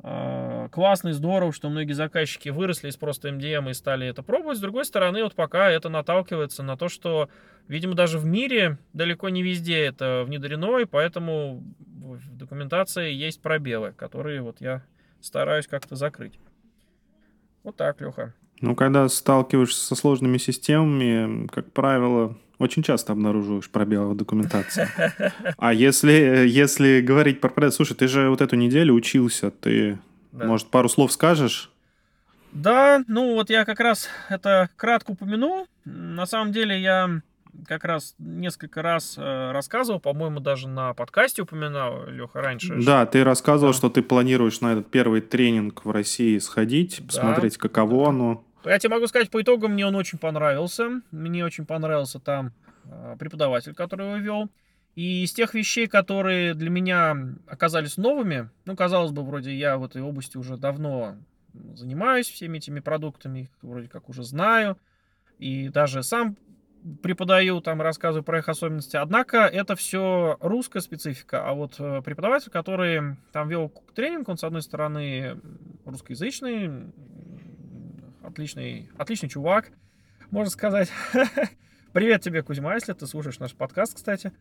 а, 0.00 0.68
классно 0.68 1.08
и 1.08 1.12
здорово, 1.12 1.52
что 1.52 1.68
многие 1.68 1.92
заказчики 1.92 2.50
выросли 2.50 2.88
из 2.88 2.96
просто 2.96 3.28
MDM 3.28 3.70
и 3.70 3.74
стали 3.74 4.06
это 4.06 4.22
пробовать. 4.22 4.58
С 4.58 4.60
другой 4.60 4.84
стороны, 4.84 5.24
вот 5.24 5.34
пока 5.34 5.70
это 5.70 5.88
наталкивается 5.88 6.62
на 6.62 6.76
то, 6.76 6.88
что, 6.88 7.28
видимо, 7.66 7.94
даже 7.94 8.18
в 8.18 8.24
мире 8.24 8.78
далеко 8.92 9.28
не 9.28 9.42
везде 9.42 9.78
это 9.78 10.22
внедрено, 10.26 10.78
и 10.78 10.84
поэтому 10.84 11.64
в 11.78 12.36
документации 12.36 13.12
есть 13.12 13.42
пробелы, 13.42 13.92
которые 13.92 14.40
вот 14.40 14.60
я 14.60 14.84
стараюсь 15.20 15.66
как-то 15.66 15.96
закрыть. 15.96 16.38
Вот 17.64 17.76
так, 17.76 18.00
Леха. 18.00 18.34
Ну, 18.60 18.74
когда 18.74 19.08
сталкиваешься 19.08 19.84
со 19.84 19.94
сложными 19.94 20.38
системами, 20.38 21.46
как 21.48 21.72
правило, 21.72 22.36
очень 22.58 22.82
часто 22.82 23.12
обнаруживаешь 23.12 23.70
пробелы 23.70 24.14
в 24.14 24.16
документации. 24.16 24.88
А 25.56 25.72
если, 25.72 26.46
если 26.46 27.00
говорить 27.00 27.40
про 27.40 27.48
проект, 27.48 27.76
слушай, 27.76 27.94
ты 27.94 28.08
же 28.08 28.28
вот 28.30 28.40
эту 28.40 28.56
неделю 28.56 28.94
учился, 28.94 29.50
ты, 29.50 29.98
да. 30.32 30.46
может, 30.46 30.68
пару 30.68 30.88
слов 30.88 31.12
скажешь? 31.12 31.70
Да, 32.52 33.02
ну 33.08 33.34
вот 33.34 33.50
я 33.50 33.64
как 33.64 33.80
раз 33.80 34.08
это 34.28 34.68
кратко 34.76 35.12
упомянул. 35.12 35.66
На 35.84 36.26
самом 36.26 36.52
деле 36.52 36.80
я 36.80 37.20
как 37.66 37.84
раз 37.84 38.14
несколько 38.18 38.82
раз 38.82 39.16
э, 39.18 39.50
рассказывал, 39.52 40.00
по-моему, 40.00 40.40
даже 40.40 40.68
на 40.68 40.94
подкасте 40.94 41.42
упоминал, 41.42 42.06
Леха, 42.06 42.40
раньше. 42.40 42.80
Да, 42.84 43.04
ты 43.06 43.24
рассказывал, 43.24 43.72
да. 43.72 43.76
что 43.76 43.90
ты 43.90 44.02
планируешь 44.02 44.60
на 44.60 44.72
этот 44.72 44.90
первый 44.90 45.20
тренинг 45.20 45.84
в 45.84 45.90
России 45.90 46.38
сходить, 46.38 47.02
посмотреть, 47.06 47.54
да. 47.54 47.60
каково 47.60 48.04
да. 48.04 48.10
оно. 48.10 48.44
Я 48.68 48.78
тебе 48.78 48.94
могу 48.94 49.06
сказать, 49.06 49.30
по 49.30 49.40
итогам 49.40 49.72
мне 49.72 49.86
он 49.86 49.94
очень 49.94 50.18
понравился. 50.18 51.00
Мне 51.10 51.44
очень 51.44 51.64
понравился 51.64 52.20
там 52.20 52.52
а, 52.84 53.16
преподаватель, 53.16 53.74
который 53.74 54.06
его 54.06 54.16
вел. 54.16 54.50
И 54.94 55.24
из 55.24 55.32
тех 55.32 55.54
вещей, 55.54 55.86
которые 55.86 56.54
для 56.54 56.70
меня 56.70 57.16
оказались 57.46 57.96
новыми, 57.96 58.50
ну, 58.64 58.76
казалось 58.76 59.12
бы, 59.12 59.22
вроде 59.22 59.54
я 59.54 59.78
в 59.78 59.84
этой 59.84 60.02
области 60.02 60.36
уже 60.36 60.56
давно 60.56 61.16
занимаюсь 61.74 62.28
всеми 62.28 62.58
этими 62.58 62.80
продуктами, 62.80 63.40
их 63.40 63.48
вроде 63.62 63.88
как 63.88 64.08
уже 64.08 64.22
знаю, 64.22 64.76
и 65.38 65.68
даже 65.68 66.02
сам 66.02 66.36
преподаю, 67.02 67.60
там 67.60 67.80
рассказываю 67.80 68.24
про 68.24 68.38
их 68.38 68.48
особенности. 68.48 68.96
Однако 68.96 69.38
это 69.38 69.76
все 69.76 70.36
русская 70.40 70.80
специфика. 70.80 71.48
А 71.48 71.54
вот 71.54 71.74
э, 71.78 72.02
преподаватель, 72.04 72.50
который 72.50 73.16
там 73.32 73.48
вел 73.48 73.72
тренинг, 73.94 74.28
он, 74.28 74.38
с 74.38 74.44
одной 74.44 74.62
стороны, 74.62 75.40
русскоязычный, 75.84 76.92
отличный, 78.22 78.90
отличный 78.96 79.28
чувак, 79.28 79.70
можно 80.30 80.50
сказать. 80.50 80.90
Привет 81.92 82.22
тебе, 82.22 82.42
Кузьма, 82.42 82.74
если 82.74 82.92
ты 82.92 83.06
слушаешь 83.06 83.38
наш 83.38 83.54
подкаст, 83.54 83.96
кстати. 83.96 84.32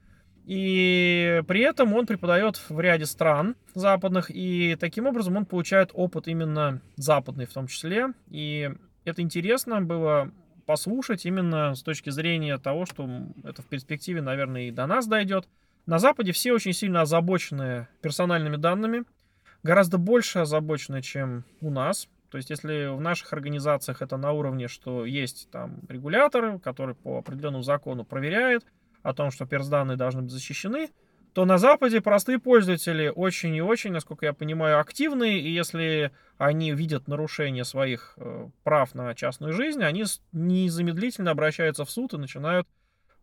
И 0.45 1.41
при 1.47 1.61
этом 1.61 1.93
он 1.93 2.05
преподает 2.05 2.61
в 2.69 2.79
ряде 2.79 3.05
стран 3.05 3.55
западных, 3.73 4.29
и 4.29 4.77
таким 4.79 5.05
образом 5.05 5.35
он 5.35 5.45
получает 5.45 5.91
опыт 5.93 6.27
именно 6.27 6.81
западный 6.95 7.45
в 7.45 7.53
том 7.53 7.67
числе. 7.67 8.13
И 8.29 8.71
это 9.03 9.21
интересно 9.21 9.81
было 9.81 10.31
послушать 10.65 11.25
именно 11.25 11.75
с 11.75 11.83
точки 11.83 12.09
зрения 12.09 12.57
того, 12.57 12.85
что 12.85 13.09
это 13.43 13.61
в 13.61 13.65
перспективе, 13.65 14.21
наверное, 14.21 14.67
и 14.67 14.71
до 14.71 14.85
нас 14.87 15.07
дойдет. 15.07 15.47
На 15.85 15.99
Западе 15.99 16.33
все 16.33 16.53
очень 16.53 16.73
сильно 16.73 17.01
озабочены 17.01 17.87
персональными 18.01 18.57
данными, 18.57 19.03
гораздо 19.63 19.97
больше 19.97 20.39
озабочены, 20.39 21.01
чем 21.01 21.45
у 21.61 21.69
нас. 21.69 22.09
То 22.29 22.37
есть, 22.37 22.49
если 22.49 22.87
в 22.87 22.99
наших 22.99 23.31
организациях 23.33 24.01
это 24.01 24.17
на 24.17 24.31
уровне, 24.31 24.67
что 24.67 25.05
есть 25.05 25.49
там 25.51 25.79
регулятор, 25.87 26.59
который 26.59 26.95
по 26.95 27.19
определенному 27.19 27.63
закону 27.63 28.03
проверяет 28.03 28.65
о 29.03 29.13
том, 29.13 29.31
что 29.31 29.45
персданные 29.45 29.97
должны 29.97 30.23
быть 30.23 30.31
защищены, 30.31 30.89
то 31.33 31.45
на 31.45 31.57
Западе 31.59 32.01
простые 32.01 32.39
пользователи 32.39 33.11
очень 33.15 33.55
и 33.55 33.61
очень, 33.61 33.91
насколько 33.91 34.25
я 34.25 34.33
понимаю, 34.33 34.79
активные, 34.79 35.39
и 35.39 35.51
если 35.51 36.11
они 36.37 36.73
видят 36.73 37.07
нарушение 37.07 37.63
своих 37.63 38.15
э, 38.17 38.49
прав 38.63 38.95
на 38.95 39.13
частную 39.13 39.53
жизнь, 39.53 39.83
они 39.83 40.03
незамедлительно 40.31 41.31
обращаются 41.31 41.85
в 41.85 41.91
суд 41.91 42.13
и 42.13 42.17
начинают 42.17 42.67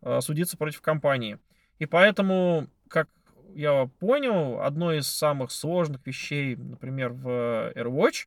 э, 0.02 0.20
судиться 0.20 0.57
против 0.57 0.80
компании. 0.80 1.38
И 1.80 1.86
поэтому, 1.86 2.68
как 2.88 3.09
я 3.55 3.90
понял, 3.98 4.61
одно 4.61 4.92
из 4.92 5.09
самых 5.09 5.50
сложных 5.50 6.07
вещей, 6.07 6.55
например, 6.55 7.12
в 7.12 7.72
AirWatch, 7.74 8.26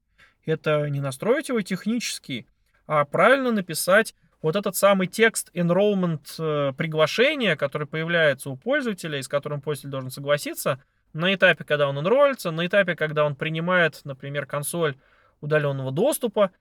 это 0.50 0.90
не 0.90 1.00
настроить 1.00 1.50
его 1.50 1.62
технически, 1.62 2.48
а 2.88 3.06
правильно 3.06 3.52
написать 3.52 4.16
вот 4.42 4.56
этот 4.56 4.76
самый 4.76 5.08
текст 5.08 5.50
enrollment 5.54 6.22
э, 6.40 6.74
приглашения, 6.74 7.56
который 7.56 7.88
появляется 7.88 8.50
у 8.50 8.56
пользователя 8.56 9.20
и 9.20 9.24
с 9.24 9.28
которым 9.28 9.62
пользователь 9.62 9.92
должен 9.92 10.12
согласиться, 10.12 10.82
на 11.14 11.34
этапе, 11.34 11.64
когда 11.64 11.88
он 11.88 11.98
enrollится, 11.98 12.52
на 12.52 12.66
этапе, 12.66 12.96
когда 12.96 13.26
он 13.26 13.36
принимает, 13.36 14.02
например, 14.04 14.46
консоль 14.46 14.96
удаленного 15.42 15.92
доступа, 15.92 16.52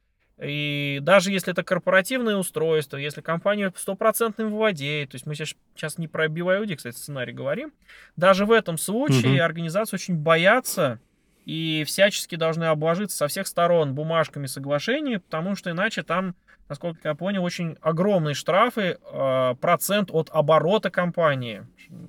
и 0.40 0.98
даже 1.02 1.30
если 1.30 1.52
это 1.52 1.62
корпоративное 1.62 2.36
устройство, 2.36 2.98
если 2.98 3.22
компания 3.22 3.72
стопроцентно 3.74 4.46
владеет, 4.48 5.10
то 5.10 5.14
есть 5.14 5.26
мы 5.26 5.34
сейчас, 5.34 5.54
сейчас 5.74 5.96
не 5.96 6.08
про 6.08 6.26
BYOD, 6.26 6.76
кстати, 6.76 6.94
сценарий 6.94 7.32
говорим, 7.32 7.72
даже 8.16 8.44
в 8.44 8.52
этом 8.52 8.76
случае 8.76 9.38
mm-hmm. 9.38 9.40
организации 9.40 9.96
очень 9.96 10.16
боятся 10.16 11.00
и 11.46 11.84
всячески 11.86 12.36
должны 12.36 12.64
обложиться 12.64 13.16
со 13.16 13.28
всех 13.28 13.46
сторон 13.46 13.94
бумажками 13.94 14.46
соглашений, 14.46 15.18
потому 15.18 15.56
что 15.56 15.70
иначе 15.70 16.02
там 16.02 16.34
насколько 16.68 17.08
я 17.08 17.14
понял, 17.14 17.44
очень 17.44 17.76
огромные 17.80 18.34
штрафы, 18.34 18.98
э, 19.00 19.54
процент 19.60 20.10
от 20.10 20.30
оборота 20.32 20.90
компании. 20.90 21.64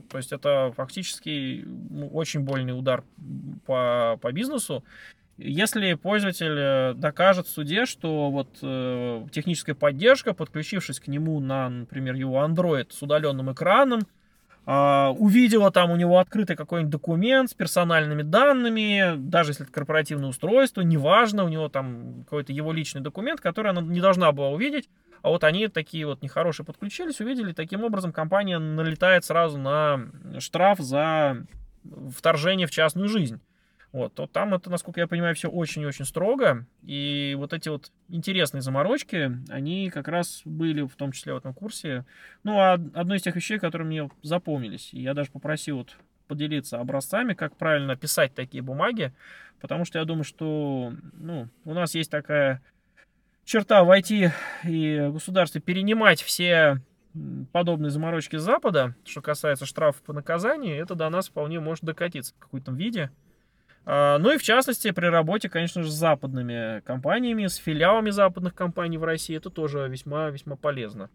То 0.09 0.17
есть 0.17 0.31
это 0.31 0.73
фактически 0.75 1.63
ну, 1.65 2.07
очень 2.07 2.39
больный 2.41 2.77
удар 2.77 3.03
по, 3.65 4.17
по 4.19 4.31
бизнесу. 4.31 4.83
Если 5.37 5.93
пользователь 5.93 6.57
э, 6.57 6.93
докажет 6.95 7.45
в 7.45 7.51
суде, 7.51 7.85
что 7.85 8.31
вот 8.31 8.57
э, 8.63 9.27
техническая 9.31 9.75
поддержка, 9.75 10.33
подключившись 10.33 10.99
к 10.99 11.07
нему 11.07 11.39
на, 11.39 11.69
например, 11.69 12.15
его 12.15 12.43
Android 12.43 12.87
с 12.91 12.99
удаленным 13.03 13.51
экраном, 13.51 14.01
увидела 14.67 15.71
там 15.71 15.91
у 15.91 15.95
него 15.95 16.19
открытый 16.19 16.57
какой-нибудь 16.57 16.91
документ 16.91 17.49
с 17.49 17.53
персональными 17.53 18.21
данными, 18.21 19.13
даже 19.15 19.51
если 19.51 19.63
это 19.63 19.71
корпоративное 19.71 20.27
устройство, 20.27 20.81
неважно, 20.81 21.45
у 21.45 21.47
него 21.47 21.69
там 21.69 22.25
какой-то 22.25 22.51
его 22.51 22.73
личный 22.73 22.99
документ, 22.99 23.39
который 23.39 23.71
она 23.71 23.81
не 23.81 24.01
должна 24.01 24.29
была 24.33 24.49
увидеть, 24.49 24.89
а 25.21 25.29
вот 25.29 25.45
они 25.45 25.69
такие 25.69 26.05
вот 26.05 26.21
нехорошие 26.21 26.65
подключились, 26.65 27.21
увидели, 27.21 27.53
таким 27.53 27.85
образом 27.85 28.11
компания 28.11 28.59
налетает 28.59 29.23
сразу 29.23 29.57
на 29.57 30.01
штраф 30.39 30.79
за 30.79 31.45
вторжение 32.13 32.67
в 32.67 32.71
частную 32.71 33.07
жизнь 33.07 33.39
вот, 33.97 34.13
то 34.13 34.27
там 34.27 34.53
это, 34.53 34.69
насколько 34.69 34.99
я 34.99 35.07
понимаю, 35.07 35.35
все 35.35 35.49
очень-очень 35.49 36.05
строго. 36.05 36.65
И 36.83 37.35
вот 37.37 37.53
эти 37.53 37.69
вот 37.69 37.91
интересные 38.09 38.61
заморочки, 38.61 39.31
они 39.49 39.89
как 39.89 40.07
раз 40.07 40.41
были 40.45 40.81
в 40.81 40.95
том 40.95 41.11
числе 41.11 41.33
в 41.33 41.37
этом 41.37 41.53
курсе. 41.53 42.05
Ну, 42.43 42.59
а 42.59 42.73
одно 42.73 43.15
из 43.15 43.23
тех 43.23 43.35
вещей, 43.35 43.59
которые 43.59 43.87
мне 43.87 44.09
запомнились. 44.21 44.93
Я 44.93 45.13
даже 45.13 45.31
попросил 45.31 45.77
вот 45.77 45.97
поделиться 46.27 46.79
образцами, 46.79 47.33
как 47.33 47.55
правильно 47.55 47.95
писать 47.95 48.35
такие 48.35 48.61
бумаги, 48.61 49.13
потому 49.61 49.85
что 49.85 49.99
я 49.99 50.05
думаю, 50.05 50.23
что 50.25 50.93
ну, 51.13 51.49
у 51.65 51.73
нас 51.73 51.95
есть 51.95 52.11
такая 52.11 52.61
черта 53.45 53.83
в 53.83 53.97
IT 53.97 54.31
и 54.65 55.09
государстве 55.11 55.61
перенимать 55.61 56.21
все 56.21 56.81
подобные 57.51 57.89
заморочки 57.89 58.35
с 58.35 58.41
Запада, 58.41 58.95
что 59.05 59.21
касается 59.21 59.65
штрафов 59.65 60.01
по 60.03 60.13
наказанию, 60.13 60.79
это 60.79 60.95
до 60.95 61.09
нас 61.09 61.29
вполне 61.29 61.59
может 61.59 61.83
докатиться 61.83 62.33
в 62.35 62.39
каком-то 62.39 62.71
виде. 62.71 63.09
А, 63.89 64.17
ну 64.17 64.33
и 64.33 64.37
в 64.37 64.43
частности 64.43 64.91
при 64.91 65.05
работе, 65.05 65.47
конечно 65.47 65.81
же, 65.81 65.89
с 65.89 65.93
западными 65.93 66.81
компаниями, 66.81 67.47
с 67.47 67.55
филиалами 67.55 68.09
западных 68.09 68.53
компаний 68.53 68.97
в 68.97 69.05
России, 69.05 69.37
это 69.37 69.49
тоже 69.49 69.87
весьма-весьма 69.87 70.57
полезно. 70.57 71.09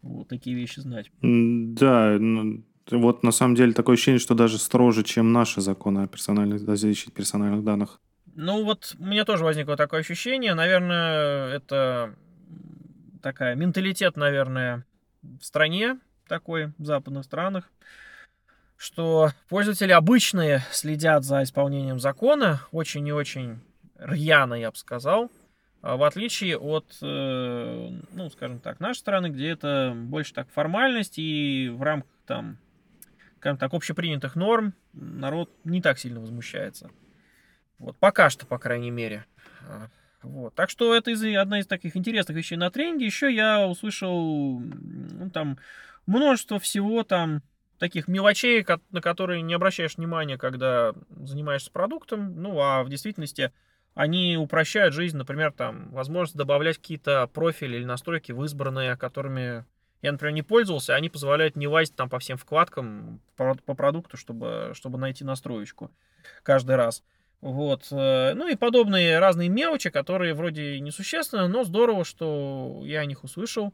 Вот 0.00 0.26
такие 0.26 0.56
вещи 0.56 0.80
знать. 0.80 1.12
Да, 1.20 2.16
ну, 2.18 2.64
вот 2.90 3.22
на 3.22 3.32
самом 3.32 3.54
деле 3.54 3.74
такое 3.74 3.94
ощущение, 3.94 4.18
что 4.18 4.34
даже 4.34 4.56
строже, 4.56 5.04
чем 5.04 5.34
наши 5.34 5.60
законы 5.60 6.04
о 6.04 6.06
персональных, 6.06 6.60
защите 6.60 7.10
персональных 7.10 7.62
данных. 7.62 8.00
Ну 8.34 8.64
вот 8.64 8.96
у 8.98 9.04
меня 9.04 9.26
тоже 9.26 9.44
возникло 9.44 9.76
такое 9.76 10.00
ощущение. 10.00 10.54
Наверное, 10.54 11.48
это 11.54 12.14
такая 13.22 13.56
менталитет, 13.56 14.16
наверное, 14.16 14.86
в 15.20 15.44
стране 15.44 15.98
такой, 16.26 16.72
в 16.78 16.84
западных 16.86 17.24
странах 17.24 17.70
что 18.76 19.30
пользователи 19.48 19.92
обычные 19.92 20.62
следят 20.70 21.24
за 21.24 21.42
исполнением 21.42 21.98
закона 21.98 22.60
очень 22.72 23.06
и 23.06 23.12
очень 23.12 23.60
рьяно, 23.98 24.54
я 24.54 24.70
бы 24.70 24.76
сказал, 24.76 25.30
а 25.82 25.96
в 25.96 26.02
отличие 26.02 26.58
от, 26.58 26.98
э, 27.00 27.88
ну, 28.12 28.30
скажем 28.30 28.60
так, 28.60 28.80
нашей 28.80 28.98
страны, 28.98 29.28
где 29.28 29.50
это 29.50 29.92
больше 29.94 30.34
так 30.34 30.50
формальность 30.50 31.18
и 31.18 31.68
в 31.72 31.82
рамках 31.82 32.10
там, 32.26 32.58
скажем 33.38 33.56
так, 33.56 33.72
общепринятых 33.72 34.34
норм 34.34 34.74
народ 34.92 35.50
не 35.64 35.80
так 35.80 35.98
сильно 35.98 36.20
возмущается. 36.20 36.90
Вот, 37.78 37.96
пока 37.98 38.30
что, 38.30 38.46
по 38.46 38.58
крайней 38.58 38.90
мере. 38.90 39.26
А, 39.68 39.88
вот. 40.22 40.54
Так 40.54 40.70
что 40.70 40.94
это 40.94 41.12
из, 41.12 41.22
одна 41.36 41.60
из 41.60 41.66
таких 41.66 41.96
интересных 41.96 42.36
вещей 42.36 42.56
на 42.56 42.70
тренинге. 42.70 43.06
Еще 43.06 43.32
я 43.32 43.66
услышал 43.66 44.58
ну, 44.58 45.30
там 45.30 45.58
множество 46.06 46.58
всего 46.58 47.04
там 47.04 47.42
таких 47.78 48.08
мелочей, 48.08 48.64
на 48.90 49.00
которые 49.00 49.42
не 49.42 49.54
обращаешь 49.54 49.96
внимания, 49.96 50.38
когда 50.38 50.92
занимаешься 51.10 51.70
продуктом. 51.70 52.40
Ну, 52.40 52.60
а 52.60 52.82
в 52.82 52.88
действительности 52.88 53.52
они 53.94 54.36
упрощают 54.36 54.94
жизнь, 54.94 55.16
например, 55.16 55.52
там, 55.52 55.90
возможность 55.90 56.36
добавлять 56.36 56.78
какие-то 56.78 57.26
профили 57.28 57.76
или 57.76 57.84
настройки 57.84 58.32
в 58.32 58.44
избранные, 58.44 58.96
которыми 58.96 59.64
я, 60.02 60.12
например, 60.12 60.34
не 60.34 60.42
пользовался, 60.42 60.94
они 60.94 61.08
позволяют 61.08 61.56
не 61.56 61.66
лазить 61.66 61.96
там 61.96 62.08
по 62.08 62.18
всем 62.18 62.36
вкладкам 62.36 63.20
по, 63.36 63.54
продукту, 63.74 64.16
чтобы, 64.16 64.70
чтобы 64.74 64.98
найти 64.98 65.24
настроечку 65.24 65.90
каждый 66.42 66.76
раз. 66.76 67.02
Вот. 67.40 67.88
Э, 67.90 68.34
ну 68.34 68.48
и 68.48 68.56
подобные 68.56 69.18
разные 69.18 69.48
мелочи, 69.48 69.90
которые 69.90 70.34
вроде 70.34 70.80
несущественны, 70.80 71.48
но 71.48 71.64
здорово, 71.64 72.04
что 72.04 72.82
я 72.84 73.00
о 73.00 73.06
них 73.06 73.24
услышал. 73.24 73.72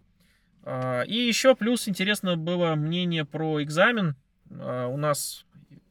А, 0.65 1.03
и 1.03 1.17
еще 1.17 1.55
плюс 1.55 1.89
интересно 1.89 2.37
было 2.37 2.75
мнение 2.75 3.25
про 3.25 3.63
экзамен. 3.63 4.17
А, 4.51 4.87
у 4.87 4.97
нас 4.97 5.45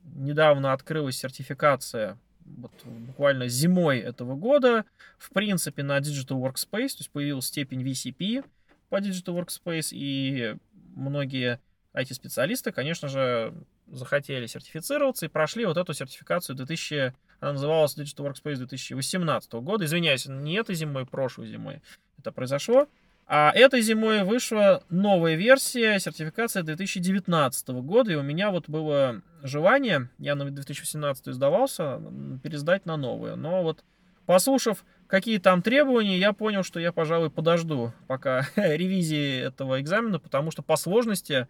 недавно 0.03 0.73
открылась 0.73 1.17
сертификация 1.17 2.17
вот 2.57 2.71
буквально 2.83 3.47
зимой 3.47 3.99
этого 3.99 4.35
года, 4.35 4.85
в 5.17 5.29
принципе, 5.31 5.83
на 5.83 5.99
Digital 5.99 6.41
Workspace, 6.41 6.89
то 6.89 6.99
есть 6.99 7.11
появилась 7.11 7.45
степень 7.45 7.83
VCP 7.83 8.43
по 8.89 8.99
Digital 8.99 9.41
Workspace, 9.41 9.89
и 9.91 10.57
многие 10.95 11.59
IT-специалисты, 11.93 12.71
конечно 12.71 13.07
же, 13.07 13.53
захотели 13.87 14.45
сертифицироваться 14.47 15.25
и 15.25 15.29
прошли 15.29 15.65
вот 15.65 15.77
эту 15.77 15.93
сертификацию 15.93 16.55
2000, 16.55 17.13
она 17.39 17.53
называлась 17.53 17.97
Digital 17.97 18.31
Workspace 18.31 18.55
2018 18.55 19.53
года. 19.53 19.85
Извиняюсь, 19.85 20.25
не 20.27 20.55
этой 20.55 20.75
зимой, 20.75 21.05
прошлой 21.05 21.47
зимой 21.47 21.81
это 22.17 22.31
произошло. 22.31 22.87
А 23.33 23.53
этой 23.55 23.79
зимой 23.79 24.25
вышла 24.25 24.83
новая 24.89 25.35
версия 25.35 25.97
сертификации 25.99 26.63
2019 26.63 27.69
года, 27.69 28.11
и 28.11 28.15
у 28.15 28.23
меня 28.23 28.51
вот 28.51 28.67
было 28.67 29.21
желание, 29.41 30.09
я 30.17 30.35
на 30.35 30.43
2018 30.43 31.27
сдавался, 31.27 32.01
пересдать 32.43 32.85
на 32.85 32.97
новую. 32.97 33.37
Но 33.37 33.63
вот 33.63 33.85
послушав, 34.25 34.83
какие 35.07 35.37
там 35.37 35.61
требования, 35.61 36.17
я 36.17 36.33
понял, 36.33 36.63
что 36.63 36.81
я, 36.81 36.91
пожалуй, 36.91 37.29
подожду 37.29 37.93
пока 38.07 38.49
ревизии 38.57 39.39
этого 39.39 39.79
экзамена, 39.79 40.19
потому 40.19 40.51
что 40.51 40.61
по 40.61 40.75
сложности 40.75 41.47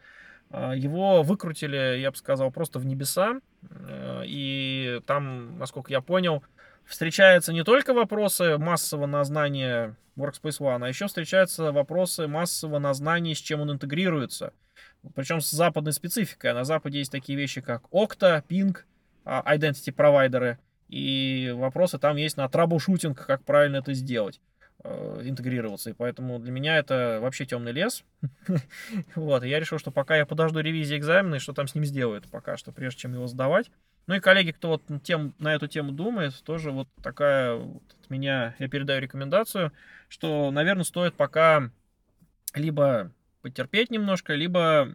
а, 0.51 0.73
его 0.73 1.23
выкрутили, 1.23 1.97
я 1.97 2.11
бы 2.11 2.17
сказал, 2.17 2.51
просто 2.51 2.77
в 2.77 2.85
небеса. 2.85 3.39
Э, 3.71 4.21
и 4.23 5.01
там, 5.07 5.57
насколько 5.57 5.91
я 5.91 6.01
понял, 6.01 6.43
встречаются 6.85 7.53
не 7.53 7.63
только 7.63 7.93
вопросы 7.93 8.57
массового 8.57 9.05
на 9.05 9.23
знание 9.23 9.95
Workspace 10.17 10.59
ONE, 10.59 10.85
а 10.85 10.87
еще 10.87 11.07
встречаются 11.07 11.71
вопросы 11.71 12.27
массового 12.27 12.79
на 12.79 12.93
с 12.93 13.37
чем 13.37 13.61
он 13.61 13.71
интегрируется. 13.71 14.53
Причем 15.15 15.41
с 15.41 15.49
западной 15.49 15.93
спецификой. 15.93 16.53
На 16.53 16.63
Западе 16.63 16.99
есть 16.99 17.11
такие 17.11 17.37
вещи, 17.37 17.61
как 17.61 17.83
Okta, 17.91 18.43
Ping, 18.47 18.77
а, 19.25 19.43
Identity 19.55 19.91
провайдеры. 19.91 20.59
И 20.89 21.53
вопросы 21.55 21.97
там 21.97 22.17
есть 22.17 22.37
на 22.37 22.47
траблшутинг, 22.49 23.25
как 23.25 23.43
правильно 23.43 23.77
это 23.77 23.93
сделать 23.93 24.41
э, 24.83 25.21
интегрироваться. 25.23 25.89
И 25.89 25.93
поэтому 25.93 26.37
для 26.37 26.51
меня 26.51 26.77
это 26.77 27.19
вообще 27.21 27.45
темный 27.45 27.71
лес. 27.71 28.03
вот, 29.15 29.43
и 29.43 29.49
я 29.49 29.59
решил, 29.59 29.79
что 29.79 29.89
пока 29.89 30.17
я 30.17 30.25
подожду 30.25 30.59
ревизии 30.59 30.97
экзамена 30.97 31.35
и 31.35 31.39
что 31.39 31.53
там 31.53 31.67
с 31.67 31.75
ним 31.75 31.85
сделают 31.85 32.29
пока 32.29 32.57
что, 32.57 32.71
прежде 32.73 33.01
чем 33.01 33.13
его 33.13 33.27
сдавать. 33.27 33.71
Ну 34.07 34.15
и 34.15 34.19
коллеги, 34.19 34.51
кто 34.51 34.69
вот 34.69 34.83
тем, 35.03 35.33
на 35.39 35.53
эту 35.53 35.67
тему 35.67 35.91
думает, 35.91 36.33
тоже 36.43 36.71
вот 36.71 36.87
такая 37.03 37.55
вот 37.55 37.83
от 38.01 38.09
меня, 38.09 38.55
я 38.59 38.67
передаю 38.67 38.99
рекомендацию, 38.99 39.71
что, 40.09 40.51
наверное, 40.51 40.83
стоит 40.83 41.15
пока 41.15 41.69
либо 42.53 43.11
потерпеть 43.41 43.91
немножко, 43.91 44.33
либо 44.33 44.93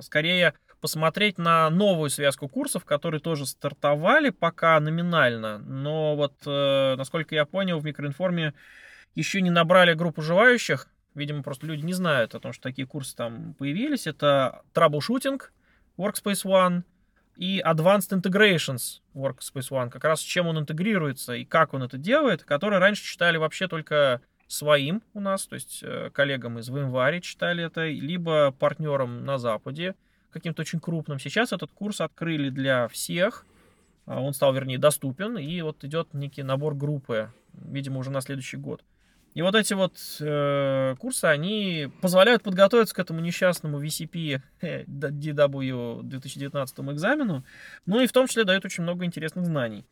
скорее 0.00 0.54
посмотреть 0.80 1.38
на 1.38 1.68
новую 1.70 2.10
связку 2.10 2.48
курсов, 2.48 2.84
которые 2.84 3.20
тоже 3.20 3.46
стартовали 3.46 4.30
пока 4.30 4.80
номинально, 4.80 5.58
но 5.58 6.16
вот, 6.16 6.34
э, 6.46 6.94
насколько 6.96 7.34
я 7.34 7.44
понял, 7.44 7.78
в 7.78 7.84
микроинформе 7.84 8.54
еще 9.14 9.42
не 9.42 9.50
набрали 9.50 9.92
группу 9.94 10.22
желающих, 10.22 10.88
видимо, 11.14 11.42
просто 11.42 11.66
люди 11.66 11.84
не 11.84 11.92
знают 11.92 12.34
о 12.34 12.40
том, 12.40 12.52
что 12.52 12.62
такие 12.62 12.86
курсы 12.86 13.14
там 13.14 13.54
появились. 13.54 14.06
Это 14.06 14.62
Troubleshooting, 14.74 15.40
Workspace 15.98 16.44
ONE 16.44 16.82
и 17.40 17.62
Advanced 17.64 18.10
Integrations 18.10 19.00
Workspace 19.14 19.70
ONE. 19.70 19.88
Как 19.88 20.04
раз 20.04 20.20
чем 20.20 20.46
он 20.46 20.58
интегрируется 20.58 21.32
и 21.32 21.46
как 21.46 21.72
он 21.72 21.82
это 21.82 21.96
делает, 21.96 22.44
которые 22.44 22.80
раньше 22.80 23.02
читали 23.02 23.38
вообще 23.38 23.66
только 23.66 24.20
своим 24.46 25.02
у 25.14 25.20
нас, 25.20 25.46
то 25.46 25.54
есть 25.54 25.80
э, 25.82 26.10
коллегам 26.12 26.58
из 26.58 26.68
VMware 26.68 27.20
читали 27.20 27.64
это, 27.64 27.86
либо 27.86 28.52
партнерам 28.52 29.24
на 29.24 29.38
Западе, 29.38 29.94
каким-то 30.30 30.60
очень 30.60 30.80
крупным. 30.80 31.18
Сейчас 31.18 31.54
этот 31.54 31.70
курс 31.70 32.02
открыли 32.02 32.50
для 32.50 32.88
всех, 32.88 33.46
а, 34.04 34.20
он 34.20 34.34
стал, 34.34 34.52
вернее, 34.52 34.76
доступен, 34.76 35.38
и 35.38 35.62
вот 35.62 35.82
идет 35.82 36.12
некий 36.12 36.42
набор 36.42 36.74
группы, 36.74 37.32
видимо, 37.54 38.00
уже 38.00 38.10
на 38.10 38.20
следующий 38.20 38.58
год. 38.58 38.84
И 39.34 39.42
вот 39.42 39.54
эти 39.54 39.74
вот 39.74 39.96
э, 40.20 40.96
курсы, 40.98 41.24
они 41.24 41.88
позволяют 42.00 42.42
подготовиться 42.42 42.94
к 42.94 42.98
этому 42.98 43.20
несчастному 43.20 43.82
VCP 43.82 44.42
DW 44.60 46.02
2019 46.02 46.78
экзамену, 46.80 47.44
ну 47.86 48.00
и 48.00 48.06
в 48.06 48.12
том 48.12 48.26
числе 48.26 48.44
дают 48.44 48.64
очень 48.64 48.82
много 48.82 49.04
интересных 49.04 49.46
знаний. 49.46 49.86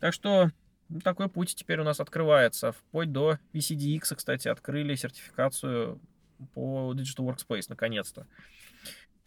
Так 0.00 0.14
что 0.14 0.50
ну, 0.88 1.00
такой 1.00 1.28
путь 1.28 1.54
теперь 1.54 1.80
у 1.80 1.84
нас 1.84 2.00
открывается. 2.00 2.72
Вплоть 2.72 3.12
до 3.12 3.38
VCDX, 3.52 4.14
кстати, 4.16 4.48
открыли 4.48 4.94
сертификацию 4.94 6.00
по 6.54 6.94
Digital 6.94 7.28
Workspace 7.28 7.66
наконец-то. 7.68 8.26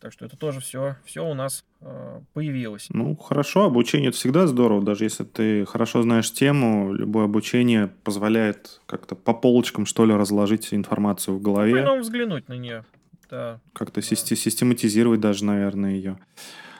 Так 0.01 0.13
что 0.13 0.25
это 0.25 0.35
тоже 0.35 0.61
все, 0.61 0.95
все 1.05 1.23
у 1.23 1.35
нас 1.35 1.63
э, 1.79 2.21
появилось. 2.33 2.87
Ну, 2.89 3.15
хорошо, 3.15 3.65
обучение 3.65 4.09
это 4.09 4.17
всегда 4.17 4.47
здорово, 4.47 4.83
даже 4.83 5.03
если 5.03 5.23
ты 5.23 5.63
хорошо 5.67 6.01
знаешь 6.01 6.33
тему, 6.33 6.91
любое 6.91 7.25
обучение 7.25 7.91
позволяет 8.03 8.81
как-то 8.87 9.13
по 9.13 9.35
полочкам, 9.35 9.85
что 9.85 10.03
ли, 10.07 10.15
разложить 10.15 10.73
информацию 10.73 11.37
в 11.37 11.41
голове. 11.43 11.83
Ну, 11.83 11.99
взглянуть 11.99 12.49
на 12.49 12.53
нее, 12.53 12.83
да. 13.29 13.59
Как-то 13.73 14.01
да. 14.01 14.15
систематизировать 14.15 15.19
даже, 15.19 15.45
наверное, 15.45 15.91
ее. 15.91 16.17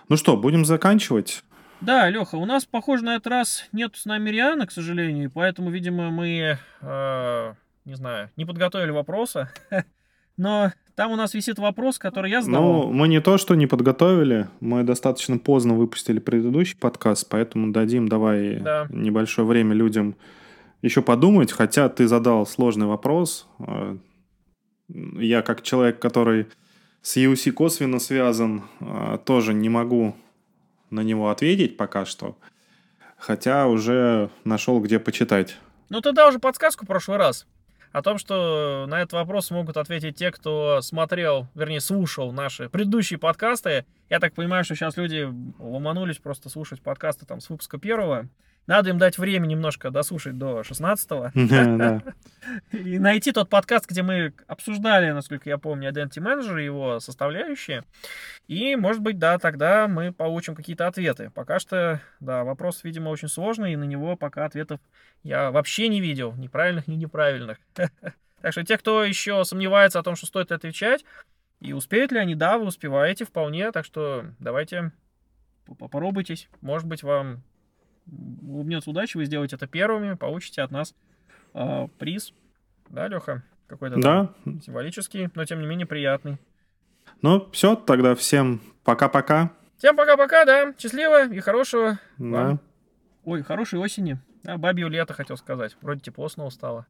Ну 0.10 0.18
что, 0.18 0.36
будем 0.36 0.66
заканчивать? 0.66 1.44
Да, 1.80 2.10
Леха, 2.10 2.38
у 2.38 2.46
нас, 2.46 2.66
похоже, 2.66 3.04
на 3.04 3.18
этот 3.18 3.28
раз 3.28 3.70
нет 3.72 3.96
с 3.96 4.06
нами 4.06 4.32
Риана, 4.32 4.66
к 4.66 4.72
сожалению, 4.72 5.30
поэтому, 5.32 5.70
видимо, 5.70 6.10
мы, 6.10 6.58
э, 6.82 7.54
не 7.86 7.94
знаю, 7.94 8.32
не 8.36 8.46
подготовили 8.46 8.90
вопроса. 8.90 9.52
Но 10.38 10.72
там 10.96 11.12
у 11.12 11.16
нас 11.16 11.34
висит 11.34 11.58
вопрос, 11.60 11.98
который 11.98 12.32
я 12.32 12.42
задал. 12.42 12.62
Ну, 12.62 12.92
мы 12.92 13.08
не 13.08 13.22
то, 13.22 13.38
что 13.38 13.56
не 13.56 13.68
подготовили, 13.68 14.48
мы 14.60 14.84
достаточно 14.84 15.38
поздно 15.38 15.74
выпустили 15.74 16.20
предыдущий 16.20 16.78
подкаст, 16.78 17.28
поэтому 17.30 17.72
дадим 17.72 18.08
давай 18.08 18.58
да. 18.58 18.88
небольшое 18.90 19.48
время 19.48 19.74
людям 19.74 20.16
еще 20.82 21.02
подумать, 21.02 21.52
хотя 21.52 21.90
ты 21.90 22.08
задал 22.08 22.46
сложный 22.46 22.88
вопрос. 22.88 23.48
Э, 23.60 23.98
я 24.90 25.42
как 25.42 25.62
человек, 25.62 26.00
который 26.00 26.48
с 27.02 27.18
UC 27.18 27.52
косвенно 27.52 28.00
связан, 28.00 28.64
э, 28.80 29.18
тоже 29.24 29.54
не 29.54 29.70
могу 29.70 30.16
на 30.90 31.02
него 31.02 31.30
ответить 31.30 31.78
пока 31.78 32.06
что, 32.06 32.38
хотя 33.18 33.68
уже 33.68 34.30
нашел 34.44 34.80
где 34.82 35.00
почитать. 35.00 35.58
Ну, 35.90 36.02
тогда 36.02 36.28
уже 36.28 36.40
подсказку 36.40 36.86
в 36.86 36.88
прошлый 36.88 37.18
раз 37.18 37.46
о 37.92 38.02
том, 38.02 38.18
что 38.18 38.86
на 38.88 39.02
этот 39.02 39.14
вопрос 39.14 39.52
могут 39.52 39.78
ответить 39.78 40.16
те, 40.16 40.32
кто 40.32 40.82
смотрел, 40.82 41.48
вернее, 41.56 41.82
слушал 41.82 42.32
наши 42.32 42.70
предыдущие 42.70 43.20
подкасты. 43.20 43.86
Я 44.10 44.20
так 44.20 44.34
понимаю, 44.34 44.64
что 44.64 44.76
сейчас 44.76 44.98
люди 44.98 45.28
ломанулись 45.60 46.18
просто 46.18 46.50
слушать 46.50 46.82
подкасты 46.82 47.26
там 47.26 47.42
с 47.42 47.50
выпуска 47.50 47.78
первого. 47.78 48.28
Надо 48.68 48.92
им 48.92 48.98
дать 48.98 49.18
время 49.18 49.48
немножко 49.48 49.90
дослушать 49.90 50.38
до 50.38 50.62
16-го. 50.62 51.32
И 52.72 53.00
найти 53.00 53.32
тот 53.32 53.50
подкаст, 53.50 53.90
где 53.90 54.04
мы 54.04 54.34
обсуждали, 54.48 55.12
насколько 55.12 55.50
я 55.50 55.58
помню, 55.58 55.92
Identity 55.92 56.20
Manager 56.20 56.60
и 56.62 56.66
его 56.66 57.00
составляющие. 57.00 57.84
И, 58.48 58.76
может 58.76 59.02
быть, 59.02 59.18
да, 59.18 59.40
тогда 59.40 59.88
мы 59.88 60.12
получим 60.14 60.56
какие-то 60.56 60.88
ответы. 60.88 61.32
Пока 61.34 61.60
что, 61.60 62.02
да, 62.20 62.44
вопрос, 62.44 62.84
видимо, 62.84 63.10
очень 63.10 63.28
сложный, 63.28 63.74
и 63.74 63.78
на 63.78 63.84
него 63.84 64.16
пока 64.16 64.46
ответов 64.46 64.80
я 65.24 65.52
вообще 65.52 65.88
не 65.88 66.02
видел, 66.02 66.34
ни 66.34 66.48
правильных, 66.48 66.88
ни 66.88 66.96
неправильных. 66.96 67.58
Так 68.42 68.54
что 68.54 68.64
те, 68.64 68.80
кто 68.80 69.04
еще 69.04 69.46
сомневается 69.46 70.00
о 70.00 70.04
том, 70.04 70.16
что 70.16 70.26
стоит 70.26 70.52
отвечать, 70.52 71.06
и 71.60 71.74
успеют 71.74 72.12
ли 72.12 72.18
они, 72.18 72.34
да, 72.34 72.58
вы 72.58 72.66
успеваете 72.66 73.24
вполне, 73.24 73.72
так 73.72 73.86
что 73.86 74.26
давайте 74.40 74.92
попробуйтесь. 75.78 76.50
Может 76.60 76.88
быть, 76.88 77.04
вам 77.04 77.44
улыбнется 78.08 78.90
удачи, 78.90 79.18
вы 79.18 79.26
сделаете 79.26 79.56
это 79.56 79.68
первыми, 79.68 80.16
получите 80.16 80.62
от 80.62 80.72
нас 80.72 80.96
э, 81.54 81.88
приз. 81.98 82.34
Да, 82.90 83.08
Леха? 83.08 83.44
Какой-то 83.68 84.02
да. 84.02 84.34
символический, 84.66 85.30
но 85.34 85.46
тем 85.46 85.62
не 85.62 85.68
менее 85.68 85.86
приятный. 85.86 86.38
Ну, 87.22 87.50
все, 87.52 87.76
тогда 87.76 88.16
всем 88.16 88.62
пока-пока. 88.84 89.52
Всем 89.78 89.96
пока-пока, 89.96 90.46
да. 90.46 90.74
Счастливо 90.78 91.28
и 91.28 91.40
хорошего. 91.40 92.00
Да. 92.18 92.26
Вам. 92.26 92.60
Ой, 93.24 93.44
хорошей 93.44 93.80
осени. 93.80 94.20
А, 94.46 94.58
бабье 94.58 94.90
лето 94.90 95.14
хотел 95.14 95.38
сказать. 95.38 95.78
Вроде 95.82 96.02
тепло 96.02 96.28
снова 96.28 96.50
стало. 96.50 96.86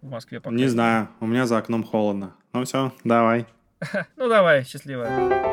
В 0.00 0.08
Москве 0.08 0.40
пока. 0.40 0.54
Не 0.54 0.66
знаю, 0.66 1.08
у 1.20 1.26
меня 1.26 1.46
за 1.46 1.58
окном 1.58 1.84
холодно. 1.84 2.34
Ну 2.52 2.64
все, 2.64 2.92
давай. 3.04 3.46
ну 4.16 4.28
давай, 4.28 4.64
счастливо. 4.64 5.49